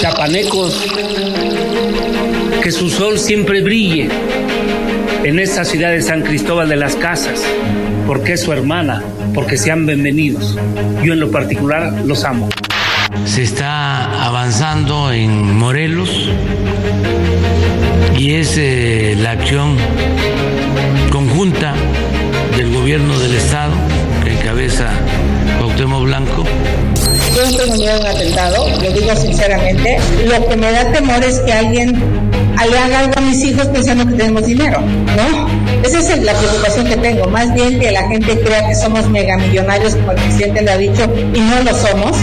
chapanecos, 0.00 0.84
que 2.62 2.70
su 2.70 2.90
sol 2.90 3.18
siempre 3.18 3.62
brille 3.62 4.08
en 5.24 5.38
esta 5.38 5.64
ciudad 5.64 5.90
de 5.90 6.02
San 6.02 6.22
Cristóbal 6.22 6.68
de 6.68 6.76
las 6.76 6.96
Casas, 6.96 7.42
porque 8.06 8.34
es 8.34 8.40
su 8.42 8.52
hermana, 8.52 9.02
porque 9.34 9.56
sean 9.56 9.86
bienvenidos. 9.86 10.58
Yo 11.02 11.12
en 11.12 11.20
lo 11.20 11.30
particular 11.30 11.92
los 12.04 12.24
amo. 12.24 12.48
Se 13.24 13.42
está 13.42 14.24
avanzando 14.24 15.12
en 15.12 15.56
Morelos 15.56 16.30
y 18.18 18.34
es 18.34 18.56
eh, 18.56 19.16
la 19.18 19.32
acción 19.32 19.76
conjunta 21.10 21.74
del 22.56 22.72
gobierno 22.72 23.18
del 23.18 23.34
Estado 23.34 23.74
que 24.24 24.32
encabeza 24.32 24.90
Cuauhtémoc 25.58 26.04
Blanco. 26.04 26.44
Yo 27.34 27.56
tengo 27.56 27.74
miedo 27.76 27.96
a 27.96 28.00
un 28.00 28.06
atentado, 28.06 28.68
lo 28.68 28.90
digo 28.92 29.16
sinceramente. 29.16 29.98
Lo 30.26 30.46
que 30.46 30.56
me 30.56 30.70
da 30.70 30.92
temor 30.92 31.24
es 31.24 31.40
que 31.40 31.52
alguien 31.52 31.92
le 32.70 32.78
haga 32.78 33.00
algo 33.00 33.12
a 33.16 33.20
mis 33.22 33.42
hijos 33.44 33.66
pensando 33.68 34.06
que 34.06 34.14
tenemos 34.14 34.46
dinero, 34.46 34.80
¿no? 34.80 35.48
Esa 35.82 35.98
es 35.98 36.22
la 36.22 36.34
preocupación 36.34 36.86
que 36.86 36.96
tengo. 36.96 37.26
Más 37.26 37.52
bien 37.54 37.80
que 37.80 37.90
la 37.90 38.06
gente 38.08 38.38
crea 38.40 38.68
que 38.68 38.74
somos 38.74 39.08
megamillonarios, 39.08 39.94
como 39.96 40.12
el 40.12 40.18
presidente 40.18 40.62
le 40.62 40.70
ha 40.70 40.76
dicho, 40.76 41.12
y 41.34 41.40
no 41.40 41.62
lo 41.62 41.74
somos. 41.76 42.16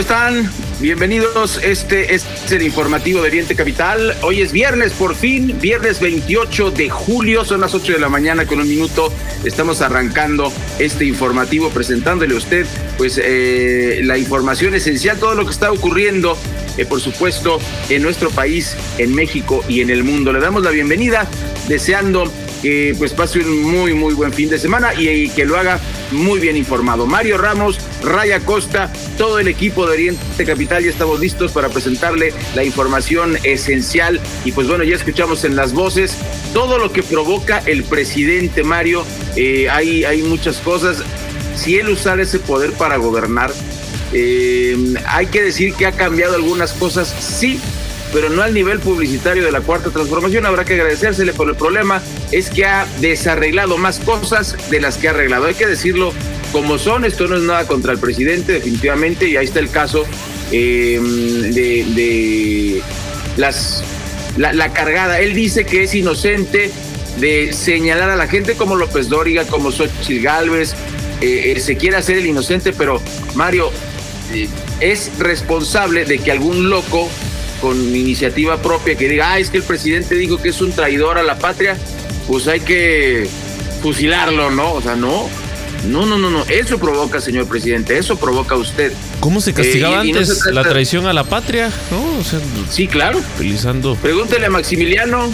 ¿Cómo 0.00 0.08
están? 0.14 0.50
Bienvenidos. 0.80 1.60
Este 1.62 2.14
es 2.14 2.24
el 2.50 2.62
informativo 2.62 3.20
de 3.20 3.28
Oriente 3.28 3.54
Capital. 3.54 4.16
Hoy 4.22 4.40
es 4.40 4.50
viernes, 4.50 4.92
por 4.92 5.14
fin, 5.14 5.58
viernes 5.60 6.00
28 6.00 6.70
de 6.70 6.88
julio. 6.88 7.44
Son 7.44 7.60
las 7.60 7.74
8 7.74 7.92
de 7.92 7.98
la 7.98 8.08
mañana 8.08 8.46
con 8.46 8.60
un 8.60 8.68
minuto. 8.68 9.12
Estamos 9.44 9.82
arrancando 9.82 10.50
este 10.78 11.04
informativo 11.04 11.68
presentándole 11.68 12.34
a 12.34 12.38
usted, 12.38 12.66
pues, 12.96 13.20
eh, 13.22 14.00
la 14.02 14.16
información 14.16 14.74
esencial, 14.74 15.18
todo 15.18 15.34
lo 15.34 15.44
que 15.44 15.50
está 15.50 15.70
ocurriendo, 15.70 16.38
eh, 16.78 16.86
por 16.86 17.02
supuesto, 17.02 17.60
en 17.90 18.00
nuestro 18.00 18.30
país, 18.30 18.76
en 18.96 19.14
México 19.14 19.62
y 19.68 19.82
en 19.82 19.90
el 19.90 20.02
mundo. 20.02 20.32
Le 20.32 20.40
damos 20.40 20.62
la 20.62 20.70
bienvenida, 20.70 21.28
deseando 21.68 22.32
que 22.62 22.94
pues 22.98 23.12
pase 23.12 23.40
un 23.40 23.62
muy, 23.62 23.94
muy 23.94 24.14
buen 24.14 24.32
fin 24.32 24.48
de 24.48 24.58
semana 24.58 24.92
y, 24.94 25.28
que 25.30 25.44
lo 25.44 25.56
haga 25.56 25.80
muy 26.10 26.40
bien 26.40 26.56
informado. 26.56 27.06
Mario 27.06 27.38
Ramos, 27.38 27.78
Raya 28.02 28.40
Costa, 28.40 28.92
todo 29.16 29.38
el 29.38 29.48
equipo 29.48 29.86
de 29.86 29.92
Oriente 29.92 30.44
Capital 30.44 30.84
ya 30.84 30.90
estamos 30.90 31.20
listos 31.20 31.52
para 31.52 31.68
presentarle 31.68 32.32
la 32.54 32.64
información 32.64 33.36
esencial 33.44 34.20
y 34.44 34.52
pues 34.52 34.68
bueno, 34.68 34.84
ya 34.84 34.96
escuchamos 34.96 35.44
en 35.44 35.56
las 35.56 35.72
voces 35.72 36.16
todo 36.52 36.78
lo 36.78 36.92
que 36.92 37.02
provoca 37.02 37.62
el 37.66 37.84
presidente 37.84 38.62
Mario. 38.62 39.04
Eh, 39.36 39.68
hay, 39.70 40.04
hay 40.04 40.22
muchas 40.22 40.58
cosas. 40.58 41.02
Si 41.54 41.76
él 41.76 41.88
usara 41.88 42.22
ese 42.22 42.38
poder 42.38 42.72
para 42.72 42.96
gobernar, 42.96 43.52
eh, 44.12 44.76
hay 45.06 45.26
que 45.26 45.42
decir 45.42 45.74
que 45.74 45.86
ha 45.86 45.92
cambiado 45.92 46.34
algunas 46.34 46.72
cosas, 46.72 47.14
sí, 47.20 47.60
pero 48.12 48.28
no 48.28 48.42
al 48.42 48.54
nivel 48.54 48.80
publicitario 48.80 49.44
de 49.44 49.52
la 49.52 49.60
cuarta 49.60 49.90
transformación. 49.90 50.46
Habrá 50.46 50.64
que 50.64 50.74
agradecérsele, 50.74 51.32
por 51.32 51.48
el 51.48 51.56
problema 51.56 52.02
es 52.32 52.50
que 52.50 52.64
ha 52.64 52.86
desarreglado 53.00 53.78
más 53.78 53.98
cosas 54.00 54.56
de 54.70 54.80
las 54.80 54.96
que 54.96 55.08
ha 55.08 55.10
arreglado. 55.12 55.46
Hay 55.46 55.54
que 55.54 55.66
decirlo 55.66 56.12
como 56.52 56.78
son. 56.78 57.04
Esto 57.04 57.26
no 57.26 57.36
es 57.36 57.42
nada 57.42 57.66
contra 57.66 57.92
el 57.92 57.98
presidente, 57.98 58.52
definitivamente, 58.52 59.28
y 59.28 59.36
ahí 59.36 59.46
está 59.46 59.60
el 59.60 59.70
caso 59.70 60.04
eh, 60.52 61.00
de, 61.54 62.82
las 63.36 63.84
la, 64.36 64.72
cargada. 64.72 65.20
Él 65.20 65.34
dice 65.34 65.64
que 65.64 65.84
es 65.84 65.94
inocente 65.94 66.70
de 67.18 67.52
señalar 67.52 68.10
a 68.10 68.16
la 68.16 68.26
gente 68.26 68.54
como 68.54 68.76
López 68.76 69.08
Dóriga, 69.08 69.44
como 69.44 69.70
Xochitl 69.70 70.22
Galvez. 70.22 70.74
Eh, 71.20 71.58
se 71.60 71.76
quiere 71.76 71.98
hacer 71.98 72.16
el 72.16 72.26
inocente, 72.26 72.72
pero 72.72 73.00
Mario 73.34 73.70
eh, 74.32 74.48
es 74.80 75.10
responsable 75.18 76.04
de 76.04 76.18
que 76.18 76.32
algún 76.32 76.70
loco 76.70 77.10
con 77.60 77.76
iniciativa 77.94 78.60
propia 78.60 78.94
que 78.94 79.08
diga, 79.08 79.32
ah, 79.32 79.38
es 79.38 79.50
que 79.50 79.58
el 79.58 79.62
presidente 79.62 80.14
dijo 80.14 80.40
que 80.40 80.50
es 80.50 80.60
un 80.60 80.72
traidor 80.72 81.18
a 81.18 81.22
la 81.22 81.38
patria, 81.38 81.76
pues 82.26 82.48
hay 82.48 82.60
que 82.60 83.28
fusilarlo, 83.82 84.50
¿no? 84.50 84.72
O 84.72 84.82
sea, 84.82 84.96
no. 84.96 85.28
No, 85.86 86.04
no, 86.04 86.18
no, 86.18 86.30
no. 86.30 86.44
Eso 86.44 86.78
provoca, 86.78 87.20
señor 87.20 87.46
presidente. 87.46 87.96
Eso 87.96 88.16
provoca 88.16 88.54
usted. 88.54 88.92
¿Cómo 89.20 89.40
se 89.40 89.54
castigaba 89.54 89.96
eh, 89.96 90.10
antes 90.10 90.28
y 90.28 90.30
no 90.30 90.34
se 90.36 90.52
la 90.52 90.62
traición 90.62 91.06
a 91.06 91.12
la 91.12 91.24
patria? 91.24 91.70
¿No? 91.90 92.18
O 92.18 92.24
sea, 92.24 92.38
sí, 92.68 92.86
claro. 92.86 93.20
Utilizando. 93.36 93.96
Pregúntele 93.96 94.46
a 94.46 94.50
Maximiliano. 94.50 95.32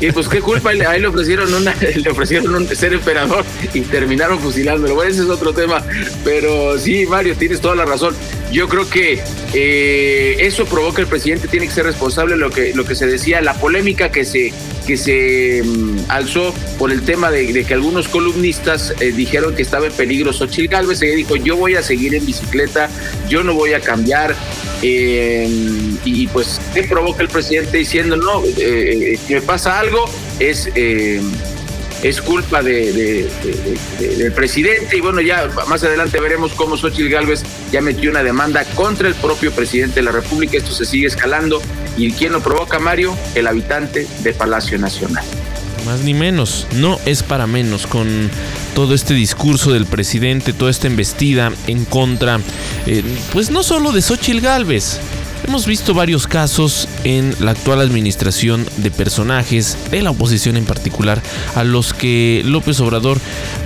Y 0.00 0.10
pues 0.10 0.28
qué 0.28 0.40
culpa, 0.40 0.70
a 0.70 0.96
él 0.96 1.02
le 1.02 1.08
ofrecieron 1.08 1.52
una, 1.54 1.74
le 1.94 2.10
ofrecieron 2.10 2.54
un, 2.54 2.66
ser 2.74 2.92
emperador 2.92 3.44
y 3.72 3.82
terminaron 3.82 4.40
fusilándolo. 4.40 4.96
Bueno, 4.96 5.12
ese 5.12 5.22
es 5.22 5.28
otro 5.28 5.52
tema. 5.52 5.82
Pero 6.24 6.78
sí, 6.78 7.06
Mario, 7.06 7.36
tienes 7.36 7.60
toda 7.60 7.76
la 7.76 7.84
razón. 7.84 8.14
Yo 8.52 8.68
creo 8.68 8.88
que 8.88 9.22
eh, 9.54 10.36
eso 10.40 10.64
provoca 10.66 11.02
el 11.02 11.08
presidente, 11.08 11.48
tiene 11.48 11.66
que 11.66 11.72
ser 11.72 11.84
responsable 11.84 12.36
lo 12.36 12.50
que, 12.50 12.72
lo 12.74 12.84
que 12.84 12.94
se 12.94 13.06
decía, 13.06 13.40
la 13.40 13.54
polémica 13.54 14.10
que 14.10 14.24
se, 14.24 14.52
que 14.86 14.96
se 14.96 15.62
um, 15.62 15.98
alzó 16.08 16.54
por 16.78 16.92
el 16.92 17.02
tema 17.04 17.30
de, 17.30 17.64
que 17.64 17.74
algunos 17.74 18.08
columnistas 18.08 18.94
eh, 19.00 19.12
dijeron 19.12 19.54
que 19.54 19.62
estaba 19.62 19.86
en 19.86 19.92
peligro 19.92 20.32
Xochitl 20.32 20.68
Galvez. 20.68 21.02
Ella 21.02 21.16
dijo, 21.16 21.36
yo 21.36 21.56
voy 21.56 21.74
a 21.74 21.82
seguir 21.82 22.14
en 22.14 22.24
bicicleta, 22.24 22.88
yo 23.28 23.42
no 23.42 23.54
voy 23.54 23.72
a 23.72 23.80
cambiar. 23.80 24.36
Eh, 24.82 25.48
y 26.04 26.26
pues, 26.28 26.60
¿qué 26.74 26.84
provoca 26.84 27.22
el 27.22 27.28
presidente 27.28 27.78
diciendo, 27.78 28.16
no, 28.16 28.42
eh, 28.58 29.18
si 29.26 29.34
me 29.34 29.40
pasa 29.40 29.78
algo, 29.78 30.04
es, 30.38 30.68
eh, 30.74 31.20
es 32.02 32.20
culpa 32.20 32.62
de, 32.62 33.28
del 33.98 34.32
presidente? 34.32 34.96
Y 34.96 35.00
bueno, 35.00 35.20
ya 35.20 35.48
más 35.68 35.82
adelante 35.82 36.20
veremos 36.20 36.52
cómo 36.52 36.76
Xochitl 36.76 37.08
Galvez 37.08 37.42
ya 37.72 37.80
metió 37.80 38.10
una 38.10 38.22
demanda 38.22 38.64
contra 38.74 39.08
el 39.08 39.14
propio 39.14 39.52
presidente 39.52 39.96
de 39.96 40.02
la 40.02 40.12
República. 40.12 40.56
Esto 40.56 40.72
se 40.72 40.84
sigue 40.84 41.06
escalando. 41.06 41.60
¿Y 41.96 42.12
quién 42.12 42.32
lo 42.32 42.40
provoca, 42.40 42.78
Mario? 42.78 43.16
El 43.34 43.46
habitante 43.46 44.06
de 44.22 44.32
Palacio 44.32 44.78
Nacional 44.78 45.24
más 45.86 46.00
ni 46.00 46.14
menos, 46.14 46.66
no 46.74 46.98
es 47.06 47.22
para 47.22 47.46
menos 47.46 47.86
con 47.86 48.28
todo 48.74 48.92
este 48.92 49.14
discurso 49.14 49.72
del 49.72 49.86
presidente, 49.86 50.52
toda 50.52 50.70
esta 50.70 50.88
embestida 50.88 51.52
en 51.68 51.84
contra, 51.84 52.40
eh, 52.86 53.04
pues 53.32 53.50
no 53.50 53.62
solo 53.62 53.92
de 53.92 54.02
Xochitl 54.02 54.40
Galvez. 54.40 54.98
Hemos 55.44 55.66
visto 55.66 55.94
varios 55.94 56.26
casos 56.26 56.88
en 57.04 57.34
la 57.40 57.52
actual 57.52 57.80
administración 57.80 58.66
de 58.78 58.90
personajes 58.90 59.76
de 59.90 60.02
la 60.02 60.10
oposición 60.10 60.56
en 60.56 60.64
particular 60.64 61.22
a 61.54 61.64
los 61.64 61.94
que 61.94 62.42
López 62.44 62.80
Obrador 62.80 63.18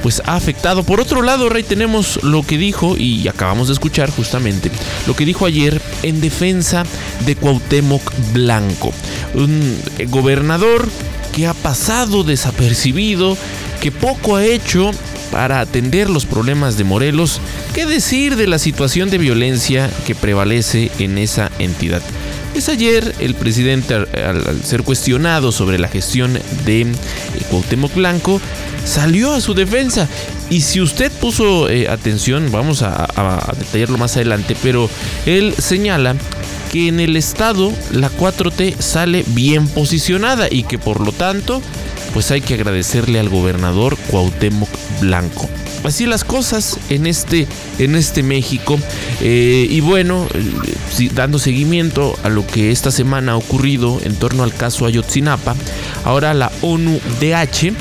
pues 0.03 0.23
ha 0.27 0.37
afectado. 0.37 0.83
Por 0.83 1.01
otro 1.01 1.23
lado, 1.23 1.49
Rey, 1.49 1.63
tenemos 1.63 2.23
lo 2.23 2.43
que 2.43 2.59
dijo 2.59 2.97
y 2.97 3.27
acabamos 3.29 3.69
de 3.69 3.75
escuchar 3.75 4.11
justamente 4.11 4.71
lo 5.07 5.17
que 5.17 5.25
dijo 5.25 5.47
ayer 5.47 5.81
en 6.03 6.21
defensa 6.21 6.85
de 7.27 7.37
Cuauhtémoc 7.37 8.03
Blanco, 8.33 8.93
un 9.35 9.79
gobernador 10.09 10.89
que 11.33 11.47
ha 11.47 11.55
pasado 11.55 12.25
desapercibido, 12.25 13.37
que 13.81 13.93
poco 13.93 14.37
ha 14.37 14.45
hecho 14.45 14.91
para 15.31 15.61
atender 15.61 16.11
los 16.11 16.27
problemas 16.27 16.77
de 16.77 16.85
Morelos, 16.85 17.41
qué 17.75 17.87
decir 17.87 18.37
de 18.37 18.47
la 18.47 18.59
situación 18.59 19.11
de 19.11 19.19
violencia 19.19 19.91
que 20.07 20.15
prevalece 20.15 20.91
en 20.99 21.19
esa 21.19 21.51
entidad. 21.59 22.03
Es 22.55 22.69
ayer 22.69 23.15
el 23.21 23.35
presidente, 23.35 23.95
al, 23.95 24.65
ser 24.65 24.83
cuestionado 24.83 25.53
sobre 25.53 25.79
la 25.79 25.89
gestión 25.89 26.39
de 26.67 26.87
Cuauhtémoc 27.49 27.95
Blanco, 27.95 28.41
salió 28.85 29.35
a 29.35 29.41
su 29.41 29.55
defensa. 29.55 30.09
Y 30.51 30.63
si 30.63 30.81
usted 30.81 31.13
puso 31.13 31.69
eh, 31.69 31.89
atención, 31.89 32.51
vamos 32.51 32.83
a 32.83 33.53
detallarlo 33.57 33.99
más 33.99 34.17
adelante, 34.17 34.57
pero 34.63 34.91
él 35.27 35.55
señala 35.59 36.17
que 36.71 36.89
en 36.89 37.01
el 37.01 37.17
estado 37.17 37.73
la 37.93 38.11
4T 38.11 38.79
sale 38.79 39.25
bien 39.29 39.67
posicionada 39.69 40.49
y 40.51 40.63
que 40.63 40.79
por 40.79 41.05
lo 41.05 41.13
tanto 41.13 41.61
pues 42.15 42.31
hay 42.31 42.41
que 42.41 42.55
agradecerle 42.55 43.21
al 43.21 43.29
gobernador 43.29 43.97
Cuauhtémoc 44.09 44.69
Blanco. 45.01 45.49
Así 45.85 46.07
las 46.07 46.25
cosas 46.25 46.79
en 46.91 47.07
este, 47.07 47.47
en 47.79 47.95
este 47.95 48.23
México. 48.23 48.79
Eh, 49.21 49.67
y 49.69 49.81
bueno, 49.81 50.27
eh, 50.35 51.11
dando 51.15 51.39
seguimiento 51.39 52.17
a 52.23 52.29
lo 52.29 52.47
que 52.47 52.71
esta 52.71 52.91
semana 52.91 53.33
ha 53.33 53.37
ocurrido 53.37 53.99
en 54.03 54.15
torno 54.17 54.43
al 54.43 54.53
caso 54.53 54.87
Ayotzinapa, 54.87 55.55
ahora 56.05 56.35
la 56.35 56.51
ONU-DH 56.63 57.73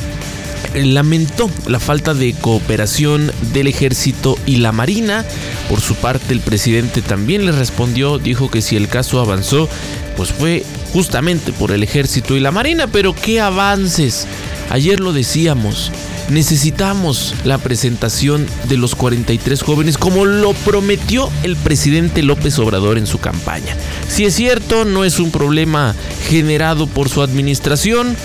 lamentó 0.74 1.50
la 1.68 1.80
falta 1.80 2.14
de 2.14 2.34
cooperación 2.34 3.32
del 3.54 3.68
ejército 3.68 4.38
y 4.46 4.58
la 4.58 4.72
marina. 4.72 5.26
Por 5.70 5.82
su 5.82 5.96
parte, 5.96 6.34
el 6.34 6.40
presidente 6.42 7.02
también 7.02 7.46
le 7.46 7.52
respondió, 7.52 8.18
dijo 8.18 8.50
que 8.50 8.62
si 8.62 8.76
el 8.76 8.88
caso 8.88 9.20
avanzó, 9.20 9.70
pues 10.18 10.30
fue 10.30 10.64
justamente 10.94 11.52
por 11.54 11.72
el 11.72 11.84
ejército 11.84 12.36
y 12.36 12.40
la 12.40 12.52
marina, 12.52 12.88
pero 12.88 13.14
qué 13.14 13.40
avances. 13.40 14.28
Ayer 14.70 15.00
lo 15.00 15.14
decíamos, 15.14 15.92
necesitamos 16.30 17.34
la 17.44 17.58
presentación 17.58 18.46
de 18.68 18.78
los 18.78 18.96
43 18.96 19.62
jóvenes 19.64 19.98
como 19.98 20.26
lo 20.26 20.54
prometió 20.54 21.30
el 21.44 21.56
presidente 21.56 22.22
López 22.22 22.60
Obrador 22.60 22.98
en 22.98 23.08
su 23.08 23.20
campaña. 23.20 23.76
Si 24.08 24.26
es 24.26 24.36
cierto, 24.36 24.86
no 24.86 25.06
es 25.06 25.20
un 25.20 25.32
problema 25.32 25.96
generado 26.28 26.86
por 26.86 27.10
su 27.10 27.22
administración, 27.22 28.16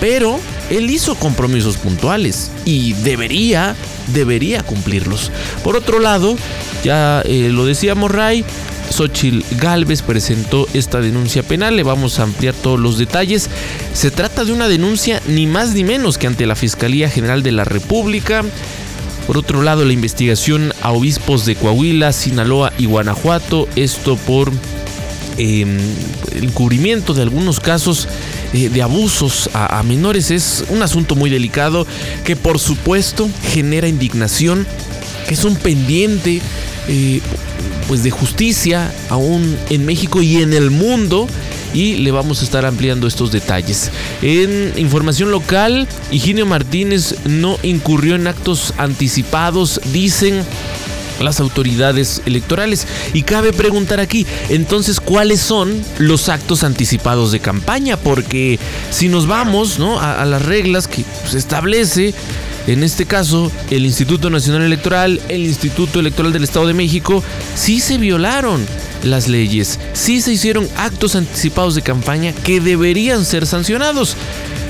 pero 0.00 0.38
él 0.70 0.90
hizo 0.90 1.14
compromisos 1.14 1.76
puntuales 1.76 2.50
y 2.64 2.92
debería, 2.94 3.76
debería 4.12 4.62
cumplirlos. 4.62 5.30
Por 5.62 5.76
otro 5.76 6.00
lado, 6.00 6.36
ya 6.84 7.22
eh, 7.22 7.50
lo 7.52 7.64
decíamos 7.66 8.10
Ray, 8.10 8.44
Xochil 8.90 9.44
Galvez 9.58 10.02
presentó 10.02 10.66
esta 10.74 11.00
denuncia 11.00 11.42
penal. 11.42 11.76
Le 11.76 11.82
vamos 11.82 12.18
a 12.18 12.24
ampliar 12.24 12.54
todos 12.54 12.78
los 12.78 12.98
detalles. 12.98 13.50
Se 13.92 14.10
trata 14.10 14.44
de 14.44 14.52
una 14.52 14.68
denuncia 14.68 15.22
ni 15.26 15.46
más 15.46 15.74
ni 15.74 15.84
menos 15.84 16.18
que 16.18 16.26
ante 16.26 16.46
la 16.46 16.56
Fiscalía 16.56 17.08
General 17.08 17.42
de 17.42 17.52
la 17.52 17.64
República. 17.64 18.44
Por 19.26 19.38
otro 19.38 19.62
lado, 19.62 19.84
la 19.84 19.92
investigación 19.92 20.72
a 20.82 20.92
obispos 20.92 21.44
de 21.46 21.56
Coahuila, 21.56 22.12
Sinaloa 22.12 22.72
y 22.78 22.86
Guanajuato. 22.86 23.68
Esto 23.74 24.16
por 24.16 24.52
em, 25.36 25.78
el 26.34 26.44
encubrimiento 26.44 27.12
de 27.12 27.22
algunos 27.22 27.58
casos 27.58 28.08
eh, 28.52 28.68
de 28.68 28.82
abusos 28.82 29.50
a, 29.52 29.82
menores. 29.82 30.30
Es 30.30 30.64
un 30.68 30.82
asunto 30.82 31.14
muy 31.14 31.30
delicado 31.30 31.86
que 32.24 32.36
por 32.36 32.58
supuesto 32.58 33.28
genera 33.52 33.88
indignación, 33.88 34.66
que 35.28 35.34
es 35.34 35.44
un 35.44 35.56
pendiente. 35.56 36.40
Eh, 36.88 37.20
pues 37.88 38.02
de 38.02 38.10
justicia 38.10 38.92
aún 39.10 39.56
en 39.70 39.86
México 39.86 40.20
y 40.20 40.42
en 40.42 40.54
el 40.54 40.70
mundo 40.70 41.28
y 41.74 41.96
le 41.96 42.10
vamos 42.10 42.40
a 42.40 42.44
estar 42.44 42.64
ampliando 42.64 43.06
estos 43.06 43.30
detalles. 43.30 43.90
En 44.22 44.72
información 44.76 45.30
local, 45.30 45.86
Higinio 46.10 46.46
Martínez 46.46 47.14
no 47.26 47.58
incurrió 47.62 48.14
en 48.14 48.26
actos 48.26 48.72
anticipados, 48.78 49.80
dicen 49.92 50.42
las 51.20 51.40
autoridades 51.40 52.22
electorales. 52.26 52.86
Y 53.12 53.22
cabe 53.22 53.52
preguntar 53.52 54.00
aquí, 54.00 54.26
entonces, 54.48 55.00
¿cuáles 55.00 55.40
son 55.40 55.82
los 55.98 56.28
actos 56.28 56.64
anticipados 56.64 57.32
de 57.32 57.40
campaña? 57.40 57.96
Porque 57.96 58.58
si 58.90 59.08
nos 59.08 59.26
vamos 59.26 59.78
¿no? 59.78 60.00
a, 60.00 60.24
las 60.24 60.42
reglas 60.42 60.88
que 60.88 61.04
se 61.28 61.38
establece, 61.38 62.14
en 62.66 62.82
este 62.82 63.06
caso, 63.06 63.52
el 63.70 63.86
Instituto 63.86 64.28
Nacional 64.28 64.62
Electoral, 64.62 65.20
el 65.28 65.42
Instituto 65.42 66.00
Electoral 66.00 66.32
del 66.32 66.44
Estado 66.44 66.66
de 66.66 66.74
México, 66.74 67.22
sí 67.54 67.80
se 67.80 67.96
violaron 67.96 68.66
las 69.04 69.28
leyes, 69.28 69.78
sí 69.92 70.20
se 70.20 70.32
hicieron 70.32 70.68
actos 70.76 71.14
anticipados 71.14 71.76
de 71.76 71.82
campaña 71.82 72.32
que 72.32 72.60
deberían 72.60 73.24
ser 73.24 73.46
sancionados. 73.46 74.16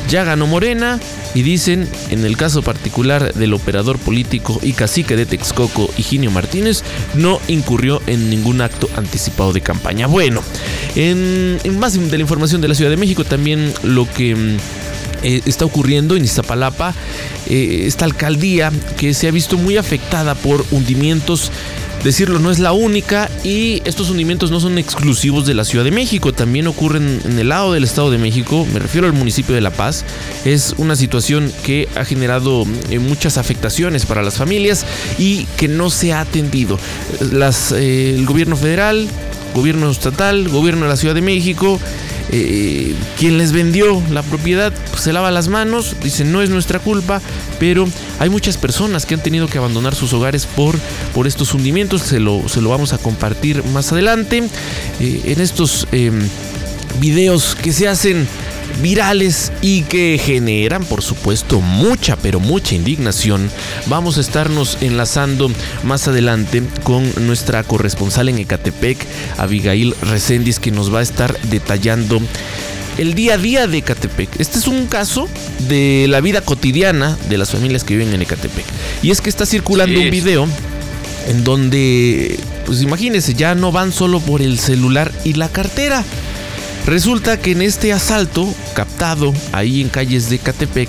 Ya 0.09 0.25
ganó 0.25 0.47
Morena 0.47 1.01
y 1.35 1.43
dicen, 1.43 1.89
en 2.11 2.25
el 2.25 2.37
caso 2.37 2.63
particular 2.63 3.35
del 3.35 3.55
operador 3.55 3.99
político 3.99 4.59
y 4.63 4.73
cacique 4.73 5.17
de 5.17 5.27
Texcoco, 5.27 5.91
Higinio 5.99 6.31
Martínez, 6.31 6.83
no 7.15 7.41
incurrió 7.49 8.01
en 8.07 8.31
ningún 8.31 8.61
acto 8.61 8.89
anticipado 8.97 9.53
de 9.53 9.61
campaña. 9.61 10.07
Bueno, 10.07 10.43
en, 10.95 11.59
más 11.79 11.95
de 11.95 12.17
la 12.17 12.23
información 12.23 12.61
de 12.61 12.69
la 12.69 12.75
Ciudad 12.75 12.91
de 12.91 12.97
México, 12.97 13.25
también 13.25 13.73
lo 13.83 14.09
que 14.09 14.35
mm, 14.35 14.57
eh, 15.23 15.43
está 15.45 15.65
ocurriendo 15.65 16.17
en 16.17 16.25
Iztapalapa, 16.25 16.95
eh, 17.49 17.85
esta 17.87 18.05
alcaldía 18.05 18.73
que 18.97 19.13
se 19.13 19.29
ha 19.29 19.31
visto 19.33 19.57
muy 19.57 19.77
afectada 19.77 20.35
por 20.35 20.65
hundimientos 20.71 21.51
decirlo, 22.07 22.39
no 22.39 22.53
es 22.53 22.61
la 22.61 22.73
única 22.73 23.29
y 23.43 23.83
estos 23.85 24.11
hundimientos 24.11 24.53
no 24.53 24.61
son 24.61 24.79
exclusivos 24.79 25.45
de 25.45 25.55
la 25.55 25.65
Ciudad 25.65 25.85
de 25.85 25.91
México, 25.91 26.33
también 26.33 26.69
ocurren 26.69 27.21
en 27.25 27.37
el 27.37 27.49
lado 27.49 27.73
del 27.73 27.83
Estado 27.83 28.13
de 28.13 28.19
México, 28.19 28.65
me 28.73 28.79
refiero 28.79 29.09
al 29.09 29.13
municipio 29.13 29.57
de 29.57 29.61
La 29.61 29.73
Paz, 29.73 30.05
es 30.45 30.75
una 30.79 30.95
situación 30.95 31.53
que 31.65 31.89
ha 31.97 32.05
generado 32.05 32.65
eh, 32.91 33.01
muchas 33.01 33.39
afectaciones 33.39 34.07
para 34.07 34.23
las 34.23 34.37
familias 34.37 34.87
y 35.19 35.47
que 35.57 35.67
no 35.67 35.91
se 35.91 36.13
ha 36.13 36.21
atendido. 36.21 36.79
Las, 37.33 37.73
el 37.73 38.25
gobierno 38.25 38.57
federal, 38.57 39.09
gobierno 39.53 39.91
estatal, 39.91 40.49
gobierno 40.49 40.85
de 40.85 40.91
la 40.91 40.97
Ciudad 40.97 41.15
de 41.15 41.23
México, 41.23 41.81
eh, 42.33 42.95
quien 43.19 43.39
les 43.39 43.53
vendió 43.53 44.03
la 44.11 44.23
propiedad 44.23 44.73
pues, 44.91 45.03
se 45.03 45.13
lava 45.13 45.31
las 45.31 45.49
manos, 45.49 45.97
dice 46.03 46.25
no 46.25 46.43
es 46.43 46.51
nuestra 46.51 46.79
culpa, 46.79 47.21
pero 47.59 47.87
hay 48.19 48.29
muchas 48.29 48.57
personas 48.57 49.07
que 49.07 49.15
han 49.15 49.23
tenido 49.23 49.47
que 49.47 49.59
abandonar 49.59 49.95
sus 49.95 50.13
hogares 50.13 50.47
por, 50.47 50.77
por 51.15 51.27
estos 51.27 51.55
hundimientos, 51.55 52.03
se 52.03 52.21
lo, 52.21 52.49
se 52.49 52.61
lo 52.61 52.71
vamos 52.71 52.93
a 52.93 52.99
compartir 52.99 53.65
más 53.67 53.93
adelante. 53.93 54.43
Eh, 55.01 55.21
en 55.25 55.41
estos 55.41 55.87
em, 55.93 56.21
videos 57.01 57.55
que 57.55 57.73
se 57.73 57.89
hacen 57.89 58.27
virales 58.83 59.53
y 59.63 59.83
que 59.83 60.21
generan, 60.23 60.85
por 60.85 61.03
supuesto, 61.03 61.61
mucha, 61.61 62.17
pero 62.17 62.41
mucha 62.41 62.75
indignación. 62.75 63.51
Vamos 63.87 64.19
a 64.19 64.21
estarnos 64.21 64.79
enlazando 64.81 65.51
más 65.83 66.09
adelante 66.09 66.63
con 66.83 67.11
nuestra 67.27 67.63
corresponsal 67.63 68.29
en 68.29 68.39
Ecatepec, 68.39 68.99
Abigail 69.39 69.95
Recendis, 70.03 70.59
que 70.59 70.71
nos 70.71 70.93
va 70.93 71.01
a 71.01 71.03
estar 71.03 71.39
detallando 71.43 72.21
el 72.99 73.15
día 73.15 73.35
a 73.35 73.39
día 73.39 73.67
de 73.67 73.79
Ecatepec. 73.79 74.41
Este 74.41 74.59
es 74.59 74.67
un 74.67 74.87
caso 74.87 75.29
de 75.69 76.07
la 76.09 76.21
vida 76.21 76.41
cotidiana 76.41 77.17
de 77.29 77.39
las 77.39 77.51
familias 77.51 77.85
que 77.85 77.97
viven 77.97 78.15
en 78.15 78.23
Ecatepec. 78.23 78.65
Y 79.03 79.11
es 79.11 79.21
que 79.21 79.31
está 79.31 79.47
circulando 79.47 80.01
un 80.01 80.11
video 80.11 80.47
en 81.29 81.45
donde, 81.45 82.39
pues 82.65 82.83
imagínense, 82.83 83.35
ya 83.35 83.55
no 83.55 83.73
van 83.73 83.93
solo 83.93 84.21
por 84.21 84.43
el 84.43 84.59
celular 84.59 85.13
y 85.25 85.35
la 85.35 85.49
cartera 85.49 86.05
Resulta 86.87 87.37
que 87.41 87.51
en 87.51 87.63
este 87.63 87.93
asalto 87.93 88.47
captado 88.75 89.35
ahí 89.53 89.81
en 89.81 89.89
calles 89.89 90.31
de 90.31 90.39
Catepec, 90.39 90.89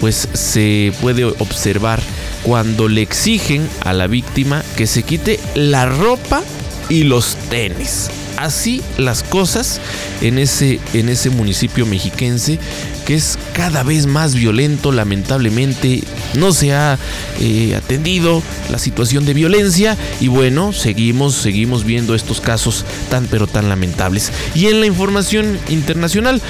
pues 0.00 0.26
se 0.32 0.92
puede 1.02 1.24
observar 1.24 2.00
cuando 2.42 2.88
le 2.88 3.02
exigen 3.02 3.68
a 3.84 3.92
la 3.92 4.06
víctima 4.06 4.64
que 4.76 4.86
se 4.86 5.02
quite 5.02 5.38
la 5.54 5.84
ropa 5.84 6.42
y 6.88 7.04
los 7.04 7.36
tenis. 7.50 8.08
Así 8.38 8.82
las 8.96 9.22
cosas 9.22 9.80
en 10.22 10.38
ese, 10.38 10.80
en 10.94 11.08
ese 11.08 11.30
municipio 11.30 11.84
mexiquense 11.86 12.58
que 13.04 13.14
es 13.14 13.38
cada 13.54 13.82
vez 13.82 14.06
más 14.06 14.34
violento, 14.34 14.92
lamentablemente 14.92 16.02
no 16.34 16.52
se 16.52 16.74
ha 16.74 16.98
eh, 17.40 17.74
atendido 17.76 18.42
la 18.70 18.78
situación 18.78 19.24
de 19.24 19.34
violencia. 19.34 19.96
Y 20.20 20.28
bueno, 20.28 20.72
seguimos, 20.72 21.34
seguimos 21.34 21.84
viendo 21.84 22.14
estos 22.14 22.40
casos 22.40 22.84
tan 23.10 23.26
pero 23.26 23.46
tan 23.46 23.68
lamentables. 23.68 24.32
Y 24.54 24.66
en 24.66 24.80
la 24.80 24.86
información 24.86 25.58
internacional, 25.68 26.40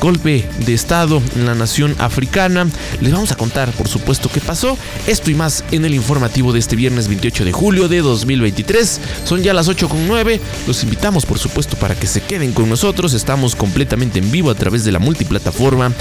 golpe 0.00 0.44
de 0.66 0.74
Estado 0.74 1.22
en 1.36 1.46
la 1.46 1.54
nación 1.54 1.94
africana, 1.98 2.66
les 3.00 3.12
vamos 3.12 3.32
a 3.32 3.36
contar 3.36 3.70
por 3.72 3.88
supuesto 3.88 4.28
qué 4.32 4.40
pasó, 4.40 4.76
esto 5.06 5.30
y 5.30 5.34
más 5.34 5.64
en 5.70 5.84
el 5.84 5.94
informativo 5.94 6.52
de 6.52 6.58
este 6.58 6.76
viernes 6.76 7.08
28 7.08 7.44
de 7.44 7.52
julio 7.52 7.88
de 7.88 8.00
2023, 8.00 9.00
son 9.24 9.42
ya 9.42 9.54
las 9.54 9.68
8 9.68 9.88
con 9.88 10.06
9, 10.06 10.40
los 10.66 10.82
invitamos 10.82 11.26
por 11.26 11.38
supuesto 11.38 11.76
para 11.76 11.94
que 11.94 12.06
se 12.06 12.20
queden 12.20 12.52
con 12.52 12.68
nosotros, 12.68 13.14
estamos 13.14 13.56
completamente 13.56 14.18
en 14.18 14.30
vivo 14.30 14.50
a 14.50 14.54
través 14.54 14.84
de 14.84 14.92
la 14.92 14.98
multiplataforma 14.98 15.92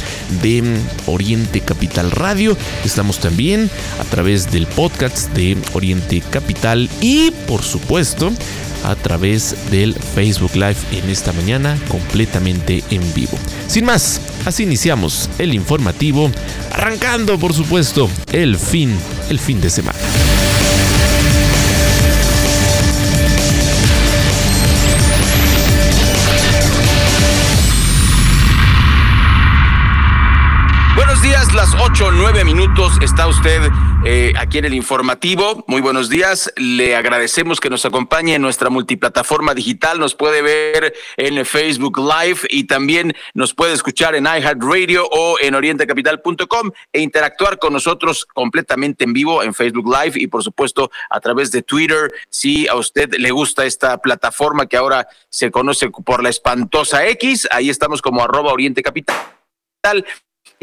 de 0.41 0.63
Oriente 1.05 1.61
Capital 1.61 2.11
Radio. 2.11 2.57
Estamos 2.83 3.19
también 3.19 3.69
a 3.99 4.03
través 4.03 4.51
del 4.51 4.67
podcast 4.67 5.31
de 5.33 5.57
Oriente 5.73 6.21
Capital 6.31 6.89
y 7.01 7.31
por 7.47 7.61
supuesto 7.61 8.31
a 8.83 8.95
través 8.95 9.55
del 9.71 9.93
Facebook 9.93 10.55
Live 10.55 10.77
en 10.91 11.09
esta 11.09 11.31
mañana 11.33 11.77
completamente 11.87 12.83
en 12.89 13.13
vivo. 13.13 13.37
Sin 13.67 13.85
más, 13.85 14.19
así 14.45 14.63
iniciamos 14.63 15.29
el 15.39 15.53
informativo, 15.53 16.31
arrancando 16.71 17.39
por 17.39 17.53
supuesto 17.53 18.09
el 18.31 18.57
fin, 18.57 18.95
el 19.29 19.39
fin 19.39 19.61
de 19.61 19.69
semana. 19.69 19.99
Las 31.53 31.75
8 31.79 32.11
9 32.11 32.43
minutos. 32.45 32.93
Está 33.01 33.27
usted 33.27 33.69
eh, 34.05 34.33
aquí 34.37 34.57
en 34.57 34.65
el 34.65 34.73
informativo. 34.73 35.63
Muy 35.67 35.81
buenos 35.81 36.09
días. 36.09 36.51
Le 36.55 36.95
agradecemos 36.95 37.59
que 37.59 37.69
nos 37.69 37.85
acompañe 37.85 38.33
en 38.35 38.41
nuestra 38.41 38.71
multiplataforma 38.71 39.53
digital. 39.53 39.99
Nos 39.99 40.15
puede 40.15 40.41
ver 40.41 40.93
en 41.15 41.45
Facebook 41.45 41.99
Live 41.99 42.39
y 42.49 42.63
también 42.63 43.13
nos 43.35 43.53
puede 43.53 43.73
escuchar 43.73 44.15
en 44.15 44.25
iHeartRadio 44.25 45.05
o 45.05 45.37
en 45.39 45.53
orientecapital.com 45.53 46.71
e 46.91 47.01
interactuar 47.01 47.59
con 47.59 47.73
nosotros 47.73 48.25
completamente 48.25 49.03
en 49.03 49.13
vivo 49.13 49.43
en 49.43 49.53
Facebook 49.53 49.85
Live 49.85 50.13
y 50.15 50.27
por 50.27 50.43
supuesto 50.43 50.89
a 51.09 51.19
través 51.19 51.51
de 51.51 51.61
Twitter. 51.61 52.11
Si 52.29 52.67
a 52.67 52.75
usted 52.75 53.13
le 53.17 53.29
gusta 53.29 53.65
esta 53.65 53.99
plataforma 53.99 54.65
que 54.65 54.77
ahora 54.77 55.07
se 55.29 55.51
conoce 55.51 55.89
por 55.89 56.23
la 56.23 56.29
espantosa 56.29 57.05
X, 57.07 57.47
ahí 57.51 57.69
estamos 57.69 58.01
como 58.01 58.23
arroba 58.23 58.51
Oriente 58.51 58.81
Capital 58.81 59.15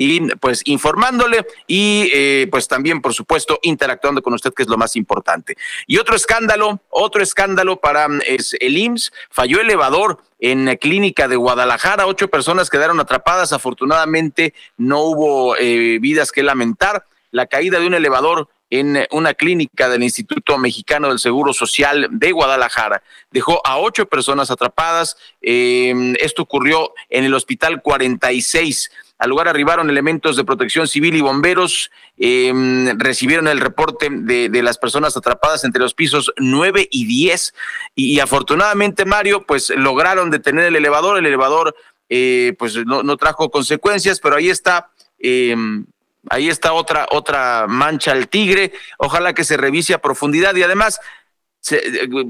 y 0.00 0.20
pues 0.36 0.62
informándole 0.64 1.46
y 1.66 2.10
eh, 2.14 2.48
pues 2.50 2.68
también, 2.68 3.02
por 3.02 3.12
supuesto, 3.12 3.58
interactuando 3.60 4.22
con 4.22 4.32
usted, 4.32 4.54
que 4.54 4.62
es 4.62 4.68
lo 4.70 4.78
más 4.78 4.96
importante. 4.96 5.58
Y 5.86 5.98
otro 5.98 6.16
escándalo, 6.16 6.80
otro 6.88 7.22
escándalo 7.22 7.80
para 7.80 8.08
es 8.26 8.56
el 8.60 8.78
IMSS, 8.78 9.12
falló 9.30 9.60
elevador 9.60 10.22
en 10.38 10.64
la 10.64 10.76
clínica 10.76 11.28
de 11.28 11.36
Guadalajara, 11.36 12.06
ocho 12.06 12.28
personas 12.28 12.70
quedaron 12.70 12.98
atrapadas, 12.98 13.52
afortunadamente 13.52 14.54
no 14.78 15.00
hubo 15.00 15.54
eh, 15.58 15.98
vidas 16.00 16.32
que 16.32 16.42
lamentar. 16.42 17.04
La 17.30 17.46
caída 17.46 17.78
de 17.78 17.86
un 17.86 17.94
elevador 17.94 18.48
en 18.70 19.06
una 19.10 19.34
clínica 19.34 19.88
del 19.88 20.02
Instituto 20.02 20.56
Mexicano 20.56 21.08
del 21.08 21.18
Seguro 21.18 21.52
Social 21.52 22.08
de 22.10 22.32
Guadalajara. 22.32 23.02
Dejó 23.30 23.60
a 23.64 23.78
ocho 23.78 24.06
personas 24.06 24.50
atrapadas. 24.50 25.16
Eh, 25.42 26.14
esto 26.20 26.42
ocurrió 26.42 26.92
en 27.10 27.24
el 27.24 27.34
Hospital 27.34 27.82
46. 27.82 28.90
Al 29.20 29.30
lugar 29.30 29.46
arribaron 29.46 29.88
elementos 29.88 30.36
de 30.36 30.44
protección 30.44 30.88
civil 30.88 31.14
y 31.14 31.20
bomberos. 31.20 31.90
Eh, 32.18 32.52
recibieron 32.96 33.46
el 33.46 33.60
reporte 33.60 34.08
de, 34.10 34.62
las 34.62 34.78
personas 34.78 35.16
atrapadas 35.16 35.62
entre 35.64 35.80
los 35.80 35.94
pisos 35.94 36.32
9 36.38 36.88
y 36.90 37.06
10. 37.06 37.54
Y, 37.94 38.18
afortunadamente, 38.18 39.04
Mario, 39.04 39.44
pues 39.46 39.70
lograron 39.70 40.30
detener 40.30 40.64
el 40.64 40.76
elevador. 40.76 41.18
El 41.18 41.26
elevador, 41.26 41.76
eh, 42.08 42.54
pues 42.58 42.74
no, 42.84 43.02
no, 43.02 43.16
trajo 43.16 43.50
consecuencias, 43.50 44.18
pero 44.18 44.36
ahí 44.36 44.50
está. 44.50 44.90
Ahí 46.28 46.48
está 46.48 46.72
otra, 46.72 47.06
otra 47.10 47.66
mancha 47.68 48.12
al 48.12 48.28
tigre. 48.28 48.72
Ojalá 48.98 49.32
que 49.32 49.44
se 49.44 49.56
revise 49.56 49.94
a 49.94 50.02
profundidad 50.02 50.54
y 50.54 50.62
además, 50.62 51.00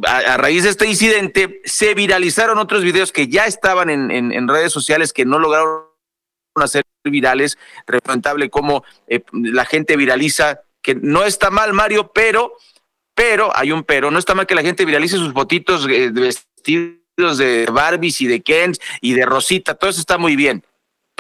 a, 0.07 0.37
raíz 0.37 0.65
de 0.65 0.71
este 0.71 0.87
incidente, 0.87 1.61
se 1.65 1.95
viralizaron 1.95 2.59
otros 2.59 2.85
videos 2.85 3.11
que 3.11 3.29
ya 3.29 3.47
estaban 3.47 3.91
en, 3.91 4.49
redes 4.49 4.73
sociales 4.73 5.13
que 5.13 5.25
no 5.25 5.39
lograron 5.39 5.90
hacer 6.57 6.85
virales. 7.05 7.59
Representable 7.87 8.51
como 8.51 8.85
eh, 9.07 9.23
la 9.33 9.65
gente 9.65 9.97
viraliza, 9.97 10.61
que 10.83 10.95
no 10.95 11.25
está 11.25 11.51
mal, 11.51 11.73
Mario, 11.73 12.13
pero, 12.13 12.55
pero, 13.15 13.57
hay 13.57 13.73
un 13.73 13.85
pero, 13.85 14.11
no 14.11 14.19
está 14.19 14.35
mal 14.35 14.47
que 14.47 14.55
la 14.55 14.63
gente 14.63 14.85
viralice 14.85 15.17
sus 15.17 15.33
fotitos 15.33 15.87
eh, 15.89 16.11
vestidos 16.11 17.39
de 17.39 17.67
Barbies 17.71 18.21
y 18.21 18.27
de 18.27 18.41
Kens 18.41 18.81
y 19.01 19.13
de 19.13 19.27
Rosita, 19.27 19.75
todo 19.75 19.91
eso 19.91 20.01
está 20.01 20.19
muy 20.19 20.37
bien 20.37 20.65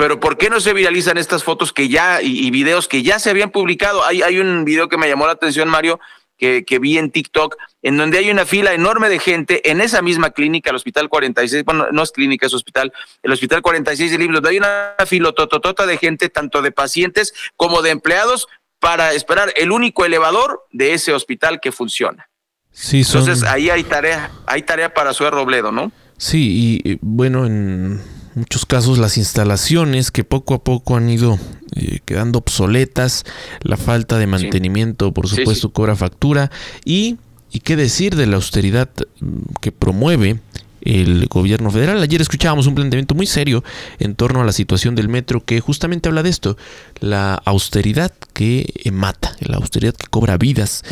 pero 0.00 0.18
¿por 0.18 0.38
qué 0.38 0.48
no 0.48 0.60
se 0.60 0.72
viralizan 0.72 1.18
estas 1.18 1.44
fotos 1.44 1.74
que 1.74 1.90
ya 1.90 2.22
y, 2.22 2.50
videos 2.50 2.88
que 2.88 3.02
ya 3.02 3.18
se 3.18 3.28
habían 3.28 3.50
publicado? 3.50 4.02
Hay, 4.02 4.22
hay 4.22 4.38
un 4.38 4.64
video 4.64 4.88
que 4.88 4.96
me 4.96 5.06
llamó 5.06 5.26
la 5.26 5.32
atención, 5.32 5.68
Mario, 5.68 6.00
que, 6.40 6.64
que, 6.64 6.78
vi 6.78 6.98
en 6.98 7.10
TikTok, 7.10 7.56
en 7.82 7.96
donde 7.96 8.18
hay 8.18 8.30
una 8.30 8.46
fila 8.46 8.72
enorme 8.72 9.08
de 9.08 9.18
gente 9.18 9.70
en 9.70 9.80
esa 9.80 10.00
misma 10.00 10.30
clínica, 10.30 10.70
el 10.70 10.76
Hospital 10.76 11.08
46, 11.08 11.64
bueno, 11.64 11.88
no 11.92 12.02
es 12.02 12.10
clínica, 12.10 12.46
es 12.46 12.54
hospital, 12.54 12.92
el 13.22 13.32
Hospital 13.32 13.60
46 13.60 14.10
de 14.10 14.18
Libros, 14.18 14.36
donde 14.36 14.50
hay 14.50 14.56
una 14.56 14.94
fila 15.06 15.32
tototota 15.32 15.86
de 15.86 15.98
gente, 15.98 16.30
tanto 16.30 16.62
de 16.62 16.72
pacientes 16.72 17.34
como 17.56 17.82
de 17.82 17.90
empleados, 17.90 18.48
para 18.80 19.12
esperar 19.12 19.52
el 19.56 19.70
único 19.70 20.06
elevador 20.06 20.66
de 20.72 20.94
ese 20.94 21.12
hospital 21.12 21.60
que 21.60 21.70
funciona. 21.70 22.30
Sí, 22.72 23.02
Entonces 23.02 23.42
ahí 23.42 23.68
hay 23.68 23.84
tarea, 23.84 24.30
hay 24.46 24.62
tarea 24.62 24.94
para 24.94 25.12
su 25.12 25.28
Robledo, 25.30 25.70
¿no? 25.70 25.92
Sí, 26.16 26.80
y 26.82 26.98
bueno, 27.02 27.44
en 27.44 28.00
muchos 28.34 28.66
casos 28.66 28.98
las 28.98 29.16
instalaciones 29.16 30.10
que 30.10 30.24
poco 30.24 30.54
a 30.54 30.64
poco 30.64 30.96
han 30.96 31.08
ido 31.10 31.38
eh, 31.76 32.00
quedando 32.04 32.38
obsoletas, 32.38 33.24
la 33.62 33.76
falta 33.76 34.18
de 34.18 34.26
mantenimiento 34.26 35.12
por 35.12 35.28
supuesto 35.28 35.70
cobra 35.70 35.96
factura 35.96 36.50
y, 36.84 37.18
y 37.50 37.60
qué 37.60 37.76
decir 37.76 38.16
de 38.16 38.26
la 38.26 38.36
austeridad 38.36 38.88
mm, 39.20 39.54
que 39.60 39.72
promueve 39.72 40.40
el 40.82 41.26
gobierno 41.26 41.70
federal. 41.70 42.02
Ayer 42.02 42.20
escuchábamos 42.20 42.66
un 42.66 42.74
planteamiento 42.74 43.14
muy 43.14 43.26
serio 43.26 43.62
en 43.98 44.14
torno 44.14 44.40
a 44.40 44.44
la 44.44 44.52
situación 44.52 44.94
del 44.94 45.08
metro 45.08 45.44
que 45.44 45.60
justamente 45.60 46.08
habla 46.08 46.22
de 46.22 46.30
esto, 46.30 46.56
la 47.00 47.34
austeridad 47.44 48.12
que 48.32 48.72
mata, 48.92 49.36
la 49.40 49.56
austeridad 49.56 49.94
que 49.94 50.06
cobra 50.06 50.38
vidas. 50.38 50.82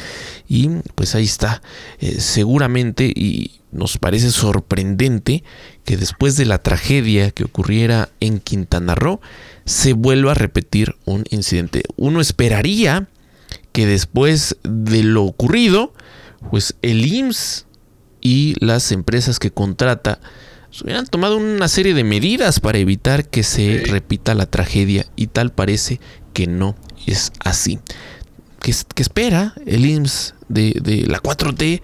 Y 0.49 0.69
pues 0.95 1.15
ahí 1.15 1.25
está, 1.25 1.63
eh, 2.01 2.21
seguramente, 2.21 3.11
y 3.15 3.58
nos 3.73 3.99
parece 3.99 4.31
sorprendente 4.31 5.45
que 5.85 5.97
después 5.97 6.37
de 6.37 6.47
la 6.47 6.63
tragedia 6.63 7.31
que 7.31 7.45
ocurriera 7.45 8.09
en 8.21 8.41
Quintana 8.41 8.95
Roo, 8.95 9.21
se 9.65 9.93
vuelva 9.93 10.33
a 10.33 10.35
repetir 10.35 10.97
un 11.05 11.25
incidente. 11.31 11.83
Uno 11.97 12.21
esperaría 12.21 13.09
que 13.73 13.87
después 13.87 14.57
de 14.63 15.03
lo 15.03 15.25
ocurrido, 15.25 15.93
pues 16.51 16.75
el 16.83 17.07
IMSS 17.07 17.67
y 18.21 18.55
las 18.65 18.93
empresas 18.93 19.39
que 19.39 19.51
contrata 19.51 20.21
hubieran 20.83 21.07
tomado 21.07 21.37
una 21.37 21.69
serie 21.69 21.95
de 21.95 22.05
medidas 22.05 22.61
para 22.61 22.79
evitar 22.79 23.29
que 23.29 23.43
se 23.43 23.83
repita 23.87 24.35
la 24.35 24.47
tragedia 24.47 25.07
y 25.17 25.29
tal 25.29 25.51
parece 25.51 26.01
que 26.33 26.47
no 26.47 26.77
es 27.07 27.33
así. 27.41 27.79
¿Qué, 28.61 28.73
espera 28.97 29.55
el 29.67 29.87
IMSS 29.87 30.35
de, 30.49 31.05
la 31.07 31.21
4T? 31.21 31.83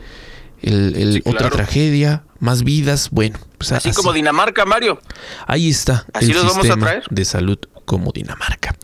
El, 0.64 1.22
otra 1.24 1.50
tragedia, 1.50 2.24
más 2.40 2.64
vidas, 2.64 3.10
bueno. 3.10 3.38
Pues 3.58 3.72
así, 3.72 3.92
como 3.92 4.12
Dinamarca, 4.12 4.64
Mario. 4.64 5.00
Ahí 5.46 5.68
está. 5.68 6.06
Así 6.12 6.30
el 6.30 6.38
vamos 6.38 6.68
a 6.70 6.76
traer. 6.76 7.04
De 7.10 7.24
salud 7.24 7.58
como 7.84 8.12
Dinamarca. 8.12 8.74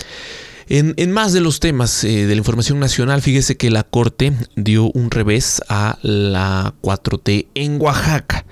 En, 0.72 1.10
más 1.10 1.32
de 1.32 1.40
los 1.40 1.58
temas 1.58 2.04
eh, 2.04 2.26
de 2.26 2.34
la 2.34 2.38
información 2.38 2.78
nacional, 2.78 3.22
fíjese 3.22 3.56
que 3.56 3.70
la 3.70 3.82
Corte 3.82 4.32
dio 4.54 4.84
un 4.92 5.10
revés 5.10 5.60
a 5.68 5.98
la 6.02 6.74
4T 6.82 7.48
en 7.54 7.80
Oaxaca. 7.80 8.44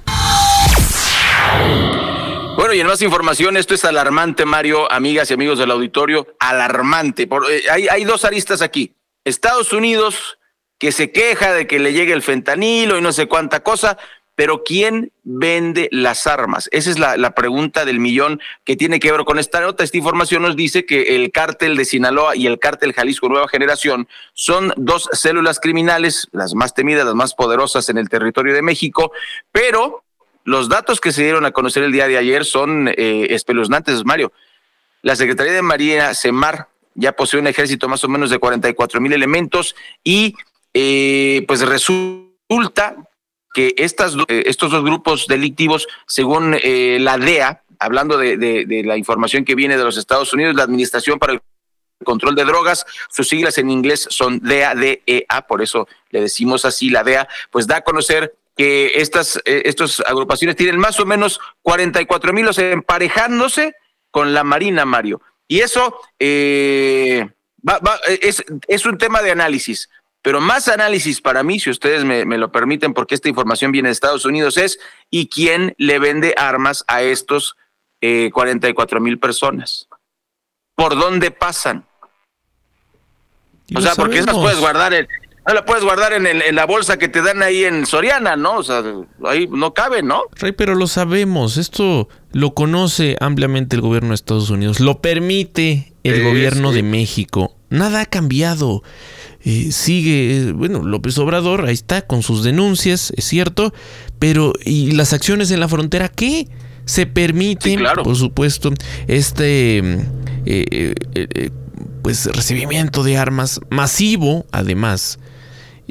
Bueno, 2.55 2.73
y 2.73 2.79
en 2.79 2.87
más 2.87 3.01
información, 3.01 3.57
esto 3.57 3.73
es 3.73 3.85
alarmante, 3.85 4.45
Mario, 4.45 4.91
amigas 4.91 5.31
y 5.31 5.33
amigos 5.33 5.57
del 5.57 5.71
auditorio, 5.71 6.27
alarmante. 6.39 7.23
Eh, 7.23 7.63
hay, 7.71 7.87
hay 7.87 8.03
dos 8.03 8.25
aristas 8.25 8.61
aquí. 8.61 8.93
Estados 9.23 9.73
Unidos, 9.73 10.37
que 10.77 10.91
se 10.91 11.11
queja 11.11 11.53
de 11.53 11.65
que 11.65 11.79
le 11.79 11.93
llegue 11.93 12.13
el 12.13 12.21
fentanilo 12.21 12.97
y 12.97 13.01
no 13.01 13.13
sé 13.13 13.27
cuánta 13.27 13.61
cosa, 13.61 13.97
pero 14.35 14.63
¿quién 14.63 15.11
vende 15.23 15.87
las 15.91 16.27
armas? 16.27 16.67
Esa 16.71 16.89
es 16.89 16.99
la, 16.99 17.15
la, 17.17 17.35
pregunta 17.35 17.85
del 17.85 17.99
millón 17.99 18.41
que 18.63 18.75
tiene 18.75 18.99
que 18.99 19.11
ver 19.11 19.23
con 19.23 19.39
esta 19.39 19.61
nota. 19.61 19.83
Esta 19.83 19.97
información 19.97 20.41
nos 20.41 20.55
dice 20.55 20.85
que 20.85 21.15
el 21.15 21.31
cártel 21.31 21.77
de 21.77 21.85
Sinaloa 21.85 22.35
y 22.35 22.47
el 22.47 22.59
cártel 22.59 22.93
Jalisco 22.93 23.29
Nueva 23.29 23.47
Generación 23.47 24.07
son 24.33 24.73
dos 24.77 25.09
células 25.13 25.59
criminales, 25.59 26.27
las 26.31 26.53
más 26.53 26.73
temidas, 26.73 27.05
las 27.05 27.15
más 27.15 27.33
poderosas 27.33 27.87
en 27.89 27.97
el 27.97 28.09
territorio 28.09 28.53
de 28.53 28.61
México, 28.61 29.11
pero 29.51 30.03
los 30.43 30.69
datos 30.69 30.99
que 30.99 31.11
se 31.11 31.23
dieron 31.23 31.45
a 31.45 31.51
conocer 31.51 31.83
el 31.83 31.91
día 31.91 32.07
de 32.07 32.17
ayer 32.17 32.45
son 32.45 32.87
eh, 32.87 33.27
espeluznantes, 33.29 34.05
Mario. 34.05 34.31
La 35.01 35.15
Secretaría 35.15 35.53
de 35.53 35.61
Marina, 35.61 36.13
CEMAR, 36.13 36.67
ya 36.95 37.13
posee 37.13 37.39
un 37.39 37.47
ejército 37.47 37.87
más 37.87 38.03
o 38.03 38.09
menos 38.09 38.29
de 38.29 38.39
44 38.39 38.99
mil 39.01 39.13
elementos 39.13 39.75
y 40.03 40.35
eh, 40.73 41.43
pues 41.47 41.61
resulta 41.61 42.95
que 43.53 43.73
estas, 43.77 44.15
eh, 44.27 44.43
estos 44.45 44.71
dos 44.71 44.83
grupos 44.83 45.27
delictivos, 45.27 45.87
según 46.07 46.55
eh, 46.61 46.97
la 46.99 47.17
DEA, 47.17 47.63
hablando 47.79 48.17
de, 48.17 48.37
de, 48.37 48.83
la 48.85 48.97
información 48.97 49.43
que 49.43 49.55
viene 49.55 49.77
de 49.77 49.83
los 49.83 49.97
Estados 49.97 50.33
Unidos, 50.33 50.55
la 50.55 50.63
Administración 50.63 51.19
para 51.19 51.33
el 51.33 51.41
Control 52.03 52.35
de 52.35 52.45
Drogas, 52.45 52.85
sus 53.09 53.27
siglas 53.27 53.57
en 53.57 53.69
inglés 53.69 54.07
son 54.09 54.39
DEA, 54.39 54.75
DEA, 54.75 55.47
por 55.47 55.61
eso 55.61 55.87
le 56.09 56.21
decimos 56.21 56.63
así, 56.65 56.89
la 56.89 57.03
DEA, 57.03 57.27
pues 57.49 57.67
da 57.67 57.77
a 57.77 57.81
conocer 57.81 58.35
que 58.55 58.91
estas, 58.95 59.37
eh, 59.45 59.63
estas 59.65 60.01
agrupaciones 60.01 60.55
tienen 60.55 60.77
más 60.77 60.99
o 60.99 61.05
menos 61.05 61.39
44 61.61 62.33
mil, 62.33 62.47
o 62.47 62.53
sea, 62.53 62.71
emparejándose 62.71 63.75
con 64.11 64.33
la 64.33 64.43
Marina, 64.43 64.85
Mario. 64.85 65.21
Y 65.47 65.59
eso 65.59 65.99
eh, 66.19 67.29
es, 68.21 68.43
es 68.67 68.85
un 68.85 68.97
tema 68.97 69.21
de 69.21 69.31
análisis. 69.31 69.89
Pero 70.21 70.39
más 70.39 70.67
análisis 70.67 71.19
para 71.19 71.41
mí, 71.41 71.59
si 71.59 71.71
ustedes 71.71 72.03
me, 72.03 72.25
lo 72.37 72.51
permiten, 72.51 72.93
porque 72.93 73.15
esta 73.15 73.29
información 73.29 73.71
viene 73.71 73.89
de 73.89 73.93
Estados 73.93 74.25
Unidos, 74.25 74.57
es 74.57 74.79
¿y 75.09 75.29
quién 75.29 75.73
le 75.77 75.97
vende 75.97 76.35
armas 76.37 76.83
a 76.87 77.01
estos 77.01 77.55
eh, 78.01 78.29
44 78.31 79.01
mil 79.01 79.17
personas? 79.17 79.87
¿Por 80.75 80.95
dónde 80.95 81.31
pasan? 81.31 81.87
O 83.75 83.81
sea, 83.81 83.95
porque 83.95 84.19
esas 84.19 84.35
puedes 84.35 84.59
guardar 84.59 84.93
en, 84.93 85.07
no 85.47 85.53
la 85.53 85.65
puedes 85.65 85.83
guardar 85.83 86.13
en, 86.13 86.27
en, 86.27 86.55
la 86.55 86.65
bolsa 86.65 86.97
que 86.97 87.07
te 87.07 87.21
dan 87.21 87.41
ahí 87.41 87.63
en 87.63 87.85
Soriana, 87.85 88.35
¿no? 88.35 88.57
O 88.57 88.63
sea, 88.63 88.83
ahí 89.25 89.47
no 89.47 89.73
cabe, 89.73 90.03
¿no? 90.03 90.23
Rey, 90.35 90.51
pero 90.51 90.75
lo 90.75 90.87
sabemos. 90.87 91.57
Esto 91.57 92.09
lo 92.31 92.53
conoce 92.53 93.17
ampliamente 93.19 93.75
el 93.75 93.81
gobierno 93.81 94.09
de 94.09 94.15
Estados 94.15 94.51
Unidos. 94.51 94.79
Lo 94.79 95.01
permite 95.01 95.93
el 96.03 96.23
gobierno 96.23 96.71
de 96.71 96.83
México. 96.83 97.55
Nada 97.69 98.01
ha 98.01 98.05
cambiado. 98.05 98.83
Eh, 99.43 99.71
sigue, 99.71 100.37
eh, 100.37 100.51
bueno, 100.51 100.83
López 100.83 101.17
Obrador, 101.17 101.65
ahí 101.65 101.73
está, 101.73 102.03
con 102.03 102.21
sus 102.21 102.43
denuncias, 102.43 103.11
es 103.15 103.25
cierto, 103.25 103.73
pero 104.19 104.53
¿y 104.63 104.91
las 104.91 105.13
acciones 105.13 105.49
en 105.49 105.59
la 105.59 105.67
frontera 105.67 106.09
qué? 106.09 106.47
Se 106.85 107.07
permite, 107.07 107.77
por 108.03 108.15
supuesto, 108.15 108.71
este 109.07 109.81
eh, 110.45 111.51
pues 112.03 112.25
recibimiento 112.25 113.03
de 113.03 113.17
armas 113.17 113.61
masivo, 113.69 114.45
además. 114.51 115.19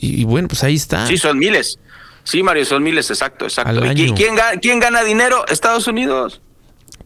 Y, 0.03 0.25
bueno, 0.25 0.49
pues 0.49 0.65
ahí 0.65 0.77
está. 0.77 1.07
Sí, 1.07 1.19
son 1.19 1.39
miles. 1.39 1.79
Sí, 2.25 2.43
Mario, 2.43 2.65
son 2.65 2.83
miles, 2.83 3.11
exacto, 3.11 3.45
exacto. 3.45 3.85
¿Y 3.93 4.13
quién, 4.13 4.35
quién 4.63 4.81
gana 4.81 5.03
dinero? 5.03 5.45
Estados 5.49 5.87
Unidos 5.87 6.41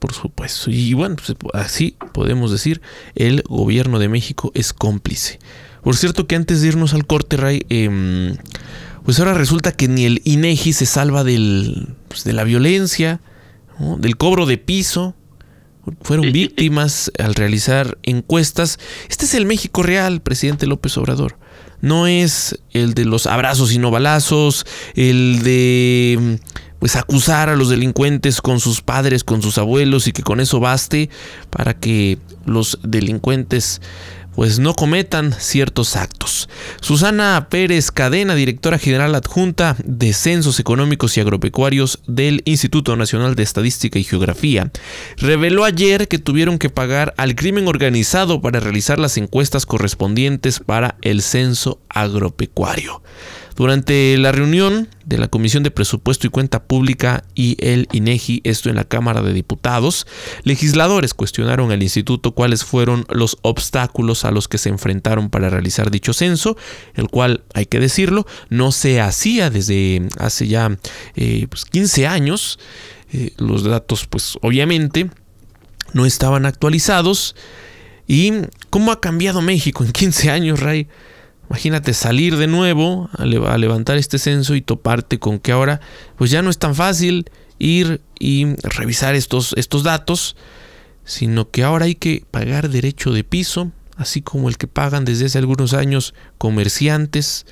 por 0.04 0.12
supuesto. 0.12 0.70
Y 0.70 0.92
bueno, 0.92 1.16
pues 1.16 1.34
así 1.54 1.96
podemos 2.12 2.52
decir, 2.52 2.82
el 3.14 3.42
gobierno 3.48 3.98
de 3.98 4.10
México 4.10 4.52
es 4.54 4.74
cómplice. 4.74 5.38
Por 5.82 5.96
cierto 5.96 6.26
que 6.26 6.36
antes 6.36 6.60
de 6.60 6.68
irnos 6.68 6.92
al 6.92 7.06
corte, 7.06 7.38
Ray, 7.38 7.64
em, 7.70 8.36
pues 9.02 9.18
ahora 9.18 9.32
resulta 9.32 9.72
que 9.72 9.88
ni 9.88 10.04
el 10.04 10.20
INEGI 10.24 10.74
se 10.74 10.84
salva 10.84 11.24
del, 11.24 11.94
pues, 12.08 12.22
de 12.24 12.34
la 12.34 12.44
violencia, 12.44 13.22
del 13.78 14.18
cobro 14.18 14.44
de 14.44 14.58
piso. 14.58 15.14
Fueron 16.02 16.32
víctimas 16.32 17.10
al 17.18 17.34
realizar 17.34 17.96
encuestas. 18.02 18.78
Este 19.08 19.24
es 19.24 19.32
el 19.32 19.46
México 19.46 19.82
real, 19.82 20.20
presidente 20.20 20.66
López 20.66 20.98
Obrador. 20.98 21.38
No 21.80 22.06
es 22.06 22.58
el 22.72 22.94
de 22.94 23.04
los 23.04 23.26
abrazos 23.26 23.72
y 23.72 23.78
no 23.78 23.90
balazos, 23.90 24.66
el 24.94 25.42
de 25.42 26.38
pues 26.78 26.96
acusar 26.96 27.48
a 27.48 27.56
los 27.56 27.70
delincuentes 27.70 28.42
con 28.42 28.60
sus 28.60 28.82
padres, 28.82 29.24
con 29.24 29.40
sus 29.40 29.56
abuelos 29.56 30.06
y 30.06 30.12
que 30.12 30.22
con 30.22 30.38
eso 30.38 30.60
baste 30.60 31.08
para 31.48 31.72
que 31.72 32.18
los 32.44 32.78
delincuentes 32.82 33.80
pues 34.34 34.58
no 34.58 34.74
cometan 34.74 35.32
ciertos 35.32 35.96
actos. 35.96 36.48
Susana 36.80 37.48
Pérez 37.50 37.90
Cadena, 37.90 38.34
directora 38.34 38.78
general 38.78 39.14
adjunta 39.14 39.76
de 39.84 40.12
Censos 40.12 40.60
Económicos 40.60 41.16
y 41.16 41.20
Agropecuarios 41.20 42.00
del 42.06 42.42
Instituto 42.44 42.96
Nacional 42.96 43.34
de 43.34 43.42
Estadística 43.42 43.98
y 43.98 44.04
Geografía, 44.04 44.70
reveló 45.16 45.64
ayer 45.64 46.08
que 46.08 46.18
tuvieron 46.18 46.58
que 46.58 46.70
pagar 46.70 47.14
al 47.16 47.34
crimen 47.34 47.68
organizado 47.68 48.40
para 48.40 48.60
realizar 48.60 48.98
las 48.98 49.16
encuestas 49.16 49.66
correspondientes 49.66 50.60
para 50.60 50.96
el 51.02 51.22
censo 51.22 51.80
agropecuario. 51.88 53.02
Durante 53.56 54.16
la 54.18 54.32
reunión 54.32 54.88
de 55.04 55.18
la 55.18 55.28
Comisión 55.28 55.62
de 55.62 55.70
Presupuesto 55.70 56.26
y 56.26 56.30
Cuenta 56.30 56.64
Pública 56.64 57.24
y 57.34 57.56
el 57.60 57.88
INEGI, 57.92 58.40
esto 58.44 58.68
en 58.68 58.76
la 58.76 58.84
Cámara 58.84 59.22
de 59.22 59.32
Diputados, 59.32 60.06
legisladores 60.42 61.14
cuestionaron 61.14 61.70
al 61.70 61.82
instituto 61.82 62.32
cuáles 62.32 62.64
fueron 62.64 63.06
los 63.10 63.38
obstáculos 63.42 64.24
a 64.24 64.32
los 64.32 64.48
que 64.48 64.58
se 64.58 64.70
enfrentaron 64.70 65.30
para 65.30 65.50
realizar 65.50 65.90
dicho 65.90 66.12
censo, 66.12 66.56
el 66.94 67.08
cual, 67.08 67.44
hay 67.54 67.66
que 67.66 67.78
decirlo, 67.78 68.26
no 68.48 68.72
se 68.72 69.00
hacía 69.00 69.50
desde 69.50 70.08
hace 70.18 70.48
ya 70.48 70.68
15 70.68 70.80
eh, 71.16 71.46
pues, 71.48 71.98
años. 72.08 72.58
Eh, 73.12 73.32
los 73.36 73.62
datos, 73.62 74.06
pues 74.06 74.36
obviamente, 74.42 75.10
no 75.92 76.06
estaban 76.06 76.46
actualizados. 76.46 77.36
¿Y 78.06 78.32
cómo 78.70 78.90
ha 78.90 79.00
cambiado 79.00 79.40
México 79.40 79.84
en 79.84 79.92
15 79.92 80.30
años, 80.30 80.60
Ray? 80.60 80.88
Imagínate 81.48 81.94
salir 81.94 82.36
de 82.36 82.46
nuevo 82.46 83.10
a, 83.12 83.24
levantar 83.24 83.96
este 83.96 84.18
censo 84.18 84.54
y 84.54 84.62
toparte 84.62 85.18
con 85.18 85.38
que 85.38 85.52
ahora 85.52 85.80
pues 86.16 86.30
ya 86.30 86.42
no 86.42 86.50
es 86.50 86.58
tan 86.58 86.74
fácil 86.74 87.30
ir 87.58 88.00
y 88.18 88.56
revisar 88.62 89.14
estos, 89.14 89.54
estos 89.56 89.82
datos, 89.82 90.36
sino 91.04 91.50
que 91.50 91.62
ahora 91.62 91.84
hay 91.84 91.94
que 91.94 92.24
pagar 92.30 92.70
derecho 92.70 93.12
de 93.12 93.24
piso, 93.24 93.72
así 93.96 94.22
como 94.22 94.48
el 94.48 94.56
que 94.56 94.66
pagan 94.66 95.04
desde 95.04 95.26
hace 95.26 95.38
algunos 95.38 95.74
años 95.74 96.14
comerciantes 96.38 97.46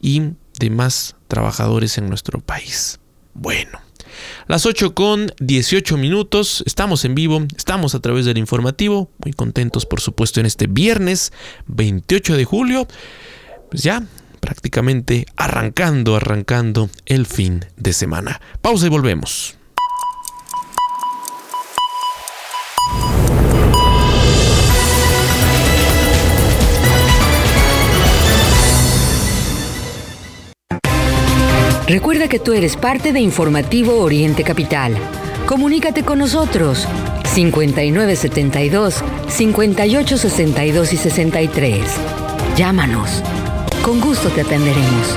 y 0.00 0.22
demás 0.58 1.16
trabajadores 1.26 1.98
en 1.98 2.08
nuestro 2.08 2.40
país. 2.40 3.00
Bueno, 3.34 3.80
las 4.46 4.66
8 4.66 4.94
con 4.94 5.32
18 5.40 5.96
minutos, 5.96 6.62
estamos 6.66 7.04
en 7.04 7.14
vivo, 7.14 7.46
estamos 7.56 7.94
a 7.94 8.00
través 8.00 8.24
del 8.24 8.38
informativo, 8.38 9.10
muy 9.24 9.32
contentos 9.32 9.86
por 9.86 10.00
supuesto 10.00 10.40
en 10.40 10.46
este 10.46 10.66
viernes 10.66 11.32
28 11.66 12.36
de 12.36 12.44
julio 12.44 12.88
pues 13.70 13.82
ya 13.82 14.02
prácticamente 14.40 15.26
arrancando, 15.36 16.16
arrancando 16.16 16.90
el 17.06 17.26
fin 17.26 17.64
de 17.76 17.92
semana. 17.92 18.40
Pausa 18.62 18.86
y 18.86 18.88
volvemos. 18.88 19.56
Recuerda 31.86 32.28
que 32.28 32.38
tú 32.38 32.52
eres 32.52 32.76
parte 32.76 33.14
de 33.14 33.20
Informativo 33.20 34.00
Oriente 34.00 34.44
Capital. 34.44 34.94
Comunícate 35.46 36.02
con 36.02 36.18
nosotros 36.18 36.86
5972 37.24 39.02
5862 39.28 40.92
y 40.92 40.96
63. 40.98 41.82
Llámanos 42.56 43.22
con 43.82 44.00
gusto 44.00 44.28
te 44.30 44.42
atenderemos. 44.42 45.16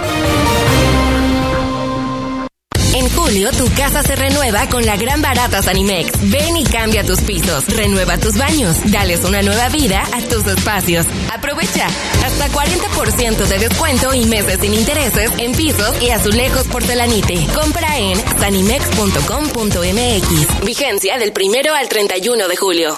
En 2.93 3.09
julio, 3.09 3.49
tu 3.51 3.67
casa 3.73 4.03
se 4.03 4.15
renueva 4.15 4.67
con 4.67 4.85
la 4.85 4.95
gran 4.97 5.21
barata 5.21 5.61
Sanimex. 5.61 6.11
Ven 6.29 6.57
y 6.57 6.65
cambia 6.65 7.05
tus 7.05 7.21
pisos, 7.21 7.65
renueva 7.67 8.17
tus 8.17 8.37
baños, 8.37 8.75
dales 8.91 9.23
una 9.23 9.41
nueva 9.41 9.69
vida 9.69 10.03
a 10.13 10.19
tus 10.21 10.45
espacios. 10.45 11.05
Aprovecha 11.33 11.87
hasta 12.25 12.49
40% 12.49 13.47
de 13.47 13.59
descuento 13.59 14.13
y 14.13 14.25
meses 14.25 14.59
sin 14.59 14.73
intereses 14.73 15.31
en 15.37 15.53
pisos 15.53 16.01
y 16.01 16.09
azulejos 16.09 16.67
porcelanite. 16.67 17.47
Compra 17.55 17.97
en 17.97 18.17
sanimex.com.mx. 18.39 20.65
Vigencia 20.65 21.17
del 21.17 21.31
primero 21.31 21.73
al 21.73 21.87
31 21.87 22.49
de 22.49 22.55
julio. 22.57 22.97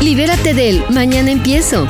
Libérate 0.00 0.54
del 0.54 0.82
mañana 0.88 1.30
empiezo. 1.30 1.86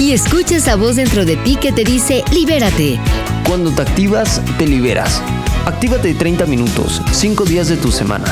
Y 0.00 0.12
escucha 0.12 0.56
esa 0.56 0.74
voz 0.74 0.96
dentro 0.96 1.24
de 1.24 1.36
ti 1.36 1.56
que 1.56 1.72
te 1.72 1.84
dice 1.84 2.24
libérate. 2.32 2.98
Cuando 3.46 3.70
te 3.70 3.82
activas, 3.82 4.40
te 4.58 4.66
liberas. 4.66 5.22
Actívate 5.64 6.14
30 6.14 6.46
minutos, 6.46 7.00
5 7.12 7.44
días 7.44 7.68
de 7.68 7.76
tu 7.76 7.92
semana. 7.92 8.24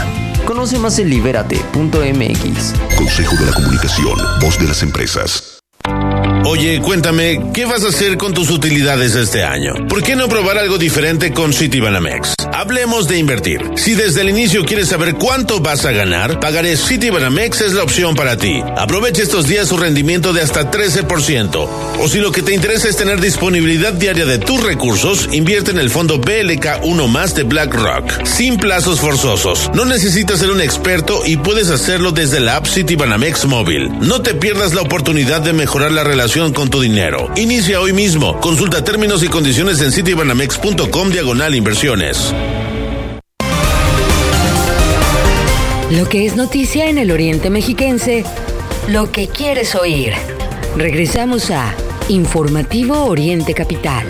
Conoce 0.45 0.79
más 0.79 0.99
en 0.99 1.09
libérate.mx. 1.09 2.75
Consejo 2.97 3.37
de 3.37 3.47
la 3.47 3.53
Comunicación, 3.53 4.19
voz 4.41 4.59
de 4.59 4.67
las 4.67 4.83
empresas. 4.83 5.52
Oye, 6.53 6.83
cuéntame, 6.83 7.41
¿qué 7.55 7.65
vas 7.65 7.83
a 7.83 7.89
hacer 7.89 8.19
con 8.19 8.35
tus 8.35 8.51
utilidades 8.51 9.15
este 9.15 9.43
año? 9.43 9.73
¿Por 9.89 10.03
qué 10.03 10.17
no 10.17 10.29
probar 10.29 10.59
algo 10.59 10.77
diferente 10.77 11.33
con 11.33 11.55
Citibanamex? 11.55 12.35
Hablemos 12.53 13.09
de 13.09 13.17
invertir. 13.17 13.63
Si 13.77 13.95
desde 13.95 14.21
el 14.21 14.29
inicio 14.29 14.67
quieres 14.67 14.89
saber 14.89 15.15
cuánto 15.15 15.61
vas 15.61 15.87
a 15.87 15.93
ganar, 15.93 16.41
Pagaré 16.41 16.77
Citibanamex 16.77 17.63
es 17.63 17.73
la 17.73 17.83
opción 17.83 18.15
para 18.15 18.37
ti. 18.37 18.63
Aprovecha 18.77 19.23
estos 19.23 19.47
días 19.47 19.69
su 19.69 19.79
rendimiento 19.79 20.35
de 20.35 20.43
hasta 20.43 20.71
13%. 20.71 21.69
O 21.99 22.09
si 22.09 22.19
lo 22.19 22.31
que 22.33 22.43
te 22.43 22.53
interesa 22.53 22.87
es 22.87 22.99
tener 22.99 23.19
disponibilidad 23.19 23.95
diaria 23.95 24.27
de 24.27 24.37
tus 24.37 24.63
recursos, 24.63 25.31
invierte 25.33 25.71
en 25.71 25.79
el 25.79 25.89
fondo 25.89 26.19
BLK 26.19 26.83
1 26.83 27.09
más 27.09 27.35
de 27.35 27.45
BlackRock. 27.45 28.27
Sin 28.27 28.59
plazos 28.59 29.01
forzosos. 29.01 29.71
No 29.73 29.87
necesitas 29.87 30.41
ser 30.41 30.51
un 30.51 30.61
experto 30.61 31.23
y 31.25 31.39
puedes 31.39 31.71
hacerlo 31.71 32.13
desde 32.13 32.41
la 32.41 32.57
app 32.57 32.67
Citibanamex 32.67 33.47
móvil. 33.47 33.89
No 34.01 34.21
te 34.21 34.35
pierdas 34.35 34.75
la 34.75 34.83
oportunidad 34.83 35.41
de 35.41 35.55
mejorar 35.55 35.93
la 35.93 36.05
relación 36.05 36.42
con 36.51 36.69
tu 36.69 36.81
dinero. 36.81 37.31
Inicia 37.37 37.81
hoy 37.81 37.93
mismo. 37.93 38.41
Consulta 38.41 38.83
términos 38.83 39.23
y 39.23 39.29
condiciones 39.29 39.81
en 39.81 39.93
citibanamex.com 39.93 41.11
diagonal 41.11 41.55
inversiones. 41.55 42.35
Lo 45.91 46.09
que 46.09 46.27
es 46.27 46.35
noticia 46.35 46.89
en 46.89 46.99
el 46.99 47.13
Oriente 47.13 47.51
Mexiquense, 47.51 48.25
lo 48.89 49.13
que 49.13 49.29
quieres 49.29 49.75
oír. 49.75 50.15
Regresamos 50.77 51.51
a 51.51 51.75
Informativo 52.09 53.05
Oriente 53.05 53.55
Capital. 53.55 54.07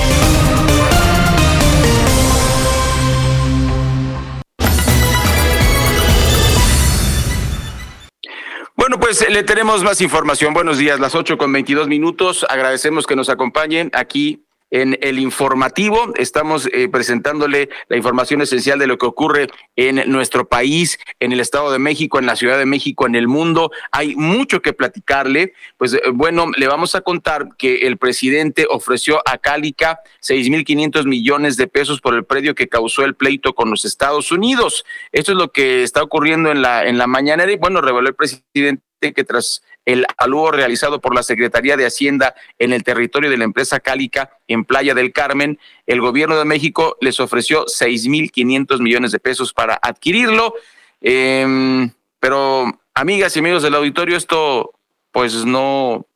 Pues 9.18 9.28
le 9.28 9.42
tenemos 9.42 9.84
más 9.84 10.00
información. 10.00 10.54
Buenos 10.54 10.78
días, 10.78 10.98
las 10.98 11.14
8 11.14 11.36
con 11.36 11.52
22 11.52 11.86
minutos. 11.86 12.46
Agradecemos 12.48 13.06
que 13.06 13.14
nos 13.14 13.28
acompañen 13.28 13.90
aquí 13.92 14.46
en 14.72 14.98
el 15.02 15.20
informativo. 15.20 16.12
Estamos 16.16 16.68
eh, 16.72 16.88
presentándole 16.88 17.68
la 17.88 17.96
información 17.96 18.40
esencial 18.40 18.78
de 18.78 18.88
lo 18.88 18.98
que 18.98 19.06
ocurre 19.06 19.48
en 19.76 20.10
nuestro 20.10 20.48
país, 20.48 20.98
en 21.20 21.30
el 21.30 21.40
Estado 21.40 21.70
de 21.70 21.78
México, 21.78 22.18
en 22.18 22.26
la 22.26 22.34
Ciudad 22.34 22.58
de 22.58 22.66
México, 22.66 23.06
en 23.06 23.14
el 23.14 23.28
mundo. 23.28 23.70
Hay 23.92 24.16
mucho 24.16 24.62
que 24.62 24.72
platicarle. 24.72 25.52
Pues 25.76 25.94
eh, 25.94 26.00
bueno, 26.12 26.50
le 26.56 26.66
vamos 26.66 26.94
a 26.94 27.02
contar 27.02 27.50
que 27.58 27.86
el 27.86 27.98
presidente 27.98 28.66
ofreció 28.68 29.22
a 29.26 29.38
Cálica 29.38 30.00
6.500 30.22 31.06
millones 31.06 31.56
de 31.58 31.66
pesos 31.66 32.00
por 32.00 32.14
el 32.14 32.24
predio 32.24 32.54
que 32.54 32.68
causó 32.68 33.04
el 33.04 33.14
pleito 33.14 33.54
con 33.54 33.70
los 33.70 33.84
Estados 33.84 34.32
Unidos. 34.32 34.86
Esto 35.12 35.32
es 35.32 35.38
lo 35.38 35.52
que 35.52 35.82
está 35.82 36.02
ocurriendo 36.02 36.50
en 36.50 36.62
la, 36.62 36.86
en 36.86 36.96
la 36.96 37.06
mañanera 37.06 37.52
y 37.52 37.56
bueno, 37.56 37.82
reveló 37.82 38.08
el 38.08 38.14
presidente 38.14 38.82
que 39.10 39.24
tras 39.24 39.62
el 39.84 40.06
alúo 40.16 40.50
realizado 40.50 41.00
por 41.00 41.14
la 41.14 41.22
Secretaría 41.22 41.76
de 41.76 41.86
Hacienda 41.86 42.34
en 42.58 42.72
el 42.72 42.84
territorio 42.84 43.30
de 43.30 43.36
la 43.36 43.44
empresa 43.44 43.80
Cálica 43.80 44.30
en 44.46 44.64
Playa 44.64 44.94
del 44.94 45.12
Carmen, 45.12 45.58
el 45.86 46.00
gobierno 46.00 46.38
de 46.38 46.44
México 46.44 46.96
les 47.00 47.20
ofreció 47.20 47.66
6.500 47.66 48.80
millones 48.80 49.12
de 49.12 49.18
pesos 49.18 49.52
para 49.52 49.78
adquirirlo. 49.82 50.54
Em, 51.00 51.90
pero, 52.20 52.80
amigas 52.94 53.34
y 53.36 53.40
amigos 53.40 53.62
del 53.62 53.74
auditorio, 53.74 54.16
esto 54.16 54.72
pues 55.10 55.44
no, 55.44 56.06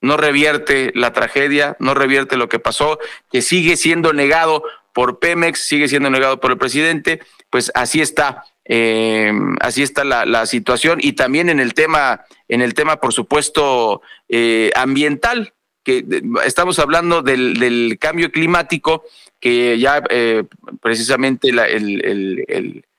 no 0.00 0.16
revierte 0.16 0.92
la 0.94 1.12
tragedia, 1.12 1.76
no 1.80 1.94
revierte 1.94 2.36
lo 2.36 2.48
que 2.48 2.58
pasó, 2.58 2.98
que 3.30 3.42
sigue 3.42 3.76
siendo 3.76 4.12
negado 4.12 4.62
por 4.92 5.18
Pemex, 5.18 5.66
sigue 5.66 5.88
siendo 5.88 6.10
negado 6.10 6.38
por 6.38 6.52
el 6.52 6.58
presidente, 6.58 7.20
pues 7.50 7.72
así 7.74 8.00
está 8.00 8.44
eh, 8.64 9.32
así 9.60 9.82
está 9.82 10.04
la, 10.04 10.46
situación 10.46 10.98
y 11.02 11.14
también 11.14 11.48
en 11.48 11.58
el 11.58 11.74
tema, 11.74 12.24
en 12.52 12.60
el 12.60 12.74
tema, 12.74 13.00
por 13.00 13.14
supuesto, 13.14 14.02
eh, 14.28 14.70
ambiental, 14.76 15.54
que 15.82 16.04
estamos 16.44 16.78
hablando 16.78 17.22
del, 17.22 17.96
cambio 17.98 18.30
climático, 18.30 19.04
que 19.40 19.78
ya 19.78 20.02
eh, 20.10 20.44
precisamente 20.82 21.50
la, 21.50 21.66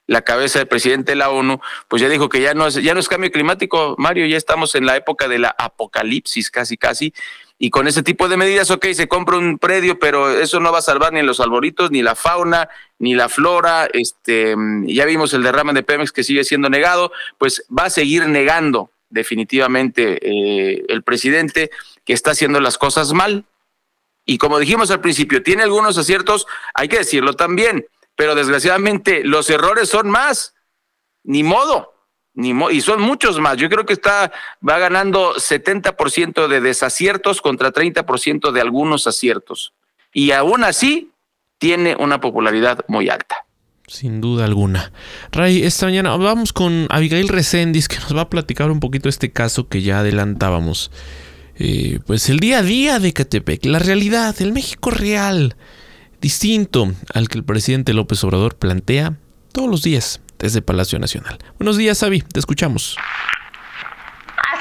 la 0.07 0.21
cabeza 0.23 0.57
del 0.57 0.67
presidente 0.67 1.11
de 1.11 1.17
la 1.17 1.29
ONU, 1.29 1.61
pues 1.87 2.01
ya 2.01 2.09
dijo 2.09 2.29
que 2.29 2.41
ya 2.41 2.55
no 2.55 2.65
es, 2.65 2.81
ya 2.81 2.95
no 2.95 2.99
es 2.99 3.07
cambio 3.07 3.31
climático, 3.31 3.93
Mario, 3.99 4.25
ya 4.25 4.37
estamos 4.37 4.73
en 4.73 4.87
la 4.87 4.97
época 4.97 5.27
de 5.27 5.37
la 5.37 5.55
apocalipsis, 5.55 6.49
casi, 6.49 6.75
casi, 6.75 7.13
y 7.59 7.69
con 7.69 7.87
ese 7.87 8.01
tipo 8.01 8.29
de 8.29 8.37
medidas, 8.37 8.71
ok, 8.71 8.87
se 8.93 9.07
compra 9.07 9.37
un 9.37 9.59
predio, 9.59 9.99
pero 9.99 10.31
eso 10.31 10.59
no 10.59 10.71
va 10.71 10.79
a 10.79 10.81
salvar 10.81 11.13
ni 11.13 11.21
los 11.21 11.39
arboritos, 11.39 11.91
ni 11.91 12.01
la 12.01 12.15
fauna, 12.15 12.69
ni 12.97 13.13
la 13.13 13.29
flora. 13.29 13.87
Este, 13.93 14.55
ya 14.87 15.05
vimos 15.05 15.31
el 15.35 15.43
derrame 15.43 15.73
de 15.73 15.83
Pemex 15.83 16.11
que 16.11 16.23
sigue 16.23 16.43
siendo 16.43 16.71
negado, 16.71 17.11
pues 17.37 17.63
va 17.69 17.85
a 17.85 17.89
seguir 17.91 18.27
negando 18.27 18.89
definitivamente 19.13 20.19
eh, 20.21 20.85
el 20.89 21.03
presidente 21.03 21.69
que 22.03 22.13
está 22.13 22.31
haciendo 22.31 22.59
las 22.59 22.77
cosas 22.77 23.13
mal. 23.13 23.45
Y 24.25 24.37
como 24.37 24.59
dijimos 24.59 24.91
al 24.91 25.01
principio, 25.01 25.43
tiene 25.43 25.63
algunos 25.63 25.97
aciertos, 25.97 26.47
hay 26.73 26.87
que 26.87 26.97
decirlo 26.97 27.33
también, 27.33 27.85
pero 28.15 28.35
desgraciadamente 28.35 29.23
los 29.23 29.49
errores 29.49 29.89
son 29.89 30.09
más. 30.09 30.55
Ni 31.23 31.43
modo 31.43 31.93
y 32.35 32.81
son 32.81 33.01
muchos 33.01 33.39
más. 33.39 33.57
Yo 33.57 33.69
creo 33.69 33.85
que 33.85 33.93
está 33.93 34.31
va 34.67 34.79
ganando 34.79 35.35
70% 35.35 36.47
de 36.47 36.61
desaciertos 36.61 37.41
contra 37.41 37.71
30% 37.71 38.51
de 38.51 38.61
algunos 38.61 39.05
aciertos. 39.07 39.73
Y 40.11 40.31
aún 40.31 40.63
así 40.63 41.11
tiene 41.59 41.95
una 41.95 42.19
popularidad 42.19 42.83
muy 42.87 43.09
alta. 43.09 43.45
Sin 43.87 44.21
duda 44.21 44.45
alguna. 44.45 44.93
Ray, 45.31 45.63
esta 45.63 45.85
mañana 45.85 46.15
vamos 46.15 46.53
con 46.53 46.87
Abigail 46.89 47.27
Reséndiz 47.27 47.87
que 47.87 47.99
nos 47.99 48.15
va 48.15 48.21
a 48.21 48.29
platicar 48.29 48.71
un 48.71 48.79
poquito 48.79 49.09
este 49.09 49.31
caso 49.31 49.67
que 49.67 49.81
ya 49.81 49.99
adelantábamos. 49.99 50.89
Eh, 51.55 51.99
pues 52.07 52.29
el 52.29 52.39
día 52.39 52.59
a 52.59 52.63
día 52.63 52.99
de 52.99 53.13
Catepec, 53.13 53.65
la 53.65 53.79
realidad, 53.79 54.35
el 54.39 54.53
México 54.53 54.89
real, 54.89 55.57
distinto 56.21 56.93
al 57.13 57.27
que 57.27 57.37
el 57.37 57.43
presidente 57.43 57.93
López 57.93 58.23
Obrador 58.23 58.55
plantea 58.55 59.17
todos 59.51 59.69
los 59.69 59.83
días 59.83 60.21
desde 60.39 60.61
Palacio 60.61 60.97
Nacional. 60.97 61.37
Buenos 61.59 61.77
días, 61.77 62.01
Avi, 62.03 62.21
te 62.21 62.39
escuchamos. 62.39 62.95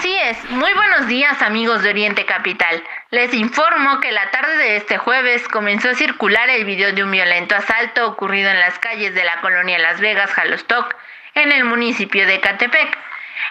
Así 0.02 0.18
es, 0.18 0.50
muy 0.50 0.72
buenos 0.72 1.06
días 1.06 1.40
amigos 1.42 1.84
de 1.84 1.90
Oriente 1.90 2.26
Capital. 2.26 2.82
Les 3.12 3.32
informo 3.34 4.00
que 4.00 4.10
la 4.10 4.32
tarde 4.32 4.56
de 4.56 4.74
este 4.74 4.98
jueves 4.98 5.46
comenzó 5.46 5.90
a 5.90 5.94
circular 5.94 6.50
el 6.50 6.64
video 6.64 6.92
de 6.92 7.04
un 7.04 7.12
violento 7.12 7.54
asalto 7.54 8.08
ocurrido 8.08 8.50
en 8.50 8.58
las 8.58 8.80
calles 8.80 9.14
de 9.14 9.22
la 9.22 9.40
colonia 9.40 9.78
Las 9.78 10.00
Vegas, 10.00 10.32
Jalostoc, 10.32 10.96
en 11.34 11.52
el 11.52 11.62
municipio 11.62 12.26
de 12.26 12.40
Catepec. 12.40 12.98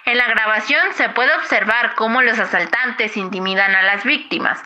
En 0.04 0.18
la 0.18 0.28
grabación 0.28 0.92
se 0.92 1.08
puede 1.08 1.34
observar 1.36 1.96
cómo 1.96 2.22
los 2.22 2.38
asaltantes 2.38 3.16
intimidan 3.16 3.74
a 3.74 3.84
las 3.84 4.04
víctimas. 4.04 4.62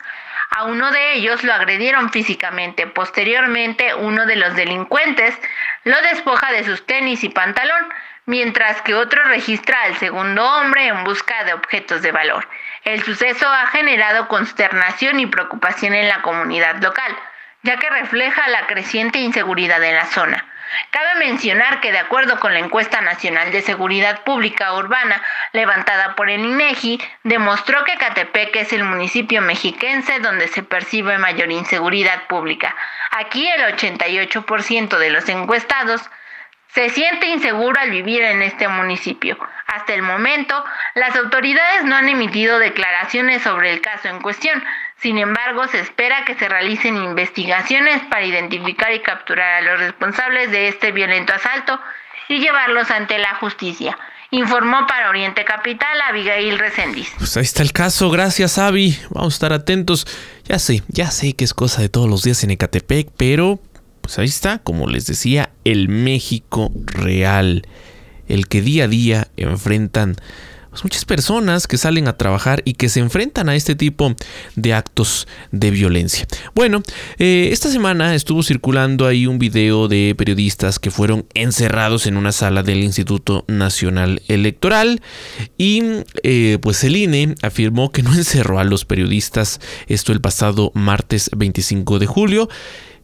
A 0.50 0.64
uno 0.64 0.90
de 0.90 1.14
ellos 1.14 1.44
lo 1.44 1.52
agredieron 1.52 2.10
físicamente. 2.10 2.86
Posteriormente, 2.86 3.94
uno 3.94 4.26
de 4.26 4.36
los 4.36 4.54
delincuentes 4.54 5.38
lo 5.84 6.00
despoja 6.02 6.52
de 6.52 6.64
sus 6.64 6.86
tenis 6.86 7.24
y 7.24 7.28
pantalón, 7.28 7.92
mientras 8.26 8.80
que 8.82 8.94
otro 8.94 9.22
registra 9.24 9.82
al 9.82 9.96
segundo 9.96 10.44
hombre 10.44 10.88
en 10.88 11.04
busca 11.04 11.44
de 11.44 11.54
objetos 11.54 12.02
de 12.02 12.12
valor. 12.12 12.48
El 12.84 13.02
suceso 13.02 13.48
ha 13.48 13.66
generado 13.66 14.28
consternación 14.28 15.20
y 15.20 15.26
preocupación 15.26 15.94
en 15.94 16.08
la 16.08 16.22
comunidad 16.22 16.76
local, 16.82 17.16
ya 17.62 17.78
que 17.78 17.90
refleja 17.90 18.48
la 18.48 18.66
creciente 18.66 19.18
inseguridad 19.18 19.82
en 19.82 19.94
la 19.94 20.06
zona. 20.06 20.44
Cabe 20.90 21.14
mencionar 21.16 21.80
que 21.80 21.92
de 21.92 21.98
acuerdo 21.98 22.38
con 22.40 22.52
la 22.52 22.60
encuesta 22.60 23.00
nacional 23.00 23.52
de 23.52 23.62
seguridad 23.62 24.24
pública 24.24 24.74
urbana 24.74 25.22
levantada 25.52 26.14
por 26.14 26.30
el 26.30 26.44
INEGI, 26.44 27.00
demostró 27.24 27.84
que 27.84 27.96
Catepec 27.96 28.56
es 28.56 28.72
el 28.72 28.84
municipio 28.84 29.42
mexiquense 29.42 30.18
donde 30.20 30.48
se 30.48 30.62
percibe 30.62 31.18
mayor 31.18 31.50
inseguridad 31.50 32.26
pública. 32.28 32.74
Aquí 33.10 33.46
el 33.48 33.62
88% 33.76 34.98
de 34.98 35.10
los 35.10 35.28
encuestados 35.28 36.02
se 36.76 36.90
siente 36.90 37.26
inseguro 37.28 37.80
al 37.80 37.90
vivir 37.90 38.22
en 38.22 38.42
este 38.42 38.68
municipio. 38.68 39.38
Hasta 39.66 39.94
el 39.94 40.02
momento, 40.02 40.62
las 40.94 41.16
autoridades 41.16 41.84
no 41.84 41.96
han 41.96 42.08
emitido 42.08 42.58
declaraciones 42.58 43.42
sobre 43.42 43.72
el 43.72 43.80
caso 43.80 44.08
en 44.08 44.20
cuestión. 44.20 44.62
Sin 45.00 45.18
embargo, 45.18 45.68
se 45.68 45.80
espera 45.80 46.24
que 46.24 46.34
se 46.36 46.48
realicen 46.48 46.96
investigaciones 46.96 48.02
para 48.08 48.24
identificar 48.24 48.92
y 48.94 49.00
capturar 49.00 49.62
a 49.62 49.72
los 49.72 49.80
responsables 49.80 50.50
de 50.50 50.68
este 50.68 50.90
violento 50.90 51.34
asalto 51.34 51.78
y 52.28 52.38
llevarlos 52.38 52.90
ante 52.90 53.18
la 53.18 53.34
justicia. 53.36 53.98
Informó 54.30 54.86
para 54.88 55.08
Oriente 55.10 55.44
Capital 55.44 56.00
Abigail 56.00 56.58
Resendiz. 56.58 57.08
Pues 57.18 57.36
ahí 57.36 57.44
está 57.44 57.62
el 57.62 57.72
caso, 57.72 58.10
gracias 58.10 58.58
Avi. 58.58 58.98
Vamos 59.10 59.34
a 59.34 59.36
estar 59.36 59.52
atentos. 59.52 60.06
Ya 60.44 60.58
sé, 60.58 60.82
ya 60.88 61.10
sé 61.10 61.34
que 61.34 61.44
es 61.44 61.54
cosa 61.54 61.82
de 61.82 61.88
todos 61.88 62.08
los 62.08 62.22
días 62.22 62.42
en 62.42 62.50
Ecatepec, 62.50 63.10
pero 63.16 63.60
pues 64.00 64.18
ahí 64.18 64.26
está, 64.26 64.58
como 64.58 64.88
les 64.88 65.06
decía, 65.06 65.50
el 65.64 65.88
México 65.88 66.70
real, 66.86 67.66
el 68.28 68.48
que 68.48 68.62
día 68.62 68.84
a 68.84 68.88
día 68.88 69.28
enfrentan 69.36 70.16
pues, 70.76 70.84
muchas 70.84 71.06
personas 71.06 71.66
que 71.66 71.78
salen 71.78 72.06
a 72.06 72.18
trabajar 72.18 72.60
y 72.66 72.74
que 72.74 72.90
se 72.90 73.00
enfrentan 73.00 73.48
a 73.48 73.56
este 73.56 73.74
tipo 73.74 74.14
de 74.56 74.74
actos 74.74 75.26
de 75.50 75.70
violencia. 75.70 76.26
Bueno, 76.54 76.82
eh, 77.18 77.48
esta 77.50 77.70
semana 77.70 78.14
estuvo 78.14 78.42
circulando 78.42 79.06
ahí 79.06 79.26
un 79.26 79.38
video 79.38 79.88
de 79.88 80.14
periodistas 80.18 80.78
que 80.78 80.90
fueron 80.90 81.24
encerrados 81.32 82.06
en 82.06 82.18
una 82.18 82.30
sala 82.30 82.62
del 82.62 82.84
Instituto 82.84 83.46
Nacional 83.48 84.20
Electoral 84.28 85.00
y 85.56 85.82
eh, 86.22 86.58
pues 86.60 86.84
el 86.84 86.96
INE 86.96 87.36
afirmó 87.40 87.90
que 87.90 88.02
no 88.02 88.12
encerró 88.14 88.58
a 88.58 88.64
los 88.64 88.84
periodistas 88.84 89.60
esto 89.86 90.12
el 90.12 90.20
pasado 90.20 90.72
martes 90.74 91.30
25 91.34 91.98
de 91.98 92.06
julio. 92.06 92.50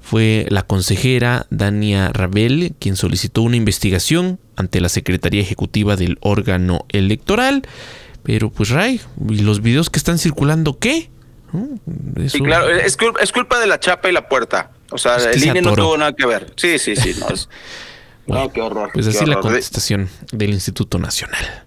Fue 0.02 0.46
la 0.50 0.62
consejera 0.62 1.46
Dania 1.50 2.10
Rabel 2.12 2.74
quien 2.78 2.96
solicitó 2.96 3.42
una 3.42 3.56
investigación 3.56 4.38
ante 4.56 4.80
la 4.80 4.88
Secretaría 4.88 5.40
Ejecutiva 5.40 5.96
del 5.96 6.18
órgano 6.20 6.84
electoral. 6.90 7.62
Pero 8.22 8.50
pues 8.50 8.70
Ray, 8.70 9.00
¿y 9.28 9.38
los 9.38 9.62
videos 9.62 9.90
que 9.90 9.98
están 9.98 10.18
circulando 10.18 10.78
qué? 10.78 11.10
Sí, 12.28 12.40
claro, 12.40 12.68
es, 12.68 12.96
culpa 12.96 13.60
de 13.60 13.66
la 13.66 13.78
chapa 13.78 14.08
y 14.08 14.12
la 14.12 14.28
puerta. 14.28 14.70
O 14.90 14.98
sea, 14.98 15.16
el 15.16 15.42
INE 15.42 15.62
no 15.62 15.74
tuvo 15.74 15.96
nada 15.96 16.12
que 16.14 16.26
ver. 16.26 16.52
Sí, 16.56 16.78
sí, 16.78 16.96
sí. 16.96 17.14
No, 18.26 18.52
qué 18.52 18.60
horror. 18.60 18.90
Pues 18.92 19.06
así 19.06 19.24
la 19.26 19.40
contestación 19.40 20.08
del 20.32 20.50
Instituto 20.50 20.98
Nacional. 20.98 21.66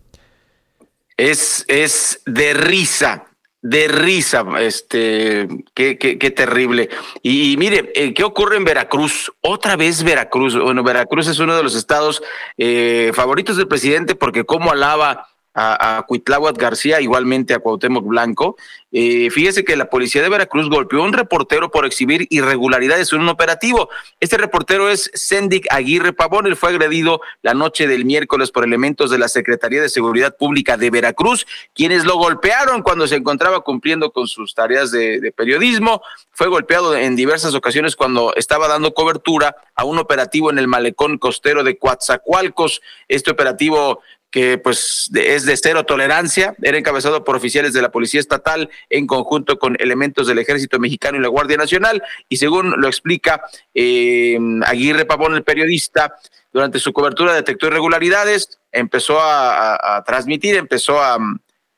Es, 1.18 1.66
es 1.68 2.22
de 2.26 2.54
risa 2.54 3.26
de 3.66 3.88
risa, 3.88 4.46
este, 4.60 5.48
qué, 5.74 5.98
qué, 5.98 6.20
qué 6.20 6.30
terrible. 6.30 6.88
Y, 7.24 7.58
mire, 7.58 7.92
eh, 7.96 8.14
¿qué 8.14 8.24
ocurre 8.24 8.58
en 8.58 8.64
Veracruz? 8.64 9.32
Otra 9.42 9.76
vez 9.76 10.04
Veracruz. 10.04 10.56
Bueno, 10.56 10.84
Veracruz 10.84 11.28
es 11.28 11.40
uno 11.40 11.58
de 11.58 11.64
los 11.64 11.76
estados 11.76 12.22
eh, 12.60 13.12
favoritos 13.16 13.58
del 13.58 13.68
presidente 13.68 14.14
porque 14.14 14.44
como 14.44 14.72
alaba 14.72 15.30
a, 15.56 15.98
a 15.98 16.06
García, 16.54 17.02
igualmente 17.02 17.54
a 17.54 17.60
Cuauhtémoc 17.60 18.06
Blanco. 18.06 18.58
Eh, 18.92 19.30
fíjese 19.30 19.66
que 19.66 19.76
la 19.76 19.90
policía 19.90 20.22
de 20.22 20.30
Veracruz 20.30 20.70
golpeó 20.70 21.02
a 21.02 21.06
un 21.06 21.14
reportero 21.14 21.70
por 21.70 21.86
exhibir 21.86 22.28
irregularidades 22.30 23.12
en 23.12 23.22
un 23.22 23.30
operativo. 23.30 23.90
Este 24.20 24.38
reportero 24.38 24.90
es 24.90 25.12
Sendic 25.14 25.66
Aguirre 25.70 26.14
Pavón. 26.14 26.48
Él 26.48 26.56
fue 26.56 26.70
agredido 26.70 27.20
la 27.42 27.54
noche 27.54 27.88
del 27.88 28.06
miércoles 28.06 28.52
por 28.52 28.64
elementos 28.64 29.12
de 29.12 29.18
la 29.18 29.28
Secretaría 29.28 29.82
de 29.82 29.90
Seguridad 29.90 30.38
Pública 30.38 30.78
de 30.78 30.92
Veracruz, 30.92 31.46
quienes 31.74 32.06
lo 32.06 32.18
golpearon 32.18 32.84
cuando 32.84 33.08
se 33.08 33.16
encontraba 33.16 33.62
cumpliendo 33.62 34.12
con 34.12 34.28
sus 34.28 34.54
tareas 34.54 34.92
de, 34.92 35.20
de 35.20 35.32
periodismo. 35.32 36.02
Fue 36.32 36.48
golpeado 36.48 36.96
en 36.96 37.16
diversas 37.16 37.54
ocasiones 37.54 37.96
cuando 37.96 38.34
estaba 38.36 38.68
dando 38.68 38.94
cobertura 38.94 39.56
a 39.76 39.84
un 39.84 40.00
operativo 40.00 40.52
en 40.52 40.58
el 40.58 40.68
malecón 40.68 41.18
costero 41.18 41.64
de 41.64 41.78
Coatzacoalcos. 41.78 42.82
Este 43.10 43.32
operativo 43.32 44.02
que 44.36 44.58
pues 44.58 45.10
es 45.14 45.46
de 45.46 45.56
cero 45.56 45.86
tolerancia, 45.86 46.58
era 46.62 46.78
encabezado 46.78 47.24
por 47.24 47.38
oficiales 47.38 47.72
de 47.72 47.82
la 47.82 47.90
Policía 47.90 48.20
Estatal 48.20 48.70
en 48.90 49.08
conjunto 49.08 49.58
con 49.58 49.78
elementos 49.80 50.28
del 50.28 50.40
Ejército 50.40 50.78
Mexicano 50.78 51.18
y 51.18 51.22
la 51.22 51.30
Guardia 51.30 51.56
Nacional, 51.56 52.04
y 52.28 52.36
según 52.36 52.82
lo 52.82 52.90
explica 52.90 53.46
eh, 53.74 54.38
Aguirre 54.66 55.06
Pavón, 55.06 55.36
el 55.36 55.46
periodista, 55.46 56.18
durante 56.52 56.80
su 56.80 56.92
cobertura 56.92 57.34
detectó 57.34 57.68
irregularidades, 57.68 58.60
empezó 58.74 59.20
a, 59.22 60.04
transmitir, 60.06 60.58
empezó 60.58 61.02
a, 61.02 61.18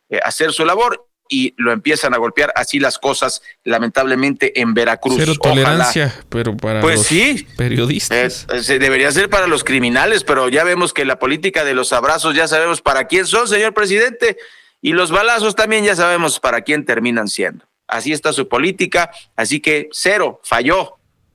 eh, 0.10 0.20
hacer 0.24 0.52
su 0.52 0.66
labor 0.66 1.07
y 1.30 1.54
lo 1.58 1.72
empiezan 1.72 2.14
a 2.14 2.18
golpear 2.18 2.52
así 2.56 2.80
las 2.80 2.98
cosas 2.98 3.42
lamentablemente 3.64 4.60
en 4.60 4.74
Veracruz. 4.74 5.16
Cero 5.18 5.34
tolerancia, 5.42 6.14
pero 6.30 6.56
para 6.56 6.82
pues 6.82 6.98
los 6.98 7.08
sí, 7.08 7.48
periodistas. 7.58 8.48
debería 8.68 9.12
ser 9.12 9.30
para 9.30 9.48
los 9.48 9.64
criminales, 9.64 10.24
pero 10.24 10.50
ya 10.50 10.64
vemos 10.64 10.94
que 10.94 11.06
la 11.06 11.20
política 11.20 11.64
de 11.64 11.74
los 11.74 11.94
abrazos 11.94 12.36
ya 12.36 12.48
sabemos 12.48 12.82
para 12.82 13.08
quién 13.08 13.26
son, 13.26 13.48
señor 13.48 13.74
presidente, 13.74 14.38
y 14.82 14.94
los 14.94 15.12
balazos 15.12 15.56
también 15.56 15.84
ya 15.84 15.96
sabemos 15.96 16.40
para 16.40 16.62
quién 16.62 16.86
terminan 16.86 17.28
siendo. 17.28 17.66
Así 17.88 18.12
está 18.12 18.34
su 18.34 18.48
política, 18.48 19.12
así 19.36 19.60
que 19.60 19.90
cero, 19.92 20.42
falló. 20.44 20.94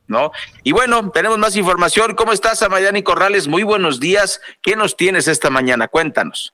¿No? 0.09 0.31
Y 0.62 0.72
bueno, 0.72 1.11
tenemos 1.11 1.38
más 1.38 1.57
información. 1.57 2.14
¿Cómo 2.14 2.33
estás, 2.33 2.61
Amayani 2.62 3.02
Corrales? 3.02 3.48
Muy 3.48 3.62
buenos 3.62 3.98
días. 3.98 4.42
¿Qué 4.61 4.76
nos 4.76 4.96
tienes 4.96 5.26
esta 5.26 5.48
mañana? 5.48 5.88
Cuéntanos. 5.88 6.52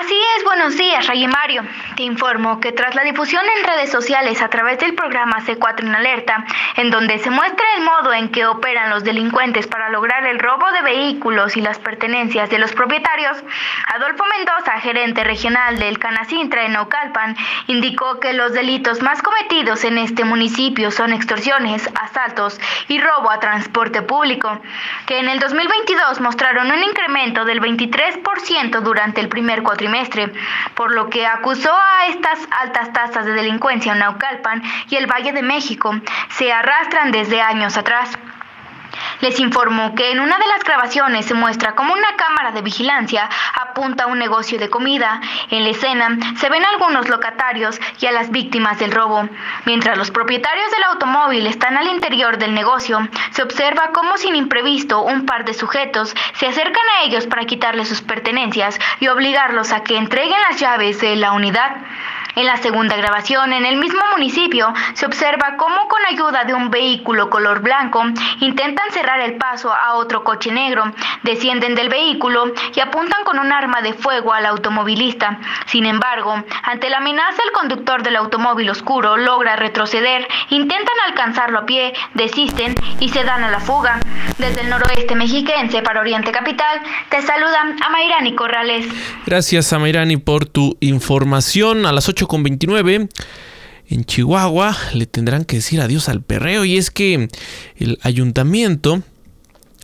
Así 0.00 0.14
es, 0.36 0.44
buenos 0.44 0.76
días, 0.76 1.08
Ray 1.08 1.26
Mario. 1.26 1.64
Te 1.96 2.04
informo 2.04 2.60
que 2.60 2.70
tras 2.70 2.94
la 2.94 3.02
difusión 3.02 3.44
en 3.58 3.64
redes 3.64 3.90
sociales 3.90 4.40
a 4.42 4.48
través 4.48 4.78
del 4.78 4.94
programa 4.94 5.40
C4 5.40 5.80
en 5.80 5.92
Alerta, 5.92 6.44
en 6.76 6.92
donde 6.92 7.18
se 7.18 7.30
muestra 7.30 7.66
el 7.76 7.82
modo 7.82 8.12
en 8.12 8.28
que 8.28 8.46
operan 8.46 8.90
los 8.90 9.02
delincuentes 9.02 9.66
para 9.66 9.88
lograr 9.88 10.24
el 10.24 10.38
robo 10.38 10.70
de 10.70 10.82
vehículos 10.82 11.56
y 11.56 11.62
las 11.62 11.80
pertenencias 11.80 12.48
de 12.48 12.60
los 12.60 12.72
propietarios, 12.74 13.38
Adolfo 13.92 14.24
Mendoza, 14.36 14.78
gerente 14.80 15.24
regional 15.24 15.80
del 15.80 15.98
Canacintra 15.98 16.64
en 16.64 16.74
Naucalpan, 16.74 17.36
indicó 17.66 18.20
que 18.20 18.34
los 18.34 18.52
delitos 18.52 19.02
más 19.02 19.20
cometidos 19.20 19.82
en 19.82 19.98
este 19.98 20.24
municipio 20.24 20.92
son 20.92 21.12
extorsiones, 21.12 21.90
asaltos 22.00 22.60
y 22.86 23.00
robo 23.00 23.32
a 23.32 23.40
transporte 23.40 24.02
público, 24.02 24.60
que 25.06 25.18
en 25.18 25.28
el 25.28 25.40
2022 25.40 26.20
mostraron 26.20 26.70
un 26.70 26.84
incremento 26.84 27.44
del 27.44 27.60
23% 27.60 28.80
durante 28.80 29.20
el 29.20 29.28
primer 29.28 29.64
cuatrimestre, 29.64 29.87
por 30.74 30.94
lo 30.94 31.08
que 31.10 31.26
acusó 31.26 31.72
a 31.72 32.06
estas 32.08 32.38
altas 32.60 32.92
tasas 32.92 33.26
de 33.26 33.32
delincuencia 33.32 33.92
en 33.92 33.98
Naucalpan 34.00 34.62
y 34.88 34.96
el 34.96 35.06
Valle 35.06 35.32
de 35.32 35.42
México 35.42 35.94
se 36.30 36.52
arrastran 36.52 37.12
desde 37.12 37.40
años 37.40 37.76
atrás. 37.76 38.18
Les 39.20 39.40
informo 39.40 39.94
que 39.94 40.12
en 40.12 40.20
una 40.20 40.38
de 40.38 40.46
las 40.46 40.62
grabaciones 40.62 41.26
se 41.26 41.34
muestra 41.34 41.74
cómo 41.74 41.92
una 41.92 42.16
cámara 42.16 42.52
de 42.52 42.62
vigilancia 42.62 43.28
apunta 43.52 44.04
a 44.04 44.06
un 44.06 44.18
negocio 44.18 44.58
de 44.58 44.70
comida. 44.70 45.20
En 45.50 45.64
la 45.64 45.70
escena 45.70 46.16
se 46.36 46.48
ven 46.48 46.64
algunos 46.64 47.08
locatarios 47.08 47.80
y 48.00 48.06
a 48.06 48.12
las 48.12 48.30
víctimas 48.30 48.78
del 48.78 48.92
robo. 48.92 49.28
Mientras 49.64 49.98
los 49.98 50.10
propietarios 50.10 50.70
del 50.70 50.84
automóvil 50.84 51.46
están 51.46 51.76
al 51.76 51.88
interior 51.88 52.38
del 52.38 52.54
negocio, 52.54 53.08
se 53.30 53.42
observa 53.42 53.90
cómo 53.92 54.16
sin 54.16 54.36
imprevisto 54.36 55.02
un 55.02 55.26
par 55.26 55.44
de 55.44 55.54
sujetos 55.54 56.14
se 56.34 56.46
acercan 56.46 56.84
a 56.96 57.04
ellos 57.04 57.26
para 57.26 57.44
quitarles 57.44 57.88
sus 57.88 58.02
pertenencias 58.02 58.78
y 59.00 59.08
obligarlos 59.08 59.72
a 59.72 59.82
que 59.82 59.96
entreguen 59.96 60.38
las 60.48 60.60
llaves 60.60 61.00
de 61.00 61.16
la 61.16 61.32
unidad. 61.32 61.76
En 62.38 62.46
la 62.46 62.56
segunda 62.58 62.94
grabación, 62.94 63.52
en 63.52 63.66
el 63.66 63.78
mismo 63.78 64.00
municipio, 64.12 64.72
se 64.94 65.06
observa 65.06 65.56
cómo 65.56 65.88
con 65.88 66.00
ayuda 66.08 66.44
de 66.44 66.54
un 66.54 66.70
vehículo 66.70 67.30
color 67.30 67.62
blanco 67.62 68.04
intentan 68.38 68.92
cerrar 68.92 69.18
el 69.18 69.34
paso 69.34 69.72
a 69.72 69.94
otro 69.94 70.22
coche 70.22 70.52
negro, 70.52 70.84
descienden 71.24 71.74
del 71.74 71.88
vehículo 71.88 72.52
y 72.76 72.78
apuntan 72.78 73.24
con 73.24 73.40
un 73.40 73.50
arma 73.50 73.82
de 73.82 73.92
fuego 73.92 74.32
al 74.32 74.46
automovilista. 74.46 75.40
Sin 75.66 75.84
embargo, 75.84 76.44
ante 76.62 76.88
la 76.90 76.98
amenaza, 76.98 77.42
el 77.44 77.50
conductor 77.50 78.04
del 78.04 78.14
automóvil 78.14 78.70
oscuro 78.70 79.16
logra 79.16 79.56
retroceder, 79.56 80.28
intentan 80.50 80.94
alcanzarlo 81.08 81.58
a 81.58 81.66
pie, 81.66 81.92
desisten 82.14 82.76
y 83.00 83.08
se 83.08 83.24
dan 83.24 83.42
a 83.42 83.50
la 83.50 83.58
fuga. 83.58 83.98
Desde 84.38 84.60
el 84.60 84.70
noroeste 84.70 85.16
mexiquense 85.16 85.82
para 85.82 86.00
Oriente 86.00 86.30
Capital, 86.30 86.80
te 87.08 87.20
saluda 87.20 87.74
Amairani 87.84 88.36
Corrales. 88.36 88.86
Gracias, 89.26 89.72
Amairani, 89.72 90.18
por 90.18 90.46
tu 90.46 90.76
información. 90.78 91.84
A 91.84 91.90
las 91.90 92.08
8 92.08 92.27
con 92.28 92.44
29 92.44 93.08
en 93.88 94.04
Chihuahua 94.04 94.76
le 94.94 95.06
tendrán 95.06 95.44
que 95.44 95.56
decir 95.56 95.80
adiós 95.80 96.08
al 96.08 96.22
perreo 96.22 96.64
y 96.64 96.76
es 96.76 96.92
que 96.92 97.28
el 97.76 97.98
ayuntamiento 98.02 99.02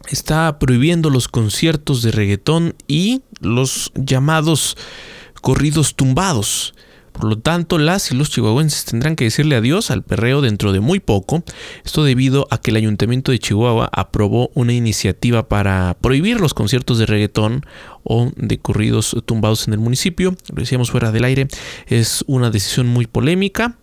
está 0.08 0.58
prohibiendo 0.58 1.10
los 1.10 1.26
conciertos 1.26 2.02
de 2.02 2.12
reggaetón 2.12 2.74
y 2.86 3.22
los 3.40 3.90
llamados 3.94 4.76
corridos 5.40 5.94
tumbados. 5.94 6.74
Por 7.14 7.26
lo 7.26 7.38
tanto, 7.38 7.78
las 7.78 8.10
y 8.10 8.16
los 8.16 8.28
chihuahuenses 8.28 8.86
tendrán 8.86 9.14
que 9.14 9.22
decirle 9.22 9.54
adiós 9.54 9.92
al 9.92 10.02
perreo 10.02 10.40
dentro 10.40 10.72
de 10.72 10.80
muy 10.80 10.98
poco. 10.98 11.44
Esto 11.84 12.02
debido 12.02 12.48
a 12.50 12.58
que 12.58 12.72
el 12.72 12.76
ayuntamiento 12.76 13.30
de 13.30 13.38
Chihuahua 13.38 13.88
aprobó 13.92 14.50
una 14.54 14.72
iniciativa 14.72 15.48
para 15.48 15.96
prohibir 16.00 16.40
los 16.40 16.54
conciertos 16.54 16.98
de 16.98 17.06
reggaetón 17.06 17.64
o 18.02 18.32
de 18.34 18.58
corridos 18.58 19.16
tumbados 19.26 19.68
en 19.68 19.74
el 19.74 19.78
municipio. 19.78 20.34
Lo 20.52 20.60
decíamos 20.60 20.90
fuera 20.90 21.12
del 21.12 21.22
aire. 21.22 21.46
Es 21.86 22.24
una 22.26 22.50
decisión 22.50 22.88
muy 22.88 23.06
polémica 23.06 23.78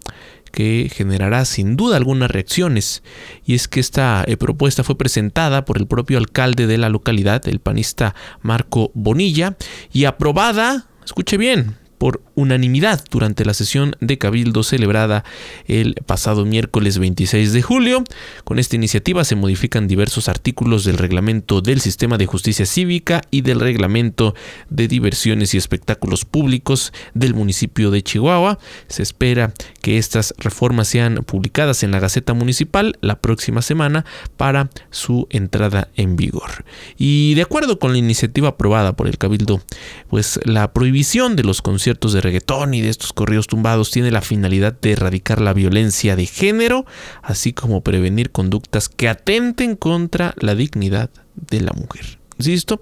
que 0.51 0.91
generará 0.93 1.45
sin 1.45 1.77
duda 1.77 1.95
algunas 1.95 2.29
reacciones. 2.29 3.01
Y 3.45 3.55
es 3.55 3.69
que 3.69 3.79
esta 3.79 4.25
eh, 4.27 4.35
propuesta 4.35 4.83
fue 4.83 4.97
presentada 4.97 5.63
por 5.63 5.77
el 5.77 5.87
propio 5.87 6.17
alcalde 6.17 6.67
de 6.67 6.77
la 6.77 6.89
localidad, 6.89 7.47
el 7.47 7.61
panista 7.61 8.13
Marco 8.41 8.91
Bonilla, 8.93 9.55
y 9.93 10.03
aprobada, 10.03 10.89
escuche 11.05 11.37
bien, 11.37 11.77
por 12.01 12.23
unanimidad 12.41 13.03
durante 13.09 13.45
la 13.45 13.53
sesión 13.53 13.95
de 13.99 14.17
Cabildo 14.17 14.63
celebrada 14.63 15.23
el 15.67 15.95
pasado 16.05 16.45
miércoles 16.45 16.97
26 16.97 17.53
de 17.53 17.61
julio. 17.61 18.03
Con 18.43 18.59
esta 18.59 18.75
iniciativa 18.75 19.23
se 19.23 19.35
modifican 19.35 19.87
diversos 19.87 20.27
artículos 20.27 20.83
del 20.83 20.97
reglamento 20.97 21.61
del 21.61 21.81
sistema 21.81 22.17
de 22.17 22.25
justicia 22.25 22.65
cívica 22.65 23.21
y 23.31 23.41
del 23.41 23.59
reglamento 23.59 24.35
de 24.69 24.87
diversiones 24.87 25.53
y 25.53 25.57
espectáculos 25.57 26.25
públicos 26.25 26.93
del 27.13 27.33
municipio 27.33 27.91
de 27.91 28.01
Chihuahua. 28.01 28.59
Se 28.87 29.03
espera 29.03 29.53
que 29.81 29.97
estas 29.97 30.33
reformas 30.37 30.87
sean 30.87 31.23
publicadas 31.25 31.83
en 31.83 31.91
la 31.91 31.99
Gaceta 31.99 32.33
Municipal 32.33 32.97
la 33.01 33.19
próxima 33.19 33.61
semana 33.61 34.05
para 34.37 34.69
su 34.89 35.27
entrada 35.29 35.89
en 35.95 36.15
vigor. 36.15 36.65
Y 36.97 37.35
de 37.35 37.43
acuerdo 37.43 37.79
con 37.79 37.91
la 37.91 37.97
iniciativa 37.97 38.49
aprobada 38.49 38.95
por 38.95 39.07
el 39.07 39.17
Cabildo, 39.17 39.61
pues 40.09 40.39
la 40.43 40.73
prohibición 40.73 41.35
de 41.35 41.43
los 41.43 41.61
conciertos 41.61 42.13
de 42.13 42.21
reggaetón 42.31 42.73
y 42.73 42.81
de 42.81 42.89
estos 42.89 43.13
corridos 43.13 43.47
tumbados 43.47 43.91
tiene 43.91 44.09
la 44.11 44.21
finalidad 44.21 44.73
de 44.79 44.93
erradicar 44.93 45.41
la 45.41 45.53
violencia 45.53 46.15
de 46.15 46.25
género, 46.25 46.85
así 47.21 47.53
como 47.53 47.81
prevenir 47.81 48.31
conductas 48.31 48.87
que 48.89 49.09
atenten 49.09 49.75
contra 49.75 50.33
la 50.37 50.55
dignidad 50.55 51.09
de 51.35 51.61
la 51.61 51.73
mujer. 51.73 52.19
Insisto, 52.37 52.79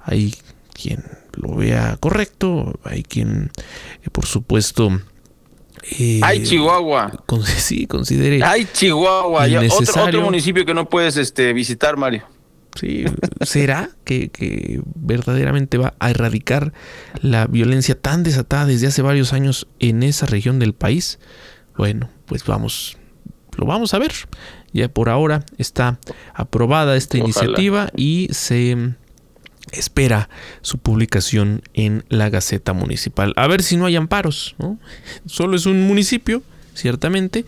hay 0.00 0.34
quien 0.72 1.04
lo 1.34 1.54
vea 1.54 1.96
correcto, 2.00 2.78
hay 2.84 3.02
quien, 3.02 3.50
eh, 4.02 4.10
por 4.10 4.26
supuesto, 4.26 4.90
eh, 5.98 6.20
Hay 6.22 6.42
Chihuahua. 6.42 7.12
sí, 7.58 7.86
considere. 7.86 8.42
Hay 8.42 8.66
Chihuahua. 8.72 9.46
Otro, 9.70 10.04
otro, 10.04 10.22
municipio 10.22 10.64
que 10.64 10.74
no 10.74 10.88
puedes 10.88 11.16
este, 11.16 11.52
visitar, 11.52 11.96
Mario. 11.96 12.24
Sí, 12.76 13.04
¿Será 13.40 13.90
que, 14.04 14.80
verdaderamente 14.94 15.78
va 15.78 15.94
a 15.98 16.10
erradicar 16.10 16.72
la 17.22 17.46
violencia 17.46 17.98
tan 17.98 18.22
desatada 18.22 18.66
desde 18.66 18.86
hace 18.86 19.02
varios 19.02 19.32
años 19.32 19.66
en 19.78 20.02
esa 20.02 20.26
región 20.26 20.58
del 20.58 20.74
país? 20.74 21.18
Bueno, 21.76 22.10
pues 22.26 22.44
vamos, 22.44 22.98
lo 23.56 23.66
vamos 23.66 23.94
a 23.94 23.98
ver. 23.98 24.12
Ya 24.72 24.88
por 24.88 25.08
ahora 25.08 25.44
está 25.56 25.98
aprobada 26.34 26.96
esta 26.96 27.16
iniciativa 27.16 27.90
y 27.96 28.28
se 28.30 28.94
espera 29.72 30.28
su 30.60 30.78
publicación 30.78 31.62
en 31.72 32.04
la 32.08 32.28
Gaceta 32.28 32.74
Municipal. 32.74 33.32
A 33.36 33.46
ver 33.46 33.62
si 33.62 33.76
no 33.76 33.86
hay 33.86 33.96
amparos, 33.96 34.54
¿no? 34.58 34.78
Solo 35.24 35.56
es 35.56 35.64
un 35.66 35.82
municipio, 35.82 36.42
ciertamente, 36.74 37.46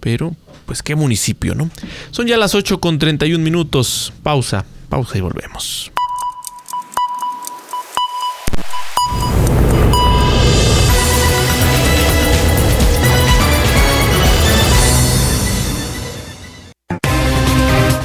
pero 0.00 0.34
pues 0.66 0.82
qué 0.82 0.94
municipio, 0.94 1.54
¿no? 1.54 1.70
Son 2.10 2.26
ya 2.26 2.36
las 2.36 2.54
8 2.54 2.80
con 2.80 2.98
31 2.98 3.42
minutos. 3.42 4.12
Pausa, 4.22 4.64
pausa 4.88 5.18
y 5.18 5.20
volvemos. 5.20 5.92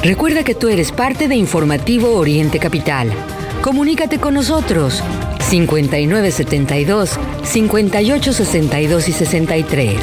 Recuerda 0.02 0.42
que 0.42 0.54
tú 0.54 0.68
eres 0.68 0.90
parte 0.90 1.28
de 1.28 1.36
Informativo 1.36 2.16
Oriente 2.16 2.58
Capital. 2.58 3.12
Comunícate 3.60 4.18
con 4.18 4.32
nosotros 4.32 5.02
5972 5.40 7.18
5862 7.42 9.08
y 9.08 9.12
63. 9.12 10.00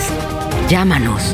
Llámanos 0.69 1.33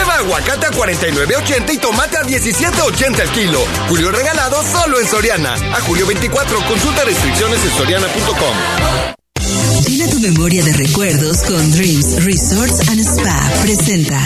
aguacate 0.21 0.67
a 0.67 0.71
49.80 0.71 1.73
y 1.73 1.77
tomate 1.77 2.17
a 2.17 2.21
17.80 2.23 3.19
el 3.19 3.29
kilo. 3.31 3.59
Julio 3.89 4.11
regalado 4.11 4.63
solo 4.63 4.99
en 4.99 5.07
Soriana. 5.07 5.53
A 5.53 5.81
julio 5.81 6.05
24, 6.07 6.59
consulta 6.67 7.03
restricciones 7.03 7.63
en 7.63 7.71
soriana.com. 7.71 9.20
Memoria 10.21 10.63
de 10.63 10.73
recuerdos 10.73 11.37
con 11.47 11.71
Dreams 11.71 12.23
Resorts 12.23 12.87
and 12.89 12.99
Spa. 12.99 13.51
Presenta. 13.63 14.21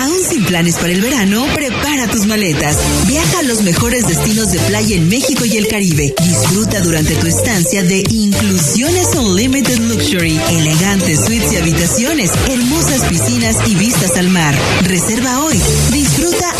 Aún 0.00 0.18
sin 0.28 0.44
planes 0.44 0.74
para 0.76 0.92
el 0.92 1.00
verano, 1.00 1.46
prepara 1.54 2.08
tus 2.08 2.26
maletas. 2.26 2.76
Viaja 3.06 3.38
a 3.38 3.42
los 3.44 3.62
mejores 3.62 4.08
destinos 4.08 4.50
de 4.50 4.58
playa 4.58 4.96
en 4.96 5.08
México 5.08 5.44
y 5.44 5.56
el 5.56 5.68
Caribe. 5.68 6.12
Disfruta 6.24 6.80
durante 6.80 7.14
tu 7.14 7.28
estancia 7.28 7.84
de 7.84 8.02
Inclusiones 8.10 9.14
Unlimited 9.14 9.78
Luxury, 9.78 10.40
elegantes 10.50 11.24
suites 11.24 11.52
y 11.52 11.56
habitaciones, 11.56 12.32
hermosas 12.48 13.04
piscinas 13.08 13.56
y 13.66 13.76
vistas 13.76 14.16
al 14.16 14.30
mar. 14.30 14.54
Reserva 14.82 15.44
hoy. 15.44 15.60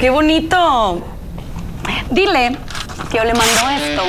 ¡Qué 0.00 0.08
bonito! 0.08 1.06
Dile 2.10 2.56
que 3.10 3.18
yo 3.18 3.24
le 3.24 3.34
mando 3.34 3.68
esto, 3.68 4.02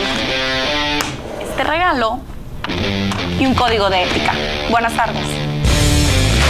este 1.41 1.63
regalo 1.65 2.21
y 3.37 3.45
un 3.45 3.53
código 3.53 3.89
de 3.89 4.03
ética. 4.03 4.33
Buenas 4.69 4.95
tardes. 4.95 5.27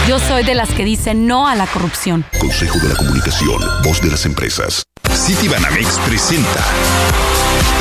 Yo 0.06 0.20
soy 0.20 0.44
de 0.44 0.54
las 0.54 0.70
que 0.70 0.84
dicen 0.84 1.26
no 1.26 1.48
a 1.48 1.56
la 1.56 1.66
corrupción. 1.66 2.24
Consejo 2.38 2.78
de 2.78 2.90
la 2.90 2.94
Comunicación, 2.94 3.60
voz 3.82 4.00
de 4.00 4.12
las 4.12 4.24
empresas. 4.26 4.84
City 5.12 5.48
Banamex 5.48 5.98
presenta 6.06 6.60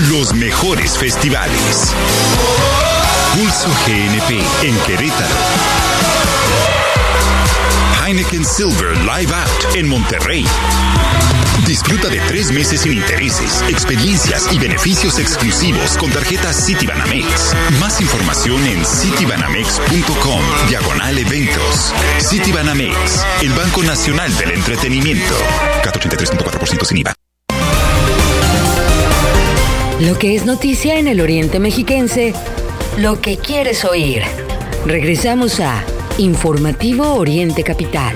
los 0.09 0.33
mejores 0.33 0.97
festivales. 0.97 1.93
Pulso 3.35 3.69
GNP 3.85 4.67
en 4.67 4.75
Querétaro. 4.79 5.90
Heineken 8.11 8.43
Silver 8.43 8.97
Live 9.05 9.33
Out 9.33 9.75
en 9.75 9.87
Monterrey. 9.87 10.43
Disfruta 11.65 12.09
de 12.09 12.19
tres 12.27 12.51
meses 12.51 12.81
sin 12.81 12.91
intereses, 12.91 13.63
experiencias 13.69 14.51
y 14.51 14.59
beneficios 14.59 15.17
exclusivos 15.17 15.95
con 15.95 16.11
tarjetas 16.11 16.65
Citibanamex. 16.65 17.55
Más 17.79 18.01
información 18.01 18.67
en 18.67 18.83
citibanamex.com, 18.85 20.41
diagonal 20.67 21.17
eventos. 21.19 21.93
Citibanamex, 22.19 23.25
el 23.43 23.53
Banco 23.53 23.81
Nacional 23.81 24.35
del 24.35 24.51
Entretenimiento. 24.51 25.33
483.4% 25.81 26.83
sin 26.83 26.97
IVA. 26.97 27.13
Lo 30.01 30.19
que 30.19 30.35
es 30.35 30.45
noticia 30.45 30.97
en 30.97 31.07
el 31.07 31.21
Oriente 31.21 31.61
Mexiquense, 31.61 32.33
lo 32.97 33.21
que 33.21 33.37
quieres 33.37 33.85
oír. 33.85 34.23
Regresamos 34.85 35.61
a 35.61 35.81
Informativo 36.17 37.15
Oriente 37.15 37.63
Capital. 37.63 38.15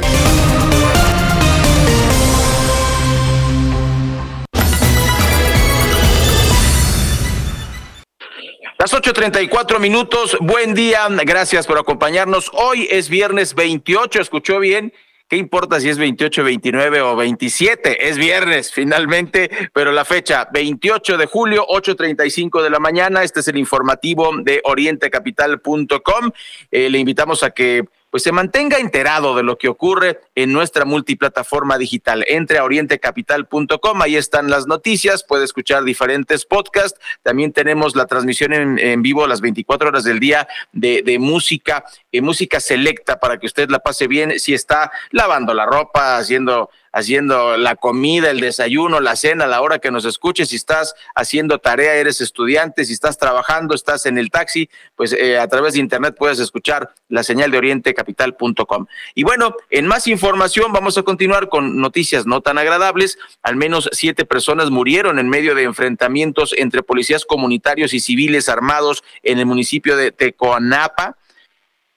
Las 8.77 8.93
8.34 8.93 9.79
minutos, 9.79 10.37
buen 10.41 10.75
día, 10.75 11.07
gracias 11.09 11.65
por 11.65 11.79
acompañarnos. 11.79 12.51
Hoy 12.53 12.87
es 12.91 13.09
viernes 13.09 13.55
28, 13.55 14.21
escuchó 14.21 14.59
bien, 14.59 14.93
¿Qué 15.27 15.37
importa 15.37 15.79
si 15.79 15.89
es 15.89 15.97
28, 15.97 16.43
29 16.43 17.01
o 17.01 17.15
27? 17.15 18.07
Es 18.09 18.19
viernes 18.19 18.71
finalmente, 18.71 19.49
pero 19.73 19.91
la 19.91 20.05
fecha 20.05 20.47
28 20.53 21.17
de 21.17 21.25
julio, 21.25 21.65
8.35 21.67 22.61
de 22.61 22.69
la 22.69 22.79
mañana. 22.79 23.23
Este 23.23 23.39
es 23.39 23.47
el 23.47 23.57
informativo 23.57 24.29
de 24.43 24.61
orientecapital.com. 24.63 26.31
Eh, 26.69 26.91
le 26.91 26.99
invitamos 26.99 27.41
a 27.41 27.49
que 27.49 27.85
pues 28.15 28.23
se 28.23 28.31
mantenga 28.31 28.77
enterado 28.77 29.35
de 29.35 29.43
lo 29.43 29.57
que 29.57 29.67
ocurre 29.67 30.21
en 30.35 30.53
nuestra 30.53 30.85
multiplataforma 30.85 31.77
digital. 31.77 32.23
Entre 32.29 32.59
a 32.59 32.63
orientecapital.com, 32.63 34.01
ahí 34.01 34.15
están 34.15 34.49
las 34.49 34.67
noticias, 34.67 35.25
puede 35.25 35.43
escuchar 35.43 35.83
diferentes 35.83 36.45
podcasts. 36.45 36.97
También 37.23 37.51
tenemos 37.51 37.93
la 37.93 38.05
transmisión 38.05 38.53
en, 38.53 39.01
vivo 39.01 39.27
las 39.27 39.41
24 39.41 39.89
horas 39.89 40.05
del 40.05 40.21
día 40.21 40.47
de, 40.71 41.01
de 41.01 41.19
música, 41.19 41.83
eh, 42.17 42.21
música 42.21 42.59
selecta 42.59 43.19
para 43.19 43.37
que 43.37 43.45
usted 43.45 43.69
la 43.69 43.79
pase 43.79 44.07
bien 44.07 44.39
si 44.39 44.53
está 44.53 44.91
lavando 45.11 45.53
la 45.53 45.65
ropa, 45.65 46.17
haciendo 46.17 46.69
haciendo 46.95 47.57
la 47.57 47.75
comida, 47.75 48.31
el 48.31 48.39
desayuno, 48.39 49.01
la 49.01 49.17
cena, 49.17 49.47
la 49.47 49.61
hora 49.61 49.79
que 49.79 49.91
nos 49.91 50.05
escuches, 50.05 50.47
si 50.47 50.55
estás 50.55 50.95
haciendo 51.13 51.59
tarea, 51.59 51.95
eres 51.95 52.21
estudiante, 52.21 52.85
si 52.85 52.93
estás 52.93 53.17
trabajando, 53.17 53.75
estás 53.75 54.05
en 54.05 54.17
el 54.17 54.31
taxi, 54.31 54.69
pues 54.95 55.11
eh, 55.11 55.37
a 55.37 55.45
través 55.49 55.73
de 55.73 55.81
internet 55.81 56.15
puedes 56.17 56.39
escuchar 56.39 56.93
la 57.09 57.23
señal 57.23 57.51
de 57.51 57.57
orientecapital.com. 57.57 58.85
Y 59.13 59.23
bueno, 59.23 59.57
en 59.71 59.87
más 59.87 60.07
información 60.07 60.71
vamos 60.71 60.97
a 60.97 61.03
continuar 61.03 61.49
con 61.49 61.81
noticias 61.81 62.25
no 62.25 62.39
tan 62.39 62.57
agradables. 62.57 63.17
Al 63.43 63.57
menos 63.57 63.89
siete 63.91 64.23
personas 64.23 64.71
murieron 64.71 65.19
en 65.19 65.27
medio 65.27 65.53
de 65.53 65.63
enfrentamientos 65.63 66.53
entre 66.57 66.81
policías 66.81 67.25
comunitarios 67.25 67.93
y 67.93 67.99
civiles 67.99 68.47
armados 68.47 69.03
en 69.21 69.39
el 69.39 69.45
municipio 69.45 69.97
de 69.97 70.13
Tecoanapa. 70.13 71.17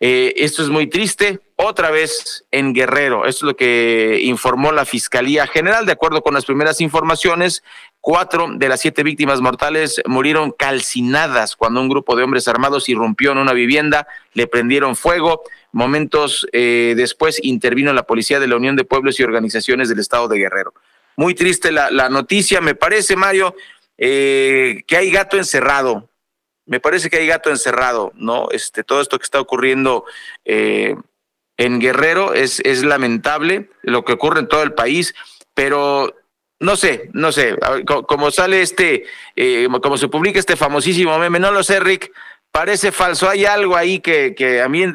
Eh, 0.01 0.35
esto 0.37 0.63
es 0.63 0.69
muy 0.69 0.87
triste. 0.87 1.41
Otra 1.57 1.91
vez 1.91 2.45
en 2.53 2.73
Guerrero. 2.73 3.27
Esto 3.27 3.45
es 3.45 3.49
lo 3.49 3.57
que 3.57 4.21
informó 4.23 4.71
la 4.71 4.85
Fiscalía 4.85 5.47
General. 5.47 5.87
De 5.87 5.93
acuerdo 5.93 6.23
con 6.23 6.35
las 6.35 6.45
primeras 6.45 6.81
informaciones, 6.81 7.65
cuatro 8.01 8.47
de 8.55 8.69
las 8.69 8.81
siete 8.81 9.03
víctimas 9.03 9.41
mortales 9.41 10.01
murieron 10.07 10.53
calcinadas 10.53 11.57
cuando 11.57 11.81
un 11.81 11.89
grupo 11.89 12.15
de 12.15 12.23
hombres 12.23 12.47
armados 12.47 12.89
irrumpió 12.89 13.33
en 13.33 13.39
una 13.39 13.53
vivienda, 13.53 14.07
le 14.35 14.47
prendieron 14.47 14.95
fuego. 14.95 15.43
Momentos 15.73 16.47
eh, 16.53 16.95
después 16.97 17.41
intervino 17.43 17.93
la 17.93 18.05
Policía 18.05 18.39
de 18.39 18.47
la 18.47 18.57
Unión 18.57 18.77
de 18.77 18.85
Pueblos 18.85 19.19
y 19.19 19.25
Organizaciones 19.25 19.89
del 19.89 19.99
Estado 19.99 20.29
de 20.29 20.39
Guerrero. 20.39 20.75
Muy 21.17 21.35
triste 21.35 21.73
la, 21.73 22.09
noticia, 22.09 22.61
me 22.61 22.77
parece, 22.77 23.17
Mario, 23.17 23.57
eh, 23.97 24.85
que 24.87 24.97
hay 24.97 25.11
gato 25.11 25.37
encerrado 25.37 26.08
me 26.69 26.81
parece 26.81 27.11
que 27.11 27.17
hay 27.17 27.27
gato 27.27 27.51
encerrado, 27.51 28.13
¿no? 28.15 28.49
Este, 28.51 28.85
todo 28.85 29.01
esto 29.01 29.19
que 29.19 29.25
está 29.25 29.41
ocurriendo 29.41 30.05
eh, 30.45 30.95
en 31.57 31.81
Guerrero 31.81 32.35
es, 32.35 32.61
es 32.61 32.85
lamentable, 32.85 33.71
lo 33.83 34.05
que 34.05 34.13
ocurre 34.13 34.41
en 34.41 34.49
todo 34.49 34.63
el 34.63 34.75
país, 34.75 35.15
pero 35.55 36.15
no 36.61 36.77
sé, 36.77 37.11
no 37.15 37.33
sé, 37.33 37.57
como 38.07 38.31
sale 38.31 38.63
este, 38.63 39.05
eh, 39.35 39.69
como 39.83 39.97
se 39.97 40.09
publica 40.09 40.39
este 40.39 40.57
famosísimo 40.57 41.19
meme, 41.19 41.39
no 41.39 41.51
lo 41.51 41.63
sé, 41.63 41.81
Rick, 41.81 42.13
parece 42.53 42.93
falso, 42.93 43.29
hay 43.29 43.45
algo 43.45 43.77
ahí 43.77 44.01
que, 44.01 44.35
que 44.35 44.61
a 44.61 44.69
mí 44.69 44.83
en, 44.83 44.95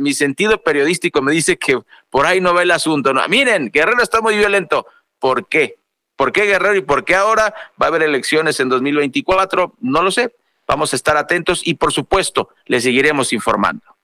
mi 0.00 0.14
sentido 0.14 0.62
periodístico 0.62 1.20
me 1.22 1.32
dice 1.32 1.56
que 1.56 1.78
por 2.10 2.26
ahí 2.26 2.40
no 2.40 2.54
va 2.54 2.62
el 2.62 2.70
asunto. 2.70 3.12
No, 3.12 3.26
miren, 3.28 3.70
Guerrero 3.70 4.02
está 4.02 4.20
muy 4.20 4.36
violento. 4.36 4.86
¿Por 5.18 5.48
qué? 5.48 5.76
¿Por 6.14 6.32
qué 6.32 6.44
Guerrero 6.44 6.76
y 6.76 6.82
por 6.82 7.04
qué 7.04 7.14
ahora 7.14 7.54
va 7.80 7.86
a 7.86 7.88
haber 7.88 8.02
elecciones 8.02 8.60
en 8.60 8.68
2024? 8.68 9.74
No 9.80 10.02
lo 10.02 10.10
sé. 10.10 10.34
Vamos 10.66 10.92
a 10.92 10.96
estar 10.96 11.16
atentos 11.16 11.66
y 11.66 11.74
por 11.74 11.92
supuesto 11.92 12.50
le 12.66 12.80
seguiremos 12.80 13.32
informando. 13.32 13.96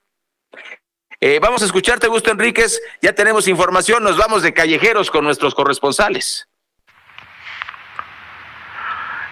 Eh, 1.21 1.39
vamos 1.41 1.63
a 1.63 1.67
escucharte, 1.67 2.09
Gusto 2.09 2.33
Enríquez. 2.33 2.81
Ya 3.01 3.15
tenemos 3.15 3.47
información, 3.47 4.03
nos 4.03 4.17
vamos 4.17 4.43
de 4.43 4.53
callejeros 4.53 5.11
con 5.11 5.25
nuestros 5.25 5.55
corresponsales. 5.55 6.49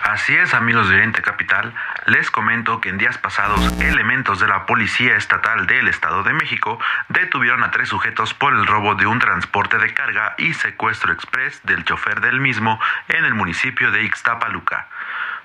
Así 0.03 0.35
es, 0.35 0.55
amigos 0.55 0.89
de 0.89 0.97
Oriente 0.97 1.23
Capital, 1.23 1.75
les 2.07 2.31
comento 2.31 2.81
que 2.81 2.89
en 2.89 2.99
días 2.99 3.19
pasados 3.19 3.61
elementos 3.81 4.41
de 4.41 4.49
la 4.49 4.67
Policía 4.67 5.17
Estatal 5.17 5.67
del 5.67 5.89
Estado 5.89 6.23
de 6.23 6.33
México 6.33 6.81
detuvieron 7.09 7.63
a 7.63 7.71
tres 7.71 7.91
sujetos 7.91 8.35
por 8.35 8.53
el 8.53 8.67
robo 8.67 8.95
de 8.95 9.07
un 9.07 9.19
transporte 9.19 9.79
de 9.79 9.93
carga 9.95 10.35
y 10.39 10.55
secuestro 10.55 11.13
express 11.13 11.61
del 11.65 11.85
chofer 11.85 12.21
del 12.23 12.41
mismo 12.41 12.81
en 13.09 13.25
el 13.25 13.35
municipio 13.35 13.93
de 13.93 14.03
Ixtapaluca. 14.05 14.89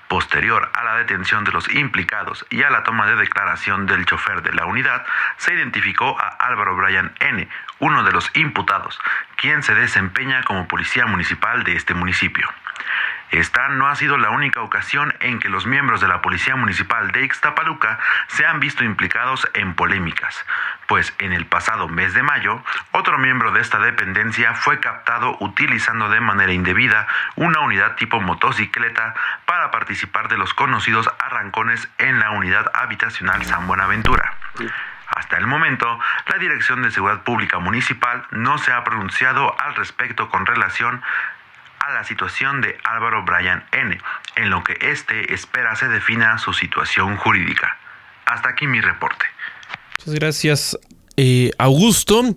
Posterior 0.08 0.70
a 0.72 0.84
la 0.84 0.96
detención 0.96 1.44
de 1.44 1.52
los 1.52 1.72
implicados 1.74 2.46
y 2.50 2.62
a 2.62 2.70
la 2.70 2.84
toma 2.84 3.06
de 3.06 3.16
declaración 3.16 3.86
del 3.86 4.06
chofer 4.06 4.42
de 4.42 4.52
la 4.52 4.66
unidad, 4.66 5.04
se 5.36 5.54
identificó 5.54 6.16
a 6.20 6.28
Álvaro 6.28 6.76
Bryan 6.76 7.12
N., 7.20 7.48
uno 7.80 8.04
de 8.04 8.12
los 8.12 8.30
imputados, 8.36 9.00
quien 9.36 9.62
se 9.62 9.74
desempeña 9.74 10.42
como 10.44 10.68
policía 10.68 11.06
municipal 11.06 11.64
de 11.64 11.76
este 11.76 11.94
municipio. 11.94 12.48
Esta 13.36 13.68
no 13.68 13.86
ha 13.86 13.94
sido 13.96 14.16
la 14.16 14.30
única 14.30 14.62
ocasión 14.62 15.14
en 15.20 15.40
que 15.40 15.50
los 15.50 15.66
miembros 15.66 16.00
de 16.00 16.08
la 16.08 16.22
Policía 16.22 16.56
Municipal 16.56 17.12
de 17.12 17.22
Ixtapaluca 17.22 17.98
se 18.28 18.46
han 18.46 18.60
visto 18.60 18.82
implicados 18.82 19.46
en 19.52 19.74
polémicas, 19.74 20.46
pues 20.86 21.14
en 21.18 21.34
el 21.34 21.44
pasado 21.44 21.86
mes 21.86 22.14
de 22.14 22.22
mayo, 22.22 22.62
otro 22.92 23.18
miembro 23.18 23.52
de 23.52 23.60
esta 23.60 23.78
dependencia 23.78 24.54
fue 24.54 24.80
captado 24.80 25.36
utilizando 25.40 26.08
de 26.08 26.20
manera 26.20 26.50
indebida 26.50 27.06
una 27.34 27.60
unidad 27.60 27.96
tipo 27.96 28.22
motocicleta 28.22 29.12
para 29.44 29.70
participar 29.70 30.28
de 30.28 30.38
los 30.38 30.54
conocidos 30.54 31.06
arrancones 31.18 31.90
en 31.98 32.18
la 32.18 32.30
unidad 32.30 32.70
habitacional 32.72 33.44
San 33.44 33.66
Buenaventura. 33.66 34.32
Hasta 35.08 35.36
el 35.36 35.46
momento, 35.46 36.00
la 36.26 36.38
Dirección 36.38 36.82
de 36.82 36.90
Seguridad 36.90 37.22
Pública 37.22 37.58
Municipal 37.58 38.26
no 38.30 38.56
se 38.56 38.72
ha 38.72 38.82
pronunciado 38.82 39.54
al 39.60 39.74
respecto 39.74 40.30
con 40.30 40.46
relación 40.46 41.02
la 41.92 42.04
situación 42.04 42.60
de 42.60 42.76
Álvaro 42.84 43.24
Bryan 43.24 43.64
N., 43.72 43.98
en 44.36 44.50
lo 44.50 44.62
que 44.62 44.76
éste 44.80 45.32
espera 45.32 45.74
se 45.76 45.88
defina 45.88 46.38
su 46.38 46.52
situación 46.52 47.16
jurídica. 47.16 47.78
Hasta 48.26 48.50
aquí 48.50 48.66
mi 48.66 48.80
reporte. 48.80 49.24
Muchas 49.98 50.14
gracias, 50.14 50.78
eh, 51.16 51.50
Augusto. 51.58 52.34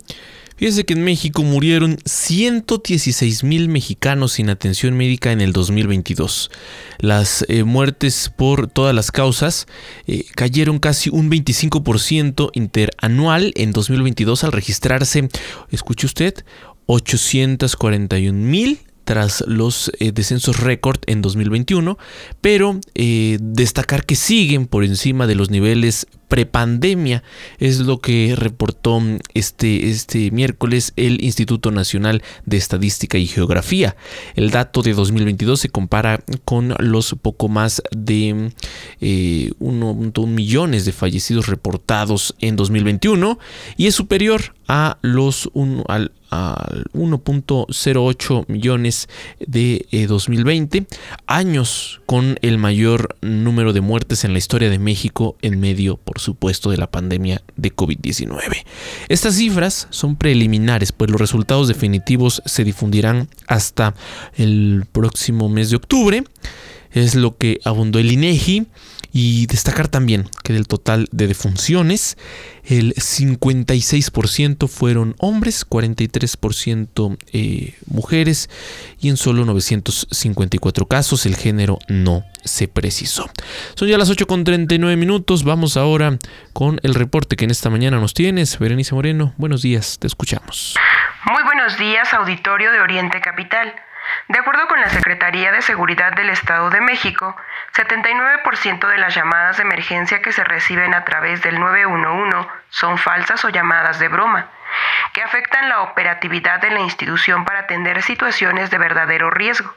Fíjese 0.56 0.84
que 0.84 0.94
en 0.94 1.06
México 1.06 1.42
murieron 1.44 1.98
116 2.04 3.46
mil 3.46 3.70
mexicanos 3.70 4.34
sin 4.34 4.50
atención 4.50 4.98
médica 4.98 5.32
en 5.32 5.40
el 5.40 5.54
2022. 5.54 6.52
Las 6.98 7.46
eh, 7.48 7.64
muertes 7.64 8.30
por 8.36 8.68
todas 8.68 8.94
las 8.94 9.10
causas 9.10 9.68
eh, 10.06 10.26
cayeron 10.36 10.80
casi 10.80 11.10
un 11.10 11.32
25% 11.32 12.50
interanual 12.54 13.54
en 13.56 13.72
2022 13.72 14.44
al 14.44 14.52
registrarse, 14.52 15.30
escuche 15.72 16.06
usted, 16.06 16.44
841 16.88 18.34
mil 18.34 18.80
tras 19.10 19.44
los 19.48 19.92
eh, 19.98 20.12
descensos 20.12 20.60
récord 20.60 21.00
en 21.08 21.24
2021, 21.24 21.98
pero 22.42 22.80
eh, 22.94 23.40
destacar 23.42 24.06
que 24.06 24.16
siguen 24.16 24.68
por 24.68 24.84
encima 24.84 25.26
de 25.26 25.34
los 25.34 25.50
niveles 25.50 26.06
prepandemia, 26.30 27.24
es 27.58 27.80
lo 27.80 28.00
que 28.00 28.36
reportó 28.38 29.02
este, 29.34 29.90
este 29.90 30.32
miércoles 30.32 30.94
el 30.96 31.22
Instituto 31.24 31.72
Nacional 31.72 32.24
de 32.46 32.56
Estadística 32.56 33.18
y 33.18 33.28
Geografía. 33.28 33.98
El 34.36 34.52
dato 34.52 34.82
de 34.82 34.94
2022 34.94 35.60
se 35.60 35.70
compara 35.70 36.24
con 36.46 36.74
los 36.80 37.16
poco 37.22 37.50
más 37.50 37.82
de 37.92 38.54
eh, 39.02 39.52
1.1 39.60 40.28
millones 40.28 40.86
de 40.86 40.94
fallecidos 40.94 41.48
reportados 41.48 42.36
en 42.40 42.56
2021 42.56 43.40
y 43.76 43.88
es 43.88 43.96
superior 43.96 44.56
a 44.68 45.00
los 45.02 45.50
al, 45.88 46.12
1.08 46.30 48.46
millones 48.48 49.10
de 49.40 49.88
2020, 50.08 50.78
eh, 50.78 50.86
años 51.26 52.02
con 52.06 52.38
el 52.42 52.60
mayor 52.60 53.16
número 53.22 53.74
de 53.74 53.82
muertes 53.82 54.24
en 54.24 54.34
la 54.34 54.38
historia 54.38 54.70
de 54.70 54.78
México 54.78 55.36
en 55.42 55.60
medio, 55.60 55.98
por 55.98 56.19
supuesto, 56.20 56.72
de 56.72 56.78
la 56.78 56.90
pandemia 56.90 57.42
de 57.56 57.76
COVID-19. 57.76 58.64
Estas 59.08 59.36
cifras 59.36 59.88
son 59.90 60.16
preliminares, 60.16 60.92
pues 60.92 61.10
los 61.10 61.20
resultados 61.20 61.68
definitivos 61.68 62.42
se 62.46 62.64
difundirán 62.64 63.30
hasta 63.48 63.96
el 64.36 64.86
próximo 64.92 65.50
mes 65.50 65.70
de 65.70 65.78
octubre. 65.78 66.24
Es 66.92 67.16
lo 67.16 67.38
que 67.38 67.60
abundó 67.64 68.00
el 68.00 68.12
INEGI. 68.12 68.68
Y 69.12 69.48
destacar 69.48 69.88
también 69.88 70.30
que 70.44 70.54
del 70.54 70.68
total 70.68 71.08
de 71.12 71.28
defunciones, 71.28 72.18
el 72.64 72.94
56% 72.94 74.68
fueron 74.68 75.16
hombres, 75.18 75.68
43% 75.68 77.18
eh, 77.34 77.76
mujeres 77.88 78.50
y 79.00 79.10
en 79.10 79.18
solo 79.18 79.46
954 79.46 80.86
casos 80.86 81.26
el 81.26 81.36
género 81.36 81.80
no 81.88 82.24
se 82.44 82.68
precisó. 82.68 83.30
Son 83.76 83.88
ya 83.88 83.98
las 83.98 84.10
8 84.10 84.28
con 84.28 84.44
39 84.44 84.96
minutos. 84.96 85.44
Vamos 85.44 85.78
ahora 85.78 86.18
con 86.54 86.80
el 86.84 86.94
reporte 86.94 87.36
que 87.36 87.46
en 87.46 87.52
esta 87.52 87.70
mañana 87.70 88.00
nos 88.00 88.14
tienes. 88.14 88.60
Berenice 88.60 88.94
Moreno, 88.94 89.34
buenos 89.38 89.62
días, 89.62 89.98
te 90.00 90.08
escuchamos. 90.08 90.76
Muy 91.26 91.44
buenos 91.44 91.78
días, 91.78 92.14
auditorio 92.14 92.72
de 92.72 92.80
Oriente 92.80 93.20
Capital. 93.22 93.74
De 94.28 94.40
acuerdo 94.40 94.68
con 94.68 94.80
la 94.80 94.90
Secretaría 94.90 95.52
de 95.52 95.62
Seguridad 95.62 96.14
del 96.14 96.30
Estado 96.30 96.70
de 96.70 96.82
México, 96.82 97.36
79% 97.74 98.88
de 98.88 98.98
las 98.98 99.16
llamadas 99.16 99.58
de 99.58 99.64
emergencia 99.64 100.22
que 100.22 100.32
se 100.32 100.44
reciben 100.44 100.94
a 100.94 101.04
través 101.06 101.42
del 101.42 101.60
911 101.60 102.48
son 102.70 102.98
falsas 102.98 103.44
o 103.46 103.50
llamadas 103.50 104.00
de 104.00 104.08
broma, 104.08 104.48
que 105.14 105.24
afectan 105.24 105.70
la 105.70 105.82
operatividad 105.82 106.60
de 106.60 106.72
la 106.72 106.80
institución 106.80 107.46
para 107.46 107.62
atender 107.62 108.02
situaciones 108.02 108.70
de 108.70 108.78
verdadero 108.78 109.32
riesgo. 109.32 109.74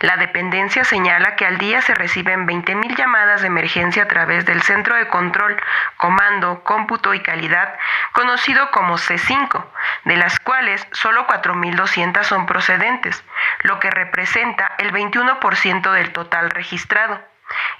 La 0.00 0.16
dependencia 0.16 0.84
señala 0.84 1.36
que 1.36 1.46
al 1.46 1.58
día 1.58 1.82
se 1.82 1.94
reciben 1.94 2.46
20.000 2.46 2.96
llamadas 2.96 3.42
de 3.42 3.48
emergencia 3.48 4.04
a 4.04 4.08
través 4.08 4.46
del 4.46 4.62
Centro 4.62 4.96
de 4.96 5.08
Control, 5.08 5.60
Comando, 5.96 6.62
Cómputo 6.64 7.12
y 7.12 7.20
Calidad, 7.20 7.78
conocido 8.12 8.70
como 8.70 8.96
C5, 8.96 9.64
de 10.04 10.16
las 10.16 10.40
cuales 10.40 10.86
solo 10.92 11.26
4.200 11.26 12.24
son 12.24 12.46
procedentes, 12.46 13.22
lo 13.62 13.78
que 13.78 13.90
representa 13.90 14.72
el 14.78 14.92
21% 14.92 15.92
del 15.92 16.12
total 16.12 16.50
registrado. 16.50 17.20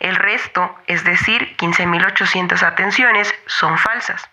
El 0.01 0.17
resto, 0.17 0.79
es 0.87 1.05
decir, 1.05 1.57
15.800 1.57 2.63
atenciones, 2.63 3.35
son 3.47 3.79
falsas. 3.79 4.29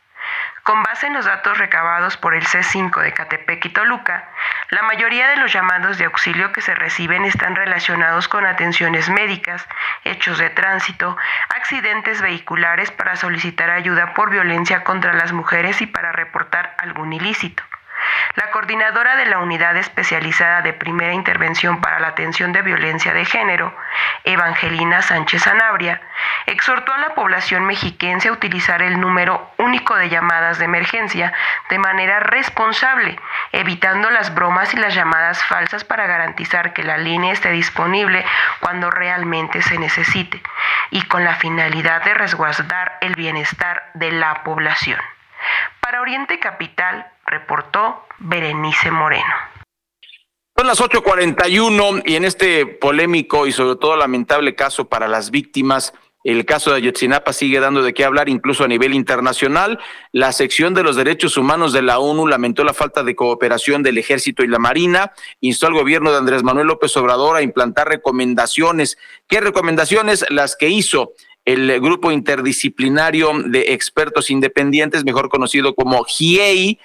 Con 0.68 0.84
base 0.84 1.08
en 1.08 1.14
los 1.14 1.24
datos 1.24 1.58
recabados 1.58 2.18
por 2.18 2.36
el 2.36 2.46
C5 2.46 3.02
de 3.02 3.14
Catepec 3.14 3.64
y 3.64 3.70
Toluca, 3.70 4.28
la 4.70 4.82
mayoría 4.82 5.30
de 5.30 5.38
los 5.38 5.54
llamados 5.54 5.98
de 5.98 6.04
auxilio 6.04 6.52
que 6.52 6.60
se 6.60 6.76
reciben 6.76 7.24
están 7.24 7.56
relacionados 7.56 8.28
con 8.28 8.46
atenciones 8.46 9.10
médicas, 9.10 9.66
hechos 10.04 10.40
de 10.40 10.50
tránsito, 10.50 11.16
accidentes 11.56 12.22
vehiculares 12.22 12.92
para 12.92 13.16
solicitar 13.16 13.70
ayuda 13.70 14.14
por 14.14 14.30
violencia 14.30 14.84
contra 14.84 15.14
las 15.14 15.32
mujeres 15.32 15.82
y 15.82 15.88
para 15.88 16.12
reportar 16.12 16.76
algún 16.80 17.14
ilícito. 17.14 17.64
La 18.36 18.52
coordinadora 18.52 19.16
de 19.16 19.26
la 19.26 19.40
Unidad 19.40 19.76
Especializada 19.78 20.62
de 20.62 20.74
Primera 20.74 21.14
Intervención 21.14 21.82
para 21.82 22.00
la 22.00 22.10
Atención 22.10 22.52
de 22.54 22.62
Violencia 22.62 23.14
de 23.14 23.26
Género, 23.26 23.76
Evangelina 24.24 25.02
Sánchez 25.02 25.44
Sanabria, 25.44 26.02
exhortó 26.46 26.94
a 26.94 26.98
la 27.00 27.16
población 27.16 27.66
mexiquense 27.66 28.30
a 28.30 28.32
utilizar 28.32 28.82
el 28.82 29.00
número 29.00 29.52
único 29.58 29.96
de 29.96 30.10
llamadas 30.10 30.60
de 30.60 30.66
emergencia 30.66 31.34
de 31.70 31.80
manera 31.80 32.20
responsable, 32.20 33.20
evitando 33.52 34.10
las 34.10 34.34
bromas 34.34 34.74
y 34.74 34.78
las 34.78 34.94
llamadas 34.94 35.44
falsas 35.44 35.84
para 35.84 36.08
garantizar 36.08 36.74
que 36.74 36.84
la 36.84 36.98
línea 36.98 37.34
esté 37.34 37.52
disponible 37.52 38.26
cuando 38.60 38.92
realmente 38.92 39.62
se 39.62 39.78
necesite 39.78 40.42
y 40.92 41.02
con 41.04 41.24
la 41.24 41.36
finalidad 41.36 42.04
de 42.04 42.14
resguardar 42.14 42.98
el 43.02 43.16
bienestar 43.16 43.90
de 43.94 44.12
la 44.12 44.44
población. 44.44 45.00
Para 45.82 46.02
Oriente 46.02 46.40
Capital, 46.40 47.08
reportó 47.28 48.06
Berenice 48.20 48.90
Moreno. 48.90 49.34
Son 50.58 50.66
las 50.66 50.82
8:41 50.82 52.02
y 52.06 52.16
en 52.16 52.26
este 52.26 52.66
polémico 52.66 53.46
y 53.46 53.52
sobre 53.52 53.76
todo 53.76 53.96
lamentable 53.96 54.56
caso 54.56 54.90
para 54.90 55.08
las 55.08 55.30
víctimas, 55.30 55.94
el 56.24 56.46
caso 56.46 56.72
de 56.72 56.78
Ayotzinapa 56.78 57.32
sigue 57.32 57.60
dando 57.60 57.84
de 57.84 57.94
qué 57.94 58.04
hablar 58.04 58.28
incluso 58.28 58.64
a 58.64 58.68
nivel 58.68 58.94
internacional. 58.94 59.80
La 60.12 60.32
sección 60.32 60.74
de 60.74 60.84
los 60.84 60.96
derechos 60.96 61.38
humanos 61.38 61.74
de 61.74 61.84
la 61.84 62.00
ONU 62.00 62.28
lamentó 62.28 62.64
la 62.64 62.74
falta 62.74 63.04
de 63.04 63.16
cooperación 63.16 63.84
del 63.84 63.98
ejército 63.98 64.44
y 64.44 64.48
la 64.48 64.58
marina, 64.58 65.14
instó 65.42 65.68
al 65.68 65.74
gobierno 65.74 66.12
de 66.12 66.18
Andrés 66.18 66.44
Manuel 66.44 66.68
López 66.68 66.98
Obrador 66.98 67.38
a 67.38 67.44
implantar 67.44 67.88
recomendaciones. 67.88 68.98
¿Qué 69.28 69.40
recomendaciones? 69.40 70.26
Las 70.30 70.56
que 70.56 70.70
hizo 70.70 71.14
el 71.46 71.80
grupo 71.80 72.12
interdisciplinario 72.12 73.32
de 73.46 73.74
expertos 73.74 74.30
independientes, 74.30 75.06
mejor 75.06 75.30
conocido 75.30 75.76
como 75.76 76.04
GIEI, 76.04 76.78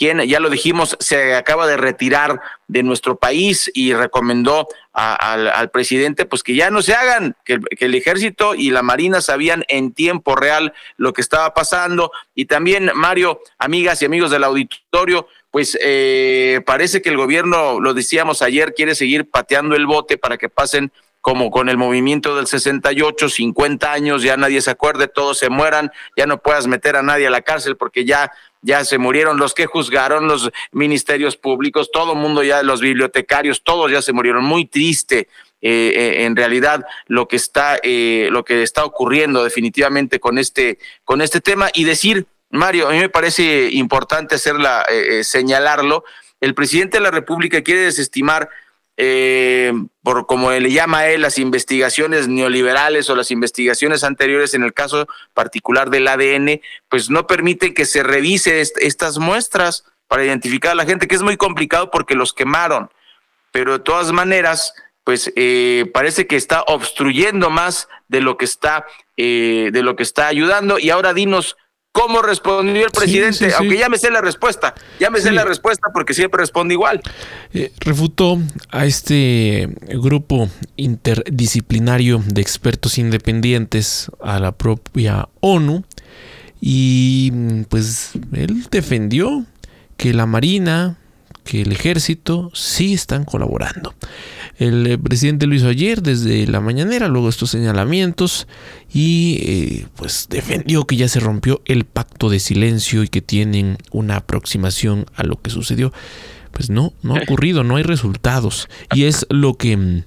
quien, 0.00 0.18
ya 0.20 0.40
lo 0.40 0.48
dijimos, 0.48 0.96
se 0.98 1.34
acaba 1.34 1.66
de 1.66 1.76
retirar 1.76 2.40
de 2.68 2.82
nuestro 2.82 3.18
país 3.18 3.70
y 3.74 3.92
recomendó 3.92 4.66
al, 4.94 5.70
presidente 5.70 6.24
pues 6.24 6.42
que 6.42 6.54
ya 6.54 6.70
no 6.70 6.80
se 6.80 6.94
hagan, 6.94 7.36
que, 7.44 7.60
el 7.80 7.94
ejército 7.94 8.54
y 8.54 8.70
la 8.70 8.80
marina 8.80 9.20
sabían 9.20 9.62
en 9.68 9.92
tiempo 9.92 10.36
real 10.36 10.72
lo 10.96 11.12
que 11.12 11.20
estaba 11.20 11.52
pasando. 11.52 12.12
Y 12.34 12.46
también, 12.46 12.90
Mario, 12.94 13.40
amigas 13.58 14.00
y 14.00 14.06
amigos 14.06 14.30
del 14.30 14.44
auditorio, 14.44 15.28
pues 15.50 15.78
eh, 15.82 16.62
parece 16.64 17.02
que 17.02 17.10
el 17.10 17.18
gobierno, 17.18 17.78
lo 17.78 17.92
decíamos 17.92 18.40
ayer, 18.40 18.72
quiere 18.72 18.94
seguir 18.94 19.28
pateando 19.28 19.76
el 19.76 19.84
bote 19.84 20.16
para 20.16 20.38
que 20.38 20.48
pasen 20.48 20.92
como 21.20 21.50
con 21.50 21.68
el 21.68 21.76
movimiento 21.76 22.34
del 22.34 22.46
68, 22.46 23.28
50 23.28 23.92
años, 23.92 24.22
ya 24.22 24.38
nadie 24.38 24.62
se 24.62 24.70
acuerde, 24.70 25.06
todos 25.06 25.38
se 25.38 25.50
mueran, 25.50 25.92
ya 26.16 26.26
no 26.26 26.38
puedas 26.38 26.66
meter 26.66 26.96
a 26.96 27.02
nadie 27.02 27.26
a 27.26 27.30
la 27.30 27.42
cárcel 27.42 27.76
porque 27.76 28.06
ya 28.06 28.32
ya 28.62 28.84
se 28.84 28.98
murieron 28.98 29.38
los 29.38 29.54
que 29.54 29.66
juzgaron, 29.66 30.28
los 30.28 30.50
ministerios 30.72 31.36
públicos, 31.36 31.90
todo 31.92 32.12
el 32.12 32.18
mundo 32.18 32.42
ya, 32.42 32.62
los 32.62 32.80
bibliotecarios, 32.80 33.62
todos 33.62 33.90
ya 33.90 34.02
se 34.02 34.12
murieron. 34.12 34.44
Muy 34.44 34.66
triste. 34.66 35.28
Eh, 35.62 35.92
eh, 35.94 36.24
en 36.24 36.36
realidad 36.36 36.86
lo 37.06 37.28
que 37.28 37.36
está 37.36 37.78
eh, 37.82 38.28
lo 38.30 38.46
que 38.46 38.62
está 38.62 38.82
ocurriendo 38.82 39.44
definitivamente 39.44 40.18
con 40.18 40.38
este 40.38 40.78
con 41.04 41.20
este 41.20 41.42
tema 41.42 41.68
y 41.74 41.84
decir 41.84 42.26
Mario 42.48 42.88
a 42.88 42.92
mí 42.92 42.98
me 42.98 43.10
parece 43.10 43.68
importante 43.72 44.36
hacerla 44.36 44.86
señalarlo 45.20 46.02
el 46.40 46.54
presidente 46.54 46.96
de 46.96 47.02
la 47.02 47.10
República 47.10 47.60
quiere 47.60 47.82
desestimar 47.82 48.48
eh, 49.02 49.72
por 50.02 50.26
como 50.26 50.50
le 50.50 50.70
llama 50.70 51.06
él, 51.06 51.22
las 51.22 51.38
investigaciones 51.38 52.28
neoliberales 52.28 53.08
o 53.08 53.16
las 53.16 53.30
investigaciones 53.30 54.04
anteriores 54.04 54.52
en 54.52 54.62
el 54.62 54.74
caso 54.74 55.08
particular 55.32 55.88
del 55.88 56.06
ADN, 56.06 56.60
pues 56.90 57.08
no 57.08 57.26
permiten 57.26 57.72
que 57.72 57.86
se 57.86 58.02
revise 58.02 58.60
estas 58.60 59.16
muestras 59.16 59.84
para 60.06 60.22
identificar 60.22 60.72
a 60.72 60.74
la 60.74 60.84
gente, 60.84 61.08
que 61.08 61.14
es 61.14 61.22
muy 61.22 61.38
complicado 61.38 61.90
porque 61.90 62.14
los 62.14 62.34
quemaron. 62.34 62.90
Pero 63.52 63.72
de 63.72 63.78
todas 63.78 64.12
maneras, 64.12 64.74
pues 65.02 65.32
eh, 65.34 65.90
parece 65.94 66.26
que 66.26 66.36
está 66.36 66.62
obstruyendo 66.66 67.48
más 67.48 67.88
de 68.08 68.20
lo 68.20 68.36
que 68.36 68.44
está, 68.44 68.84
eh, 69.16 69.70
de 69.72 69.82
lo 69.82 69.96
que 69.96 70.02
está 70.02 70.26
ayudando. 70.26 70.78
Y 70.78 70.90
ahora 70.90 71.14
dinos, 71.14 71.56
cómo 71.92 72.22
respondió 72.22 72.86
el 72.86 72.90
presidente, 72.90 73.52
aunque 73.54 73.78
ya 73.78 73.88
me 73.88 73.98
sé 73.98 74.10
la 74.10 74.20
respuesta, 74.20 74.74
ya 74.98 75.10
me 75.10 75.20
sé 75.20 75.32
la 75.32 75.44
respuesta 75.44 75.88
porque 75.92 76.14
siempre 76.14 76.40
responde 76.40 76.74
igual. 76.74 77.00
Eh, 77.52 77.72
refutó 77.80 78.38
a 78.70 78.86
este 78.86 79.68
grupo 79.88 80.48
interdisciplinario 80.76 82.22
de 82.26 82.40
expertos 82.40 82.98
independientes, 82.98 84.10
a 84.22 84.38
la 84.38 84.52
propia 84.52 85.28
ONU, 85.40 85.84
y 86.60 87.32
pues 87.68 88.12
él 88.32 88.66
defendió 88.70 89.44
que 89.96 90.14
la 90.14 90.26
Marina, 90.26 90.96
que 91.44 91.62
el 91.62 91.72
ejército 91.72 92.50
sí 92.54 92.92
están 92.92 93.24
colaborando. 93.24 93.94
El 94.58 94.86
eh, 94.86 94.98
presidente 94.98 95.46
lo 95.46 95.54
hizo 95.54 95.68
ayer 95.68 96.02
desde 96.02 96.46
la 96.46 96.60
mañanera, 96.60 97.08
luego 97.08 97.28
estos 97.28 97.50
señalamientos 97.50 98.46
y 98.92 99.38
eh, 99.42 99.86
pues 99.96 100.26
defendió 100.28 100.86
que 100.86 100.96
ya 100.96 101.08
se 101.08 101.20
rompió 101.20 101.62
el 101.64 101.84
pacto 101.84 102.28
de 102.28 102.40
silencio 102.40 103.02
y 103.02 103.08
que 103.08 103.22
tienen 103.22 103.78
una 103.90 104.16
aproximación 104.16 105.06
a 105.14 105.22
lo 105.22 105.40
que 105.40 105.50
sucedió. 105.50 105.92
Pues 106.52 106.68
no, 106.68 106.92
no 107.02 107.16
ha 107.16 107.20
ocurrido, 107.22 107.64
no 107.64 107.76
hay 107.76 107.84
resultados 107.84 108.68
y 108.94 109.04
es 109.04 109.26
lo 109.30 109.54
que 109.54 109.76
mm, 109.76 110.04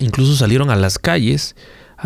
incluso 0.00 0.34
salieron 0.36 0.70
a 0.70 0.76
las 0.76 0.98
calles 0.98 1.54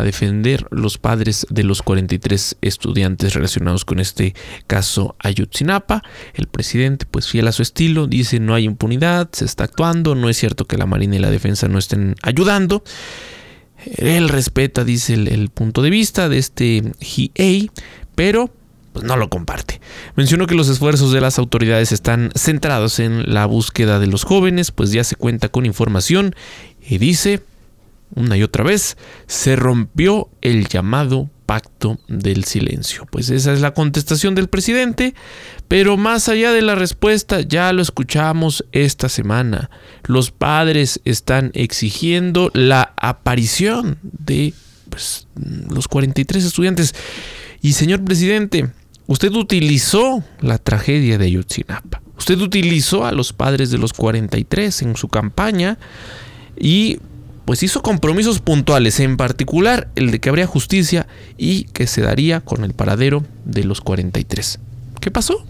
a 0.01 0.03
defender 0.03 0.65
los 0.71 0.97
padres 0.97 1.47
de 1.49 1.63
los 1.63 1.81
43 1.81 2.57
estudiantes 2.61 3.33
relacionados 3.33 3.85
con 3.85 3.99
este 3.99 4.35
caso 4.67 5.15
Ayutzinapa. 5.19 6.03
El 6.33 6.47
presidente, 6.47 7.05
pues 7.09 7.27
fiel 7.27 7.47
a 7.47 7.51
su 7.51 7.61
estilo, 7.61 8.07
dice 8.07 8.39
no 8.39 8.53
hay 8.53 8.65
impunidad, 8.65 9.29
se 9.31 9.45
está 9.45 9.63
actuando, 9.63 10.15
no 10.15 10.29
es 10.29 10.37
cierto 10.37 10.65
que 10.65 10.77
la 10.77 10.85
Marina 10.85 11.15
y 11.15 11.19
la 11.19 11.31
Defensa 11.31 11.67
no 11.67 11.79
estén 11.79 12.15
ayudando. 12.21 12.83
Él 13.97 14.29
respeta, 14.29 14.83
dice, 14.83 15.13
el, 15.13 15.49
punto 15.49 15.81
de 15.81 15.89
vista 15.89 16.29
de 16.29 16.37
este 16.37 16.81
GA, 16.81 17.71
pero 18.15 18.51
pues 18.93 19.05
no 19.05 19.15
lo 19.15 19.29
comparte. 19.29 19.79
Mencionó 20.15 20.47
que 20.47 20.55
los 20.55 20.69
esfuerzos 20.69 21.11
de 21.11 21.21
las 21.21 21.39
autoridades 21.39 21.91
están 21.91 22.31
centrados 22.35 22.99
en 22.99 23.33
la 23.33 23.45
búsqueda 23.45 23.99
de 23.99 24.07
los 24.07 24.23
jóvenes, 24.23 24.71
pues 24.71 24.91
ya 24.91 25.03
se 25.03 25.15
cuenta 25.15 25.49
con 25.49 25.65
información 25.65 26.35
y 26.85 26.97
dice, 26.97 27.41
una 28.15 28.37
y 28.37 28.43
otra 28.43 28.63
vez, 28.63 28.97
se 29.27 29.55
rompió 29.55 30.29
el 30.41 30.67
llamado 30.67 31.29
pacto 31.45 31.99
del 32.07 32.45
silencio. 32.45 33.05
Pues 33.11 33.29
esa 33.29 33.51
es 33.51 33.59
la 33.59 33.73
contestación 33.73 34.35
del 34.35 34.47
presidente, 34.47 35.15
pero 35.67 35.97
más 35.97 36.29
allá 36.29 36.53
de 36.53 36.61
la 36.61 36.75
respuesta, 36.75 37.41
ya 37.41 37.73
lo 37.73 37.81
escuchamos 37.81 38.63
esta 38.71 39.09
semana. 39.09 39.69
Los 40.05 40.31
padres 40.31 41.01
están 41.03 41.51
exigiendo 41.53 42.51
la 42.53 42.93
aparición 42.95 43.97
de 44.01 44.53
pues, 44.89 45.27
los 45.69 45.89
43 45.89 46.45
estudiantes. 46.45 46.95
Y 47.61 47.73
señor 47.73 48.03
presidente, 48.05 48.69
usted 49.07 49.33
utilizó 49.33 50.23
la 50.39 50.57
tragedia 50.57 51.17
de 51.17 51.25
Ayotzinapa. 51.25 52.01
Usted 52.17 52.39
utilizó 52.39 53.05
a 53.05 53.11
los 53.11 53.33
padres 53.33 53.71
de 53.71 53.77
los 53.77 53.91
43 53.91 54.83
en 54.83 54.95
su 54.95 55.09
campaña 55.09 55.77
y 56.55 56.99
pues 57.51 57.63
hizo 57.63 57.81
compromisos 57.81 58.39
puntuales, 58.39 59.01
en 59.01 59.17
particular 59.17 59.89
el 59.97 60.09
de 60.09 60.21
que 60.21 60.29
habría 60.29 60.47
justicia 60.47 61.05
y 61.37 61.65
que 61.65 61.85
se 61.85 62.01
daría 62.01 62.39
con 62.39 62.63
el 62.63 62.73
paradero 62.73 63.25
de 63.43 63.65
los 63.65 63.81
43. 63.81 64.57
¿Qué 65.01 65.11
pasó? 65.11 65.45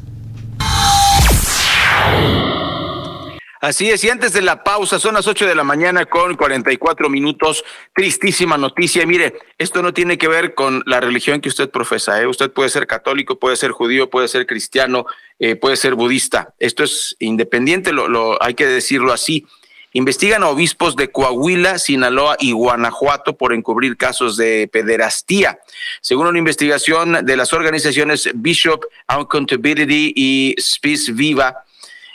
Así 3.61 3.91
es, 3.91 4.03
y 4.03 4.09
antes 4.09 4.33
de 4.33 4.41
la 4.41 4.63
pausa, 4.63 4.97
son 4.97 5.13
las 5.13 5.27
8 5.27 5.45
de 5.45 5.53
la 5.53 5.63
mañana 5.63 6.07
con 6.07 6.35
44 6.35 7.07
minutos. 7.07 7.63
Tristísima 7.93 8.57
noticia. 8.57 9.05
Mire, 9.05 9.35
esto 9.59 9.83
no 9.83 9.93
tiene 9.93 10.17
que 10.17 10.27
ver 10.27 10.55
con 10.55 10.81
la 10.87 11.01
religión 11.01 11.39
que 11.39 11.49
usted 11.49 11.69
profesa. 11.69 12.19
¿eh? 12.19 12.25
Usted 12.25 12.49
puede 12.49 12.69
ser 12.69 12.87
católico, 12.87 13.37
puede 13.37 13.57
ser 13.57 13.69
judío, 13.69 14.09
puede 14.09 14.27
ser 14.27 14.47
cristiano, 14.47 15.05
eh, 15.37 15.55
puede 15.55 15.75
ser 15.75 15.93
budista. 15.93 16.55
Esto 16.57 16.83
es 16.83 17.15
independiente, 17.19 17.93
lo, 17.93 18.07
lo, 18.07 18.41
hay 18.41 18.55
que 18.55 18.65
decirlo 18.65 19.13
así. 19.13 19.45
Investigan 19.93 20.43
a 20.43 20.49
obispos 20.49 20.95
de 20.95 21.11
Coahuila, 21.11 21.77
Sinaloa 21.77 22.37
y 22.39 22.53
Guanajuato 22.53 23.35
por 23.35 23.53
encubrir 23.53 23.97
casos 23.97 24.37
de 24.37 24.69
pederastía. 24.71 25.59
Según 25.99 26.27
una 26.27 26.39
investigación 26.39 27.25
de 27.25 27.35
las 27.35 27.51
organizaciones 27.51 28.29
Bishop 28.33 28.85
Accountability 29.07 30.13
y 30.15 30.55
Peace 30.81 31.11
Viva, 31.11 31.65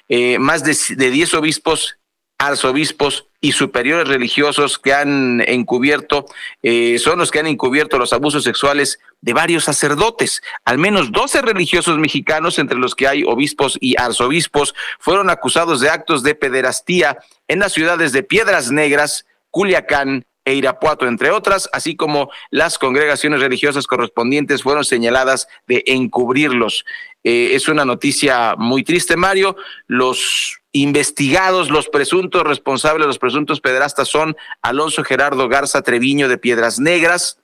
eh, 0.09 0.39
más 0.39 0.64
de, 0.64 0.77
de 0.97 1.11
10 1.11 1.35
obispos, 1.35 1.99
arzobispos 2.39 3.26
y 3.41 3.53
superiores 3.53 4.09
religiosos 4.09 4.78
que 4.78 4.93
han 4.93 5.43
encubierto, 5.47 6.26
eh, 6.62 6.99
son 6.99 7.18
los 7.18 7.30
que 7.30 7.39
han 7.39 7.47
encubierto 7.47 7.99
los 7.99 8.12
abusos 8.12 8.45
sexuales 8.45 8.99
de 9.20 9.32
varios 9.32 9.64
sacerdotes. 9.64 10.43
Al 10.64 10.78
menos 10.78 11.12
12 11.12 11.43
religiosos 11.43 11.99
mexicanos, 11.99 12.59
entre 12.59 12.78
los 12.78 12.95
que 12.95 13.09
hay 13.09 13.24
obispos 13.24 13.78
y 13.80 13.99
arzobispos, 14.01 14.74
fueron 14.99 15.30
acusados 15.30 15.80
de 15.80 15.91
actos 15.91 16.22
de 16.22 16.34
pederastía 16.34 17.18
en 17.49 17.61
las 17.61 17.72
ciudades 17.72 18.12
de 18.12 18.22
Piedras 18.22 18.70
Negras, 18.70 19.26
Culiacán 19.51 20.26
e 20.45 20.55
Irapuato, 20.55 21.09
entre 21.09 21.30
otras, 21.30 21.68
así 21.72 21.97
como 21.97 22.30
las 22.51 22.78
congregaciones 22.78 23.41
religiosas 23.41 23.87
correspondientes 23.87 24.62
fueron 24.62 24.84
señaladas 24.84 25.49
de 25.66 25.82
encubrirlos. 25.87 26.84
Eh, 27.24 27.51
es 27.55 27.68
una 27.68 27.84
noticia 27.84 28.55
muy 28.57 28.84
triste, 28.84 29.16
Mario. 29.16 29.57
Los 29.89 30.61
investigados, 30.83 31.70
los 31.70 31.89
presuntos 31.89 32.43
responsables, 32.43 33.07
los 33.07 33.18
presuntos 33.18 33.61
pederastas 33.61 34.09
son 34.09 34.37
Alonso 34.62 35.05
Gerardo 35.05 35.49
Garza 35.49 35.83
Treviño 35.83 36.29
de 36.29 36.39
Piedras 36.39 36.79
Negras, 36.79 37.39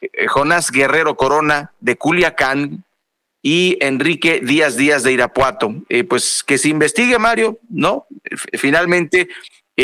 eh, 0.00 0.26
Jonás 0.28 0.70
Guerrero 0.70 1.16
Corona 1.16 1.72
de 1.80 1.96
Culiacán 1.96 2.84
y 3.42 3.76
Enrique 3.80 4.40
Díaz 4.40 4.76
Díaz 4.76 5.02
de 5.02 5.12
Irapuato. 5.12 5.74
Eh, 5.88 6.04
pues 6.04 6.44
que 6.44 6.58
se 6.58 6.68
investigue, 6.68 7.18
Mario, 7.18 7.58
¿no? 7.68 8.06
Finalmente 8.52 9.28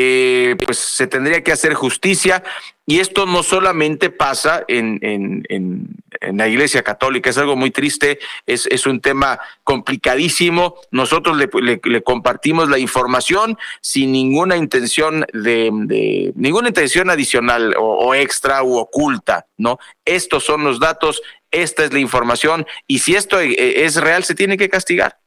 eh, 0.01 0.55
pues 0.65 0.79
se 0.79 1.09
tendría 1.09 1.43
que 1.43 1.51
hacer 1.51 1.75
justicia 1.75 2.45
y 2.87 3.01
esto 3.01 3.27
no 3.27 3.43
solamente 3.43 4.11
pasa 4.11 4.65
en, 4.69 5.01
en, 5.03 5.45
en, 5.49 6.37
la 6.39 6.47
Iglesia 6.47 6.85
Católica, 6.85 7.31
es 7.31 7.39
algo 7.39 7.57
muy 7.57 7.73
triste, 7.73 8.21
es, 8.47 8.67
es 8.67 8.87
un 8.87 9.01
tema 9.01 9.41
complicadísimo. 9.65 10.77
Nosotros 10.93 11.37
le, 11.37 12.03
compartimos 12.05 12.69
la 12.69 12.79
información 12.79 13.59
sin 13.81 14.13
ninguna 14.13 14.57
intención 14.57 15.27
de, 15.33 16.33
ninguna 16.37 16.69
intención 16.69 17.11
adicional 17.11 17.75
o, 17.77 18.07
o, 18.07 18.15
extra 18.15 18.63
u 18.63 18.77
oculta, 18.77 19.47
¿no? 19.57 19.81
Estos 20.05 20.45
son 20.45 20.63
los 20.63 20.79
datos, 20.79 21.23
esta 21.51 21.85
es 21.85 21.93
la 21.93 21.99
información 21.99 22.67
y 22.87 23.01
si 23.01 23.17
esto 23.17 23.41
eh, 23.41 23.85
es 23.85 23.97
real 23.97 24.23
se 24.23 24.37
tiene 24.37 24.57
que 24.57 24.69
castigar. 24.69 25.19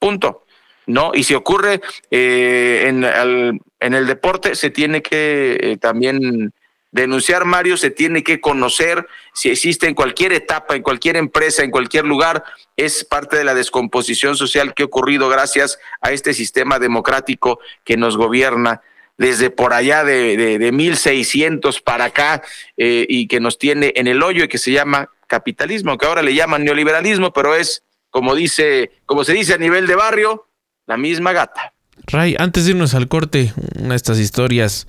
Punto. 0.00 0.44
¿no? 0.86 1.12
Y 1.14 1.24
si 1.24 1.34
ocurre 1.34 1.80
eh, 2.10 2.84
en, 2.88 3.04
al, 3.04 3.60
en, 3.80 3.94
el 3.94 4.06
deporte, 4.06 4.54
se 4.54 4.70
tiene 4.70 5.02
que 5.02 5.58
eh, 5.60 5.76
también 5.78 6.52
denunciar, 6.92 7.44
Mario, 7.44 7.76
se 7.76 7.90
tiene 7.90 8.22
que 8.22 8.40
conocer 8.40 9.06
si 9.32 9.50
existe 9.50 9.86
en 9.86 9.94
cualquier 9.94 10.32
etapa, 10.32 10.76
en 10.76 10.82
cualquier 10.82 11.16
empresa, 11.16 11.62
en 11.62 11.70
cualquier 11.70 12.04
lugar, 12.04 12.44
es 12.76 13.04
parte 13.04 13.36
de 13.36 13.44
la 13.44 13.54
descomposición 13.54 14.36
social 14.36 14.74
que 14.74 14.82
ha 14.82 14.86
ocurrido 14.86 15.28
gracias 15.28 15.78
a 16.00 16.12
este 16.12 16.34
sistema 16.34 16.78
democrático 16.78 17.60
que 17.84 17.96
nos 17.96 18.16
gobierna 18.16 18.82
desde 19.18 19.50
por 19.50 19.74
allá 19.74 20.02
de, 20.02 20.36
de, 20.36 20.58
de 20.58 20.72
1600 20.72 21.82
para 21.82 22.06
acá 22.06 22.42
eh, 22.76 23.06
y 23.08 23.28
que 23.28 23.38
nos 23.38 23.58
tiene 23.58 23.92
en 23.96 24.06
el 24.06 24.22
hoyo 24.22 24.44
y 24.44 24.48
que 24.48 24.58
se 24.58 24.72
llama 24.72 25.10
capitalismo, 25.26 25.98
que 25.98 26.06
ahora 26.06 26.22
le 26.22 26.34
llaman 26.34 26.64
neoliberalismo, 26.64 27.32
pero 27.32 27.54
es 27.54 27.84
como 28.10 28.34
dice, 28.34 28.90
como 29.06 29.24
se 29.24 29.32
dice 29.32 29.54
a 29.54 29.58
nivel 29.58 29.86
de 29.86 29.94
barrio, 29.94 30.48
la 30.86 30.96
misma 30.96 31.32
gata. 31.32 31.72
Ray, 32.06 32.36
antes 32.38 32.64
de 32.64 32.72
irnos 32.72 32.94
al 32.94 33.08
corte, 33.08 33.52
una 33.78 33.90
de 33.90 33.96
estas 33.96 34.18
historias 34.18 34.86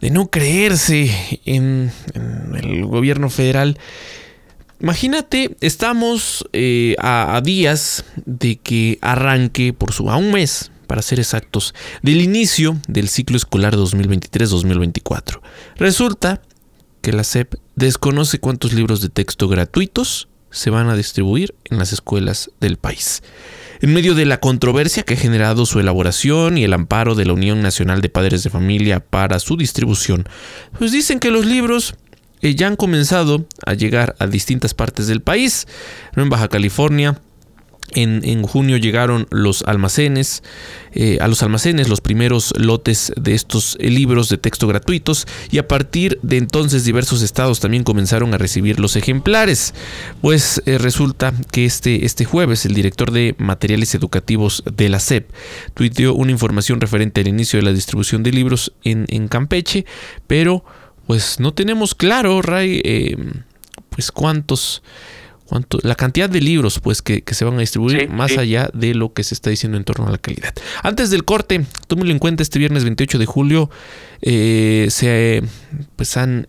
de 0.00 0.10
no 0.10 0.28
creerse 0.28 1.40
en, 1.44 1.92
el 2.54 2.84
gobierno 2.84 3.30
federal. 3.30 3.78
Imagínate, 4.80 5.56
estamos 5.60 6.46
eh, 6.52 6.96
a, 6.98 7.36
a, 7.36 7.40
días 7.40 8.04
de 8.26 8.56
que 8.56 8.98
arranque, 9.00 9.72
por 9.72 9.92
su 9.92 10.10
a 10.10 10.16
un 10.16 10.32
mes, 10.32 10.70
para 10.86 11.02
ser 11.02 11.20
exactos, 11.20 11.74
del 12.02 12.20
inicio 12.20 12.76
del 12.88 13.08
ciclo 13.08 13.36
escolar 13.36 13.76
2023-2024. 13.76 15.40
Resulta 15.76 16.42
que 17.00 17.12
la 17.12 17.24
SEP 17.24 17.54
desconoce 17.76 18.38
cuántos 18.38 18.72
libros 18.72 19.00
de 19.00 19.08
texto 19.08 19.48
gratuitos 19.48 20.28
se 20.50 20.70
van 20.70 20.88
a 20.88 20.96
distribuir 20.96 21.54
en 21.64 21.78
las 21.78 21.92
escuelas 21.92 22.50
del 22.60 22.76
país. 22.76 23.22
En 23.84 23.92
medio 23.92 24.14
de 24.14 24.24
la 24.24 24.40
controversia 24.40 25.02
que 25.02 25.12
ha 25.12 25.18
generado 25.18 25.66
su 25.66 25.78
elaboración 25.78 26.56
y 26.56 26.64
el 26.64 26.72
amparo 26.72 27.14
de 27.14 27.26
la 27.26 27.34
Unión 27.34 27.60
Nacional 27.60 28.00
de 28.00 28.08
Padres 28.08 28.42
de 28.42 28.48
Familia 28.48 29.00
para 29.00 29.38
su 29.40 29.58
distribución, 29.58 30.26
pues 30.78 30.90
dicen 30.90 31.20
que 31.20 31.30
los 31.30 31.44
libros 31.44 31.94
eh, 32.40 32.54
ya 32.54 32.66
han 32.66 32.76
comenzado 32.76 33.44
a 33.66 33.74
llegar 33.74 34.16
a 34.18 34.26
distintas 34.26 34.72
partes 34.72 35.06
del 35.06 35.20
país. 35.20 35.68
En 36.16 36.30
Baja 36.30 36.48
California, 36.48 37.20
en, 37.92 38.20
en, 38.24 38.42
junio 38.42 38.76
llegaron 38.76 39.26
los 39.30 39.62
almacenes, 39.62 40.42
eh, 40.92 41.18
a 41.20 41.28
los 41.28 41.42
almacenes 41.42 41.88
los 41.88 42.00
primeros 42.00 42.52
lotes 42.56 43.12
de 43.16 43.34
estos 43.34 43.76
libros 43.80 44.28
de 44.28 44.38
texto 44.38 44.66
gratuitos 44.66 45.26
y 45.50 45.58
a 45.58 45.68
partir 45.68 46.18
de 46.22 46.38
entonces 46.38 46.84
diversos 46.84 47.22
estados 47.22 47.60
también 47.60 47.84
comenzaron 47.84 48.34
a 48.34 48.38
recibir 48.38 48.80
los 48.80 48.96
ejemplares. 48.96 49.74
Pues 50.20 50.62
eh, 50.66 50.78
resulta 50.78 51.32
que 51.52 51.64
este, 51.64 52.04
este 52.04 52.24
jueves 52.24 52.66
el 52.66 52.74
director 52.74 53.10
de 53.10 53.34
materiales 53.38 53.94
educativos 53.94 54.62
de 54.74 54.88
la 54.88 55.00
SEP 55.00 55.30
tuiteó 55.74 56.14
una 56.14 56.32
información 56.32 56.80
referente 56.80 57.20
al 57.20 57.28
inicio 57.28 57.58
de 57.58 57.64
la 57.64 57.72
distribución 57.72 58.22
de 58.22 58.32
libros 58.32 58.72
en, 58.82 59.06
en 59.08 59.28
Campeche, 59.28 59.84
pero 60.26 60.64
pues 61.06 61.38
no 61.38 61.52
tenemos 61.52 61.94
claro, 61.94 62.40
Ray, 62.40 62.80
eh, 62.84 63.16
pues 63.90 64.10
cuántos 64.10 64.82
cuánto, 65.54 65.78
la 65.82 65.94
cantidad 65.94 66.28
de 66.28 66.40
libros 66.40 66.80
pues 66.80 67.00
que, 67.00 67.22
que 67.22 67.34
se 67.34 67.44
van 67.44 67.54
a 67.54 67.60
distribuir 67.60 68.00
sí, 68.00 68.06
más 68.08 68.32
sí. 68.32 68.38
allá 68.38 68.70
de 68.74 68.92
lo 68.92 69.12
que 69.12 69.22
se 69.22 69.34
está 69.34 69.50
diciendo 69.50 69.78
en 69.78 69.84
torno 69.84 70.08
a 70.08 70.10
la 70.10 70.18
calidad. 70.18 70.52
Antes 70.82 71.10
del 71.10 71.24
corte, 71.24 71.64
tómelo 71.86 72.10
en 72.10 72.18
cuenta, 72.18 72.42
este 72.42 72.58
viernes 72.58 72.82
28 72.82 73.18
de 73.20 73.26
julio 73.26 73.70
eh, 74.20 74.88
se 74.90 75.44
pues 75.94 76.16
han 76.16 76.48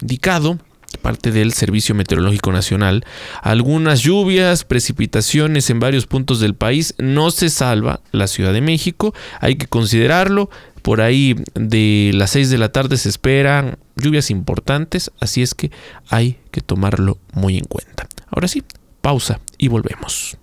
indicado 0.00 0.58
parte 1.02 1.30
del 1.30 1.52
Servicio 1.52 1.94
Meteorológico 1.94 2.50
Nacional. 2.52 3.04
Algunas 3.42 4.00
lluvias, 4.00 4.64
precipitaciones 4.64 5.68
en 5.68 5.78
varios 5.78 6.06
puntos 6.06 6.40
del 6.40 6.54
país. 6.54 6.94
No 6.96 7.30
se 7.30 7.50
salva 7.50 8.00
la 8.12 8.28
Ciudad 8.28 8.54
de 8.54 8.62
México. 8.62 9.14
Hay 9.40 9.56
que 9.56 9.66
considerarlo. 9.66 10.48
Por 10.88 11.02
ahí 11.02 11.36
de 11.54 12.12
las 12.14 12.30
6 12.30 12.48
de 12.48 12.56
la 12.56 12.72
tarde 12.72 12.96
se 12.96 13.10
esperan 13.10 13.76
lluvias 13.96 14.30
importantes. 14.30 15.10
Así 15.20 15.42
es 15.42 15.54
que 15.54 15.70
hay 16.08 16.38
que 16.50 16.62
tomarlo 16.62 17.18
muy 17.34 17.58
en 17.58 17.64
cuenta. 17.66 18.08
Ahora 18.30 18.48
sí, 18.48 18.62
pausa 19.02 19.38
y 19.58 19.68
volvemos. 19.68 20.38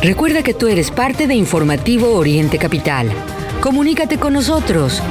Recuerda 0.00 0.42
que 0.42 0.54
tú 0.54 0.68
eres 0.68 0.90
parte 0.90 1.26
de 1.26 1.34
Informativo 1.34 2.14
Oriente 2.14 2.56
Capital. 2.56 3.10
Comunícate 3.60 4.16
con 4.16 4.32
nosotros 4.32 5.02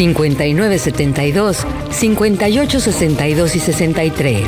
5972 0.00 1.66
5862 1.90 3.54
y 3.54 3.60
63. 3.60 4.46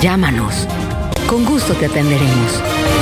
Llámanos. 0.00 0.66
Con 1.28 1.44
gusto 1.44 1.72
te 1.74 1.86
atenderemos. 1.86 3.01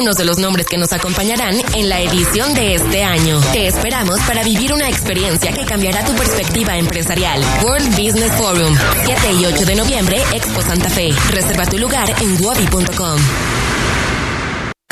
de 0.00 0.24
los 0.24 0.38
nombres 0.38 0.66
que 0.66 0.78
nos 0.78 0.94
acompañarán 0.94 1.60
en 1.74 1.90
la 1.90 2.00
edición 2.00 2.54
de 2.54 2.74
este 2.74 3.04
año. 3.04 3.38
Te 3.52 3.66
esperamos 3.66 4.18
para 4.22 4.42
vivir 4.42 4.72
una 4.72 4.88
experiencia 4.88 5.52
que 5.52 5.66
cambiará 5.66 6.02
tu 6.06 6.14
perspectiva 6.14 6.78
empresarial. 6.78 7.38
World 7.62 7.90
Business 7.90 8.32
Forum, 8.32 8.74
7 9.04 9.32
y 9.32 9.44
8 9.44 9.66
de 9.66 9.74
noviembre, 9.76 10.22
Expo 10.32 10.62
Santa 10.62 10.88
Fe. 10.88 11.10
Reserva 11.32 11.66
tu 11.66 11.76
lugar 11.76 12.08
en 12.18 12.42
wabi.com. 12.42 13.20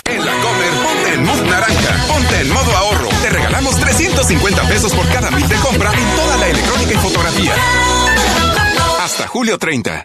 En 0.05 0.25
la 0.27 0.33
Comer, 0.33 0.73
ponte 0.83 1.15
en 1.15 1.25
mood 1.25 1.41
naranja, 1.41 2.07
ponte 2.07 2.41
en 2.41 2.53
modo 2.53 2.77
ahorro. 2.77 3.09
Te 3.23 3.31
regalamos 3.31 3.77
350 3.77 4.63
pesos 4.69 4.93
por 4.93 5.09
cada 5.09 5.31
mil 5.31 5.49
de 5.49 5.57
compra 5.57 5.91
en 5.91 6.17
toda 6.17 6.37
la 6.37 6.49
electrónica 6.49 6.93
y 6.93 6.97
fotografía. 6.99 7.55
Hasta 9.01 9.27
julio 9.27 9.57
30. 9.57 10.05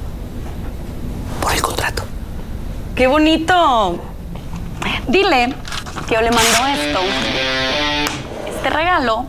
¡Qué 2.95 3.07
bonito! 3.07 3.99
Dile 5.07 5.53
que 6.07 6.15
yo 6.15 6.21
le 6.21 6.31
mando 6.31 6.67
esto, 6.67 6.99
este 8.47 8.69
regalo 8.69 9.25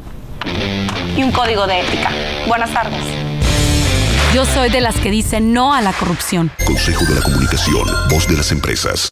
y 1.17 1.23
un 1.23 1.33
código 1.33 1.67
de 1.67 1.81
ética. 1.81 2.11
Buenas 2.47 2.73
tardes. 2.73 3.03
Yo 4.35 4.45
soy 4.47 4.71
de 4.71 4.81
las 4.81 4.97
que 4.97 5.11
dicen 5.11 5.53
no 5.53 5.75
a 5.75 5.81
la 5.81 5.93
corrupción. 5.93 6.51
Consejo 6.65 7.05
de 7.05 7.15
la 7.15 7.23
Comunicación, 7.23 7.87
voz 8.09 8.27
de 8.27 8.37
las 8.37 8.51
empresas. 8.51 9.11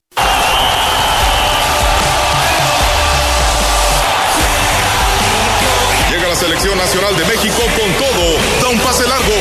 Llega 6.10 6.28
la 6.28 6.34
selección 6.34 6.76
nacional 6.76 7.16
de 7.16 7.24
México 7.24 7.62
con 7.78 7.92
todo. 7.94 8.62
Da 8.62 8.68
un 8.68 8.78
pase 8.80 9.06
largo. 9.06 9.34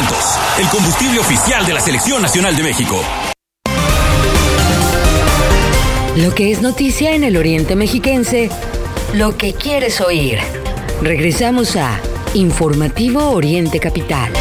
G500, 0.00 0.60
el 0.60 0.68
combustible 0.68 1.18
oficial 1.20 1.66
de 1.66 1.74
la 1.74 1.80
Selección 1.80 2.22
Nacional 2.22 2.56
de 2.56 2.62
México. 2.62 3.02
Lo 6.16 6.34
que 6.34 6.52
es 6.52 6.62
noticia 6.62 7.14
en 7.14 7.24
el 7.24 7.36
Oriente 7.36 7.76
Mexiquense, 7.76 8.50
lo 9.14 9.36
que 9.36 9.52
quieres 9.54 10.00
oír. 10.00 10.38
Regresamos 11.02 11.76
a 11.76 11.98
Informativo 12.34 13.30
Oriente 13.30 13.78
Capital. 13.80 14.32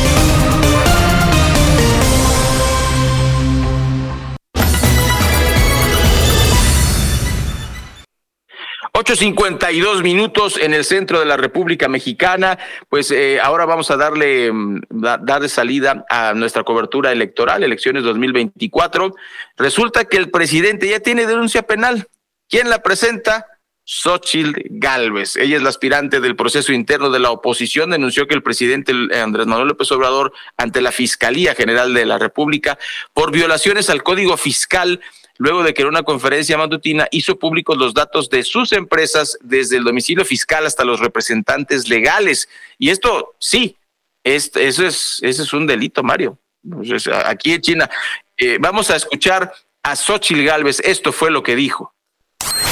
8.52 8.99 10.03
minutos 10.03 10.57
en 10.57 10.73
el 10.73 10.83
centro 10.83 11.19
de 11.19 11.25
la 11.25 11.37
República 11.37 11.87
Mexicana. 11.87 12.59
Pues 12.89 13.11
eh, 13.11 13.39
ahora 13.41 13.65
vamos 13.65 13.89
a 13.91 13.95
darle, 13.97 14.51
mm, 14.51 14.81
da- 14.89 15.17
darle 15.17 15.47
salida 15.47 16.05
a 16.09 16.33
nuestra 16.33 16.63
cobertura 16.63 17.11
electoral, 17.13 17.63
elecciones 17.63 18.03
2024. 18.03 19.15
Resulta 19.57 20.03
que 20.03 20.17
el 20.17 20.29
presidente 20.29 20.89
ya 20.89 20.99
tiene 20.99 21.25
denuncia 21.25 21.61
penal. 21.63 22.07
¿Quién 22.49 22.69
la 22.69 22.81
presenta? 22.83 23.45
Xochitl 23.85 24.51
Galvez. 24.69 25.35
Ella 25.37 25.55
es 25.57 25.63
la 25.63 25.69
aspirante 25.69 26.19
del 26.19 26.35
proceso 26.35 26.73
interno 26.73 27.09
de 27.09 27.19
la 27.19 27.31
oposición. 27.31 27.89
Denunció 27.91 28.27
que 28.27 28.35
el 28.35 28.43
presidente 28.43 28.91
eh, 29.11 29.19
Andrés 29.21 29.47
Manuel 29.47 29.69
López 29.69 29.91
Obrador 29.93 30.33
ante 30.57 30.81
la 30.81 30.91
Fiscalía 30.91 31.55
General 31.55 31.93
de 31.93 32.05
la 32.05 32.17
República 32.19 32.77
por 33.13 33.31
violaciones 33.31 33.89
al 33.89 34.03
Código 34.03 34.35
Fiscal 34.37 34.99
luego 35.39 35.63
de 35.63 35.73
que 35.73 35.81
en 35.81 35.87
una 35.87 36.03
conferencia 36.03 36.57
matutina 36.57 37.07
hizo 37.11 37.39
públicos 37.39 37.75
los 37.77 37.93
datos 37.95 38.29
de 38.29 38.43
sus 38.43 38.71
empresas 38.73 39.37
desde 39.41 39.77
el 39.77 39.83
domicilio 39.83 40.23
fiscal 40.25 40.65
hasta 40.67 40.83
los 40.85 40.99
representantes 40.99 41.89
legales. 41.89 42.47
Y 42.77 42.89
esto 42.91 43.33
sí, 43.39 43.75
es, 44.23 44.51
eso 44.55 44.85
es, 44.85 45.19
ese 45.23 45.41
es 45.43 45.53
un 45.53 45.65
delito, 45.65 46.03
Mario. 46.03 46.37
Pues, 46.69 46.91
es- 46.91 47.07
aquí 47.07 47.53
en 47.53 47.61
China. 47.61 47.89
Eh, 48.37 48.57
vamos 48.59 48.91
a 48.91 48.97
escuchar 48.97 49.51
a 49.81 49.95
Xochitl 49.95 50.43
Galvez. 50.43 50.81
Esto 50.83 51.11
fue 51.11 51.31
lo 51.31 51.41
que 51.41 51.55
dijo. 51.55 51.93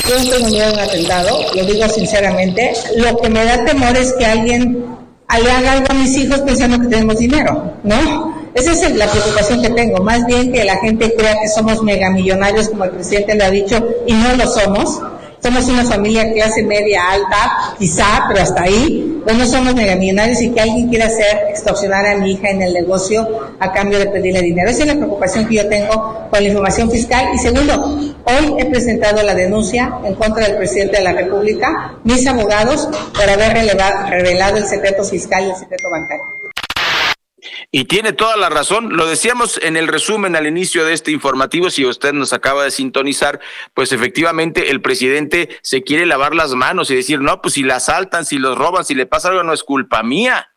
Yo 0.07 0.15
tengo 0.29 0.47
miedo 0.49 0.71
un 0.73 0.79
atentado, 0.79 1.39
lo 1.55 1.65
digo 1.65 1.89
sinceramente. 1.89 2.73
Lo 2.97 3.17
que 3.17 3.29
me 3.29 3.43
da 3.43 3.63
temor 3.65 3.95
es 3.97 4.13
que 4.13 4.25
alguien 4.25 4.85
le 5.41 5.51
haga 5.51 5.71
algo 5.73 5.85
a 5.89 5.93
mis 5.93 6.15
hijos 6.17 6.39
pensando 6.41 6.79
que 6.81 6.87
tenemos 6.87 7.17
dinero, 7.17 7.73
¿no? 7.83 8.46
Esa 8.57 8.71
es 8.71 8.95
la 8.95 9.05
preocupación 9.05 9.61
que 9.61 9.69
tengo. 9.69 10.03
Más 10.03 10.25
bien 10.25 10.51
que 10.51 10.63
la 10.63 10.77
gente 10.77 11.13
crea 11.15 11.39
que 11.39 11.47
somos 11.47 11.83
megamillonarios, 11.83 12.69
como 12.69 12.85
el 12.85 12.89
presidente 12.89 13.35
le 13.35 13.43
ha 13.43 13.51
dicho, 13.51 13.87
y 14.07 14.13
no 14.13 14.35
lo 14.35 14.47
somos. 14.47 14.99
Somos 15.43 15.67
una 15.67 15.85
familia 15.85 16.33
clase 16.33 16.63
media 16.63 17.03
alta, 17.11 17.75
quizá, 17.77 18.25
pero 18.27 18.41
hasta 18.41 18.63
ahí. 18.63 19.21
Pues 19.23 19.37
no 19.37 19.45
somos 19.45 19.75
megamillonarios 19.75 20.41
y 20.41 20.49
que 20.49 20.61
alguien 20.61 20.89
quiera 20.89 21.05
hacer 21.05 21.49
extorsionar 21.49 22.07
a 22.07 22.15
mi 22.15 22.31
hija 22.31 22.49
en 22.49 22.63
el 22.63 22.73
negocio 22.73 23.27
a 23.59 23.71
cambio 23.71 23.99
de 23.99 24.07
pedirle 24.07 24.41
dinero. 24.41 24.71
Esa 24.71 24.81
es 24.81 24.87
la 24.87 24.95
preocupación 24.95 25.47
que 25.47 25.53
yo 25.53 25.69
tengo 25.69 26.27
con 26.31 26.41
la 26.41 26.47
información 26.47 26.89
fiscal. 26.89 27.29
Y 27.35 27.37
segundo, 27.37 27.79
hoy 28.25 28.55
he 28.57 28.65
presentado 28.65 29.21
la 29.21 29.35
denuncia 29.35 29.99
en 30.03 30.15
contra 30.15 30.47
del 30.47 30.57
presidente 30.57 30.97
de 30.97 31.03
la 31.03 31.13
República, 31.13 31.99
mis 32.03 32.25
abogados, 32.25 32.89
por 33.13 33.29
haber 33.29 33.53
revelado 33.53 34.57
el 34.57 34.65
secreto 34.65 35.03
fiscal 35.03 35.45
y 35.45 35.49
el 35.51 35.55
secreto 35.55 35.91
bancario. 35.91 36.36
Y 37.71 37.85
tiene 37.85 38.13
toda 38.13 38.37
la 38.37 38.49
razón. 38.49 38.95
Lo 38.95 39.05
decíamos 39.05 39.59
en 39.61 39.77
el 39.77 39.87
resumen 39.87 40.35
al 40.35 40.47
inicio 40.47 40.85
de 40.85 40.93
este 40.93 41.11
informativo. 41.11 41.69
Si 41.69 41.85
usted 41.85 42.13
nos 42.13 42.33
acaba 42.33 42.63
de 42.63 42.71
sintonizar, 42.71 43.39
pues 43.73 43.91
efectivamente 43.91 44.71
el 44.71 44.81
presidente 44.81 45.57
se 45.61 45.83
quiere 45.83 46.05
lavar 46.05 46.35
las 46.35 46.53
manos 46.53 46.89
y 46.91 46.95
decir, 46.95 47.21
no, 47.21 47.41
pues 47.41 47.55
si 47.55 47.63
la 47.63 47.77
asaltan, 47.77 48.25
si 48.25 48.37
los 48.37 48.57
roban, 48.57 48.85
si 48.85 48.95
le 48.95 49.05
pasa 49.05 49.29
algo, 49.29 49.43
no 49.43 49.53
es 49.53 49.63
culpa 49.63 50.03
mía. 50.03 50.51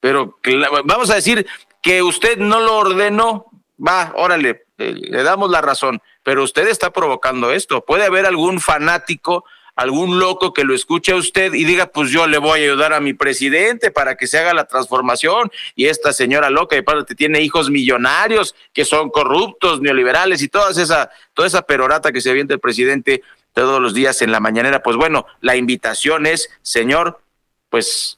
Pero 0.00 0.38
vamos 0.84 1.10
a 1.10 1.14
decir 1.14 1.46
que 1.82 2.02
usted 2.02 2.38
no 2.38 2.60
lo 2.60 2.76
ordenó. 2.76 3.46
Va, 3.78 4.12
órale, 4.14 4.64
eh, 4.78 4.94
le 4.94 5.22
damos 5.22 5.50
la 5.50 5.60
razón. 5.60 6.00
Pero 6.22 6.42
usted 6.42 6.66
está 6.68 6.92
provocando 6.92 7.52
esto. 7.52 7.84
Puede 7.84 8.04
haber 8.04 8.26
algún 8.26 8.60
fanático 8.60 9.44
algún 9.76 10.18
loco 10.18 10.52
que 10.52 10.64
lo 10.64 10.74
escuche 10.74 11.12
a 11.12 11.16
usted 11.16 11.52
y 11.52 11.64
diga, 11.64 11.86
pues 11.86 12.10
yo 12.10 12.26
le 12.26 12.38
voy 12.38 12.60
a 12.60 12.62
ayudar 12.64 12.92
a 12.94 13.00
mi 13.00 13.12
presidente 13.12 13.90
para 13.90 14.16
que 14.16 14.26
se 14.26 14.38
haga 14.38 14.54
la 14.54 14.64
transformación 14.64 15.52
y 15.74 15.86
esta 15.86 16.12
señora 16.12 16.50
loca 16.50 16.74
de 16.74 16.82
parte 16.82 17.14
tiene 17.14 17.42
hijos 17.42 17.70
millonarios 17.70 18.54
que 18.72 18.84
son 18.86 19.10
corruptos, 19.10 19.80
neoliberales 19.80 20.42
y 20.42 20.48
toda 20.48 20.70
esa, 20.70 21.10
toda 21.34 21.46
esa 21.46 21.62
perorata 21.62 22.10
que 22.10 22.22
se 22.22 22.30
avienta 22.30 22.54
el 22.54 22.60
presidente 22.60 23.22
todos 23.52 23.80
los 23.80 23.94
días 23.94 24.20
en 24.22 24.32
la 24.32 24.40
mañanera. 24.40 24.82
Pues 24.82 24.96
bueno, 24.96 25.26
la 25.40 25.56
invitación 25.56 26.26
es, 26.26 26.50
señor, 26.62 27.20
pues 27.68 28.15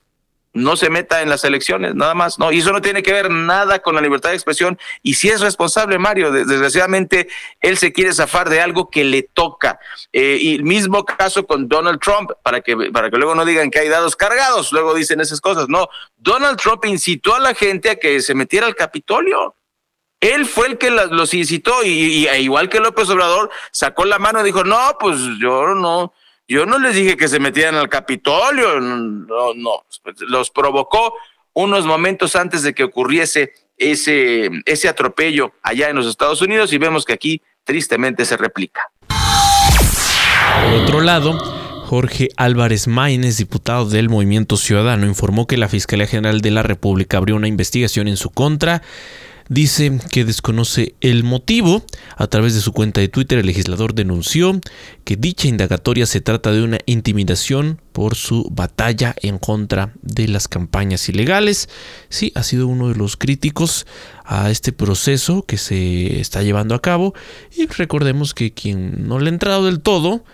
no 0.59 0.77
se 0.77 0.91
meta 0.91 1.23
en 1.23 1.29
las 1.31 1.45
elecciones, 1.45 1.95
nada 1.95 2.15
más, 2.15 2.39
no, 2.39 2.53
y 2.53 2.59
eso 2.59 2.73
no 2.73 2.83
tiene 2.83 3.03
que 3.03 3.13
ver 3.13 3.31
nada 3.31 3.79
con 3.81 3.95
la 3.95 4.01
libertad 4.01 4.31
de 4.31 4.37
expresión, 4.37 4.79
y 5.03 5.15
si 5.15 5.29
es 5.29 5.41
responsable 5.41 5.99
Mario, 5.99 6.31
des- 6.33 6.47
desgraciadamente 6.47 7.29
él 7.61 7.79
se 7.79 7.93
quiere 7.93 8.13
zafar 8.13 8.49
de 8.51 8.61
algo 8.61 8.91
que 8.91 9.05
le 9.05 9.23
toca, 9.23 9.79
Eh, 10.13 10.39
y 10.41 10.55
el 10.55 10.65
mismo 10.65 11.05
caso 11.05 11.47
con 11.47 11.69
Donald 11.69 12.01
Trump, 12.01 12.31
para 12.43 12.61
que, 12.61 12.75
para 12.93 13.11
que 13.11 13.17
luego 13.19 13.35
no 13.35 13.45
digan 13.45 13.71
que 13.71 13.79
hay 13.81 13.89
dados 13.89 14.17
cargados, 14.17 14.73
luego 14.73 14.95
dicen 14.95 15.21
esas 15.21 15.41
cosas, 15.41 15.69
no, 15.69 15.89
Donald 16.17 16.59
Trump 16.59 16.85
incitó 16.87 17.35
a 17.35 17.41
la 17.41 17.55
gente 17.55 17.91
a 17.91 17.97
que 17.97 18.21
se 18.21 18.35
metiera 18.35 18.67
al 18.67 18.75
Capitolio, 18.75 19.55
él 20.21 20.47
fue 20.47 20.67
el 20.67 20.79
que 20.79 20.91
los 20.91 21.33
incitó 21.35 21.85
y, 21.85 21.89
y- 21.91 22.27
e 22.27 22.41
igual 22.41 22.69
que 22.69 22.81
López 22.81 23.09
Obrador 23.11 23.51
sacó 23.71 24.05
la 24.05 24.19
mano 24.19 24.41
y 24.41 24.45
dijo, 24.45 24.65
no, 24.65 24.97
pues 24.99 25.17
yo 25.41 25.75
no, 25.75 26.13
yo 26.49 26.65
no 26.65 26.79
les 26.79 26.97
dije 26.97 27.17
que 27.17 27.29
se 27.29 27.39
metieran 27.39 27.75
al 27.75 27.91
Capitolio, 27.91 28.81
no, 28.81 29.53
no, 29.55 29.85
los 30.21 30.51
provocó 30.51 31.13
unos 31.53 31.85
momentos 31.85 32.35
antes 32.37 32.63
de 32.63 32.75
que 32.75 32.85
ocurriese 32.85 33.53
ese, 33.77 34.51
ese 34.65 34.89
atropello 34.89 35.53
allá 35.63 35.91
en 35.91 35.97
los 35.97 36.07
Estados 36.07 36.41
Unidos 36.41 36.73
y 36.73 36.79
vemos 36.79 37.05
que 37.05 37.13
aquí 37.13 37.43
tristemente 37.65 38.25
se 38.25 38.39
replica. 38.39 38.81
Por 40.65 40.73
otro 40.83 41.01
lado, 41.03 41.39
Jorge 41.85 42.31
Álvarez 42.39 42.89
Maínez, 42.89 43.37
diputado 43.37 43.85
del 43.85 44.09
Movimiento 44.09 44.57
Ciudadano, 44.57 45.07
informó 45.07 45.47
que 45.47 45.59
la 45.59 45.69
Fiscalía 45.69 46.07
General 46.07 46.41
de 46.41 46.51
la 46.51 46.63
República 46.63 47.19
abrió 47.19 47.37
una 47.37 47.49
investigación 47.49 48.09
en 48.09 48.17
su 48.17 48.31
contra 48.31 48.83
dice 49.49 49.99
que 50.11 50.25
desconoce 50.25 50.95
el 51.01 51.25
motivo. 51.25 51.83
A 52.17 52.27
través 52.27 52.55
de 52.55 52.61
su 52.61 52.73
cuenta 52.73 53.01
de 53.01 53.09
Twitter, 53.09 53.39
el 53.39 53.47
legislador 53.47 53.95
denunció 53.95 54.61
que 55.05 55.17
dicha 55.17 55.49
indagatoria 55.49 56.07
se 56.07 56.21
trata 56.21 56.53
de 56.53 56.63
una 56.63 56.79
intimidación 56.87 57.81
por 57.93 58.15
su 58.15 58.49
batalla 58.51 59.15
en 59.23 59.39
contra 59.39 59.93
de 60.03 60.29
las 60.29 60.49
campañas 60.49 61.09
ilegales. 61.09 61.69
Sí, 62.09 62.33
ha 62.35 62.43
sido 62.43 62.67
uno 62.67 62.89
de 62.89 62.95
los 62.95 63.17
críticos 63.17 63.87
a 64.25 64.51
este 64.51 64.73
proceso 64.73 65.43
que 65.43 65.59
se 65.59 66.21
está 66.21 66.43
llevando 66.43 66.75
a 66.75 66.83
cabo. 66.83 67.15
Y 67.57 67.67
recordemos 67.67 68.35
que 68.35 68.53
quien 68.53 69.09
no 69.09 69.19
le 69.19 69.31
ha 69.31 69.33
entrado 69.33 69.67
del 69.67 69.81
todo 69.81 70.25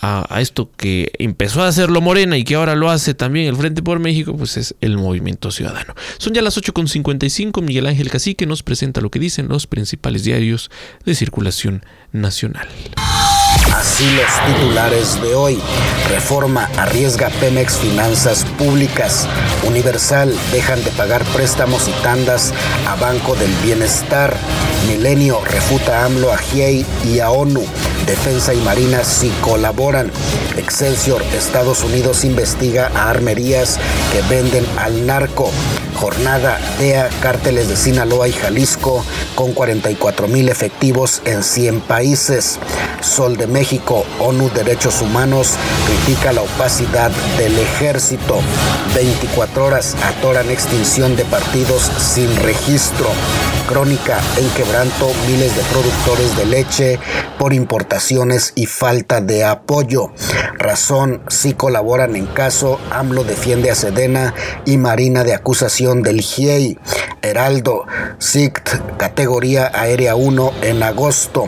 a, 0.00 0.40
esto 0.40 0.70
que 0.76 1.12
empezó 1.18 1.62
a 1.62 1.68
hacerlo 1.68 2.00
Morena 2.00 2.36
y 2.36 2.44
que 2.44 2.54
ahora 2.54 2.74
lo 2.74 2.90
hace 2.90 3.14
también 3.14 3.46
el 3.46 3.56
Frente 3.56 3.82
por 3.82 3.98
México, 3.98 4.36
pues 4.36 4.56
es 4.56 4.74
el 4.80 4.98
Movimiento 4.98 5.50
Ciudadano. 5.50 5.94
Son 6.18 6.34
ya 6.34 6.42
las 6.42 6.56
8.55, 6.56 7.62
Miguel 7.62 7.86
Ángel 7.86 8.10
Cacique 8.10 8.46
nos 8.46 8.62
presenta 8.62 9.00
lo 9.00 9.10
que 9.10 9.18
dicen 9.18 9.48
los 9.48 9.66
principales 9.66 10.24
diarios 10.24 10.70
de 11.04 11.14
circulación 11.14 11.84
nacional. 12.12 12.68
Así 13.86 14.10
los 14.16 14.46
titulares 14.46 15.22
de 15.22 15.36
hoy. 15.36 15.60
Reforma 16.10 16.68
arriesga 16.76 17.30
Pemex 17.40 17.76
Finanzas 17.76 18.44
Públicas. 18.58 19.28
Universal 19.64 20.34
dejan 20.50 20.82
de 20.82 20.90
pagar 20.90 21.24
préstamos 21.26 21.86
y 21.86 21.92
tandas 22.02 22.52
a 22.88 22.96
Banco 22.96 23.36
del 23.36 23.50
Bienestar. 23.62 24.36
Milenio 24.88 25.40
refuta 25.44 26.04
AMLO 26.04 26.32
a 26.32 26.36
GIEI 26.36 26.84
y 27.04 27.20
a 27.20 27.30
ONU. 27.30 27.64
Defensa 28.06 28.52
y 28.52 28.58
Marina 28.58 29.04
sí 29.04 29.32
colaboran. 29.40 30.10
Excelsior, 30.56 31.22
Estados 31.32 31.84
Unidos 31.84 32.24
investiga 32.24 32.90
a 32.94 33.08
armerías 33.08 33.78
que 34.12 34.20
venden 34.34 34.66
al 34.78 35.06
narco. 35.06 35.50
Jornada 35.96 36.60
DEA, 36.78 37.08
cárteles 37.20 37.68
de 37.68 37.76
Sinaloa 37.76 38.28
y 38.28 38.32
Jalisco 38.32 39.02
con 39.34 39.52
44 39.52 40.28
mil 40.28 40.48
efectivos 40.48 41.22
en 41.24 41.42
100 41.42 41.80
países. 41.80 42.58
Sol 43.00 43.36
de 43.36 43.46
México, 43.46 43.75
ONU 44.20 44.50
Derechos 44.54 45.02
Humanos 45.02 45.54
critica 45.86 46.32
la 46.32 46.42
opacidad 46.42 47.10
del 47.38 47.58
ejército. 47.58 48.38
24 48.94 49.64
horas 49.64 49.94
atoran 50.02 50.50
extinción 50.50 51.16
de 51.16 51.24
partidos 51.24 51.82
sin 51.98 52.34
registro. 52.36 53.06
Crónica 53.68 54.20
en 54.38 54.48
quebranto 54.50 55.10
miles 55.26 55.54
de 55.56 55.62
productores 55.62 56.36
de 56.36 56.46
leche 56.46 56.98
por 57.38 57.52
importaciones 57.52 58.52
y 58.54 58.66
falta 58.66 59.20
de 59.20 59.44
apoyo. 59.44 60.12
Razón 60.58 61.22
si 61.28 61.54
colaboran 61.54 62.16
en 62.16 62.26
caso, 62.26 62.78
AMLO 62.90 63.24
defiende 63.24 63.70
a 63.70 63.74
Sedena 63.74 64.34
y 64.64 64.78
Marina 64.78 65.24
de 65.24 65.34
acusación 65.34 66.02
del 66.02 66.20
GIEI. 66.20 66.78
Heraldo, 67.22 67.84
SICT, 68.18 68.96
categoría 68.98 69.70
aérea 69.74 70.14
1 70.14 70.52
en 70.62 70.82
agosto. 70.82 71.46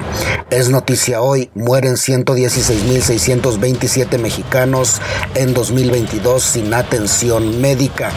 Es 0.51 0.69
noticia 0.71 1.23
hoy, 1.23 1.51
mueren 1.55 1.97
116.627 2.25 4.19
mexicanos 4.19 5.01
en 5.35 5.55
2022 5.55 6.43
sin 6.43 6.75
atención 6.75 7.61
médica. 7.61 8.11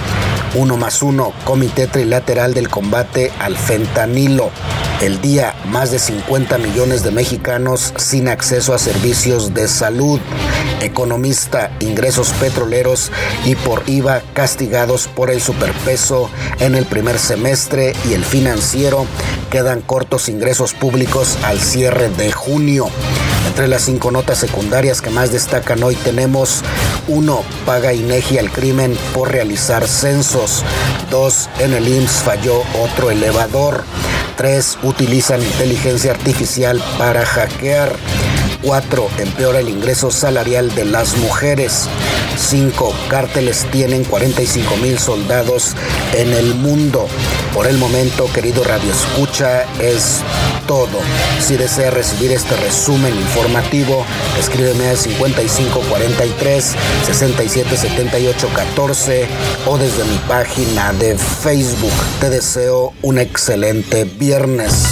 Uno 0.55 0.77
más 0.77 1.01
uno, 1.01 1.33
Comité 1.45 1.87
Trilateral 1.87 2.53
del 2.53 2.69
Combate 2.69 3.31
al 3.39 3.57
Fentanilo. 3.57 4.51
El 5.01 5.19
día, 5.19 5.55
más 5.65 5.89
de 5.89 5.97
50 5.97 6.59
millones 6.59 7.03
de 7.03 7.09
mexicanos 7.09 7.91
sin 7.97 8.27
acceso 8.27 8.75
a 8.75 8.77
servicios 8.77 9.51
de 9.55 9.67
salud. 9.67 10.19
Economista, 10.79 11.71
ingresos 11.79 12.29
petroleros 12.33 13.11
y 13.43 13.55
por 13.55 13.81
IVA 13.89 14.21
castigados 14.35 15.07
por 15.07 15.31
el 15.31 15.41
superpeso 15.41 16.29
en 16.59 16.75
el 16.75 16.85
primer 16.85 17.17
semestre 17.17 17.93
y 18.07 18.13
el 18.13 18.23
financiero 18.23 19.07
quedan 19.49 19.81
cortos 19.81 20.29
ingresos 20.29 20.75
públicos 20.75 21.35
al 21.45 21.59
cierre 21.59 22.09
de 22.09 22.31
junio. 22.31 22.85
Entre 23.47 23.67
las 23.67 23.81
cinco 23.81 24.11
notas 24.11 24.37
secundarias 24.37 25.01
que 25.01 25.09
más 25.09 25.31
destacan 25.31 25.81
hoy 25.81 25.95
tenemos 25.95 26.61
1. 27.07 27.43
Paga 27.65 27.91
INEGI 27.91 28.37
al 28.37 28.51
crimen 28.51 28.95
por 29.15 29.31
realizar 29.31 29.87
censos. 29.87 30.63
2. 31.09 31.49
En 31.59 31.73
el 31.73 31.87
IMSS 31.87 32.21
falló 32.21 32.61
otro 32.79 33.09
elevador. 33.09 33.83
3. 34.35 34.79
Utilizan 34.83 35.41
inteligencia 35.41 36.11
artificial 36.11 36.81
para 36.97 37.25
hackear. 37.25 37.91
4. 38.63 39.09
Empeora 39.19 39.59
el 39.59 39.69
ingreso 39.69 40.09
salarial 40.11 40.73
de 40.75 40.85
las 40.85 41.17
mujeres. 41.17 41.87
5. 42.37 42.93
Cárteles 43.09 43.65
tienen 43.71 44.03
45 44.03 44.77
mil 44.77 44.97
soldados 44.97 45.75
en 46.13 46.33
el 46.33 46.55
mundo. 46.55 47.07
Por 47.53 47.67
el 47.67 47.77
momento, 47.77 48.25
querido 48.33 48.63
Radio 48.63 48.91
Escucha, 48.91 49.63
es 49.79 50.21
todo. 50.67 50.99
Si 51.39 51.55
desea 51.57 51.91
recibir 51.91 52.31
este 52.31 52.55
resumen 52.55 53.15
informativo, 53.15 54.03
escríbeme 54.39 54.87
al 54.87 54.97
5543 54.97 56.75
677814 57.05 59.27
o 59.67 59.77
desde 59.77 60.03
mi 60.05 60.17
página 60.27 60.93
de 60.93 61.15
Facebook. 61.17 61.93
Te 62.19 62.29
deseo 62.29 62.93
un 63.01 63.17
excelente 63.19 64.05
viernes. 64.05 64.85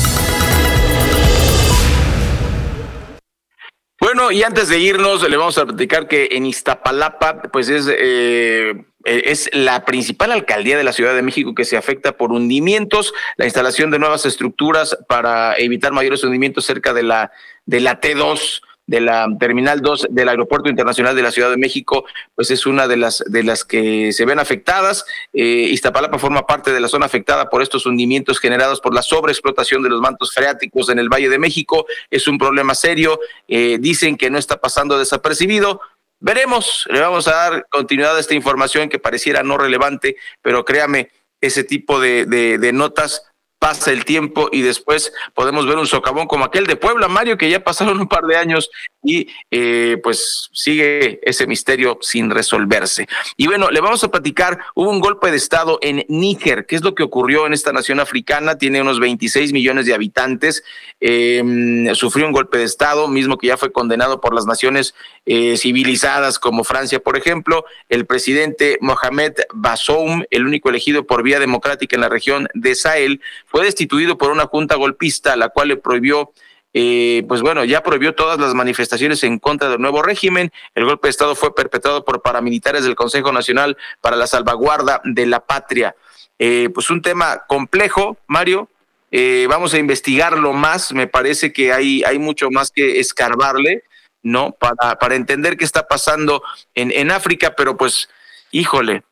Bueno, 4.19 4.33
y 4.33 4.43
antes 4.43 4.67
de 4.67 4.79
irnos, 4.79 5.29
le 5.29 5.37
vamos 5.37 5.57
a 5.59 5.65
platicar 5.65 6.09
que 6.09 6.27
en 6.31 6.45
Iztapalapa, 6.45 7.41
pues 7.43 7.69
es, 7.69 7.87
eh, 7.89 8.83
es 9.05 9.49
la 9.53 9.85
principal 9.85 10.33
alcaldía 10.33 10.77
de 10.77 10.83
la 10.83 10.91
Ciudad 10.91 11.15
de 11.15 11.21
México 11.21 11.55
que 11.55 11.63
se 11.63 11.77
afecta 11.77 12.17
por 12.17 12.33
hundimientos, 12.33 13.13
la 13.37 13.45
instalación 13.45 13.91
de 13.91 13.99
nuevas 13.99 14.25
estructuras 14.25 14.97
para 15.07 15.55
evitar 15.57 15.93
mayores 15.93 16.21
hundimientos 16.25 16.65
cerca 16.65 16.91
de 16.93 17.03
la, 17.03 17.31
de 17.65 17.79
la 17.79 18.01
T2 18.01 18.61
de 18.89 19.01
la 19.01 19.27
Terminal 19.39 19.81
2 19.81 20.07
del 20.09 20.29
Aeropuerto 20.29 20.67
Internacional 20.67 21.15
de 21.15 21.21
la 21.21 21.31
Ciudad 21.31 21.51
de 21.51 21.57
México, 21.57 22.05
pues 22.33 22.49
es 22.49 22.65
una 22.65 22.87
de 22.87 22.97
las, 22.97 23.23
de 23.27 23.43
las 23.43 23.63
que 23.63 24.11
se 24.13 24.25
ven 24.25 24.39
afectadas. 24.39 25.05
Eh, 25.31 25.69
Iztapalapa 25.71 26.17
forma 26.17 26.47
parte 26.47 26.73
de 26.73 26.79
la 26.79 26.87
zona 26.87 27.05
afectada 27.05 27.51
por 27.51 27.61
estos 27.61 27.85
hundimientos 27.85 28.39
generados 28.39 28.81
por 28.81 28.95
la 28.95 29.03
sobreexplotación 29.03 29.83
de 29.83 29.89
los 29.89 30.01
mantos 30.01 30.33
freáticos 30.33 30.89
en 30.89 30.97
el 30.97 31.07
Valle 31.07 31.29
de 31.29 31.37
México. 31.37 31.85
Es 32.09 32.27
un 32.27 32.39
problema 32.39 32.73
serio. 32.73 33.19
Eh, 33.47 33.77
dicen 33.79 34.17
que 34.17 34.31
no 34.31 34.39
está 34.39 34.59
pasando 34.59 34.97
desapercibido. 34.97 35.81
Veremos, 36.19 36.87
le 36.89 36.99
vamos 36.99 37.27
a 37.27 37.35
dar 37.35 37.67
continuidad 37.69 38.17
a 38.17 38.19
esta 38.19 38.33
información 38.33 38.89
que 38.89 38.97
pareciera 38.97 39.43
no 39.43 39.59
relevante, 39.59 40.17
pero 40.41 40.65
créame, 40.65 41.11
ese 41.41 41.63
tipo 41.63 41.99
de, 41.99 42.25
de, 42.25 42.57
de 42.57 42.73
notas 42.73 43.28
pasa 43.59 43.91
el 43.91 44.05
tiempo 44.05 44.49
y 44.51 44.61
después 44.61 45.13
podemos 45.33 45.67
ver 45.67 45.77
un 45.77 45.85
socavón 45.85 46.27
como 46.27 46.45
aquel 46.45 46.65
de 46.65 46.77
Puebla, 46.77 47.07
Mario, 47.07 47.37
que 47.37 47.49
ya 47.49 47.63
pasaron 47.63 47.99
un 47.99 48.07
par 48.07 48.23
de 48.23 48.37
años 48.37 48.69
y 49.03 49.29
eh, 49.51 49.97
pues 50.03 50.49
sigue 50.51 51.19
ese 51.23 51.47
misterio 51.47 51.97
sin 52.01 52.29
resolverse. 52.29 53.07
Y 53.37 53.47
bueno, 53.47 53.69
le 53.69 53.79
vamos 53.79 54.03
a 54.03 54.11
platicar, 54.11 54.59
hubo 54.75 54.89
un 54.89 54.99
golpe 54.99 55.31
de 55.31 55.37
Estado 55.37 55.79
en 55.81 56.05
Níger, 56.09 56.65
¿qué 56.65 56.75
es 56.75 56.83
lo 56.83 56.95
que 56.95 57.03
ocurrió 57.03 57.47
en 57.47 57.53
esta 57.53 57.71
nación 57.71 57.99
africana? 57.99 58.57
Tiene 58.57 58.81
unos 58.81 58.99
26 58.99 59.53
millones 59.53 59.85
de 59.85 59.93
habitantes, 59.93 60.63
eh, 60.99 61.91
sufrió 61.93 62.25
un 62.25 62.33
golpe 62.33 62.57
de 62.57 62.65
Estado, 62.65 63.07
mismo 63.07 63.37
que 63.37 63.47
ya 63.47 63.57
fue 63.57 63.71
condenado 63.71 64.19
por 64.19 64.33
las 64.33 64.45
naciones 64.45 64.93
eh, 65.25 65.57
civilizadas 65.57 66.39
como 66.39 66.63
Francia, 66.63 66.99
por 66.99 67.17
ejemplo. 67.17 67.65
El 67.87 68.05
presidente 68.05 68.77
Mohamed 68.81 69.33
Bazoum, 69.53 70.23
el 70.29 70.45
único 70.45 70.69
elegido 70.69 71.05
por 71.05 71.23
vía 71.23 71.39
democrática 71.39 71.95
en 71.95 72.01
la 72.01 72.09
región 72.09 72.47
de 72.53 72.75
Sahel, 72.75 73.21
fue 73.45 73.63
destituido 73.63 74.17
por 74.17 74.31
una 74.31 74.45
junta 74.45 74.75
golpista, 74.75 75.35
la 75.35 75.49
cual 75.49 75.69
le 75.69 75.77
prohibió 75.77 76.31
eh, 76.73 77.23
pues 77.27 77.41
bueno, 77.41 77.65
ya 77.65 77.81
prohibió 77.81 78.13
todas 78.13 78.39
las 78.39 78.53
manifestaciones 78.53 79.23
en 79.23 79.39
contra 79.39 79.69
del 79.69 79.81
nuevo 79.81 80.01
régimen. 80.01 80.51
El 80.75 80.85
golpe 80.85 81.07
de 81.07 81.11
Estado 81.11 81.35
fue 81.35 81.55
perpetrado 81.55 82.05
por 82.05 82.21
paramilitares 82.21 82.83
del 82.83 82.95
Consejo 82.95 83.31
Nacional 83.31 83.77
para 84.01 84.15
la 84.15 84.27
Salvaguarda 84.27 85.01
de 85.03 85.25
la 85.25 85.39
Patria. 85.39 85.95
Eh, 86.37 86.69
pues 86.73 86.89
un 86.89 87.01
tema 87.01 87.45
complejo, 87.47 88.17
Mario. 88.27 88.69
Eh, 89.11 89.47
vamos 89.49 89.73
a 89.73 89.79
investigarlo 89.79 90.53
más. 90.53 90.93
Me 90.93 91.07
parece 91.07 91.51
que 91.51 91.73
hay, 91.73 92.03
hay 92.03 92.19
mucho 92.19 92.51
más 92.51 92.71
que 92.71 92.99
escarbarle, 92.99 93.83
¿no? 94.21 94.51
Para, 94.51 94.99
para 94.99 95.15
entender 95.15 95.57
qué 95.57 95.65
está 95.65 95.87
pasando 95.87 96.43
en, 96.75 96.91
en 96.91 97.09
África, 97.09 97.55
pero 97.55 97.77
pues, 97.77 98.09
híjole, 98.51 99.03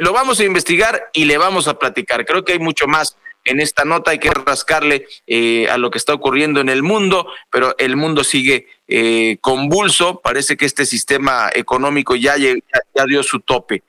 lo 0.00 0.12
vamos 0.12 0.40
a 0.40 0.44
investigar 0.44 1.10
y 1.12 1.26
le 1.26 1.38
vamos 1.38 1.68
a 1.68 1.78
platicar. 1.78 2.24
Creo 2.24 2.44
que 2.44 2.52
hay 2.52 2.58
mucho 2.58 2.86
más 2.86 3.16
en 3.44 3.60
esta 3.60 3.84
nota, 3.84 4.10
hay 4.10 4.18
que 4.18 4.30
rascarle 4.30 5.06
eh, 5.26 5.68
a 5.70 5.78
lo 5.78 5.90
que 5.90 5.98
está 5.98 6.14
ocurriendo 6.14 6.60
en 6.60 6.68
el 6.68 6.82
mundo, 6.82 7.26
pero 7.50 7.74
el 7.78 7.96
mundo 7.96 8.24
sigue 8.24 8.66
eh, 8.88 9.38
convulso, 9.40 10.20
parece 10.20 10.56
que 10.56 10.66
este 10.66 10.84
sistema 10.84 11.50
económico 11.54 12.16
ya, 12.16 12.36
ya, 12.36 12.54
ya 12.94 13.04
dio 13.06 13.22
su 13.22 13.40
tope. 13.40 13.82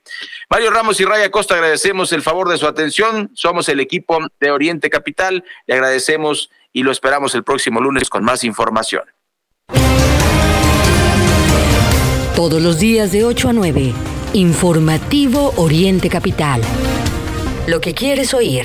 Mario 0.48 0.70
Ramos 0.70 1.00
y 1.00 1.04
Raya 1.04 1.30
Costa, 1.30 1.54
agradecemos 1.54 2.12
el 2.12 2.22
favor 2.22 2.48
de 2.48 2.58
su 2.58 2.66
atención, 2.66 3.30
somos 3.34 3.68
el 3.68 3.80
equipo 3.80 4.18
de 4.40 4.50
Oriente 4.50 4.90
Capital, 4.90 5.44
le 5.66 5.74
agradecemos 5.74 6.50
y 6.72 6.82
lo 6.82 6.90
esperamos 6.90 7.34
el 7.34 7.44
próximo 7.44 7.80
lunes 7.80 8.08
con 8.08 8.24
más 8.24 8.44
información. 8.44 9.04
Todos 12.34 12.62
los 12.62 12.78
días 12.78 13.12
de 13.12 13.24
8 13.24 13.50
a 13.50 13.52
9. 13.52 13.92
Informativo 14.32 15.52
Oriente 15.56 16.08
Capital. 16.08 16.62
Lo 17.66 17.80
que 17.80 17.92
quieres 17.92 18.32
oír. 18.32 18.64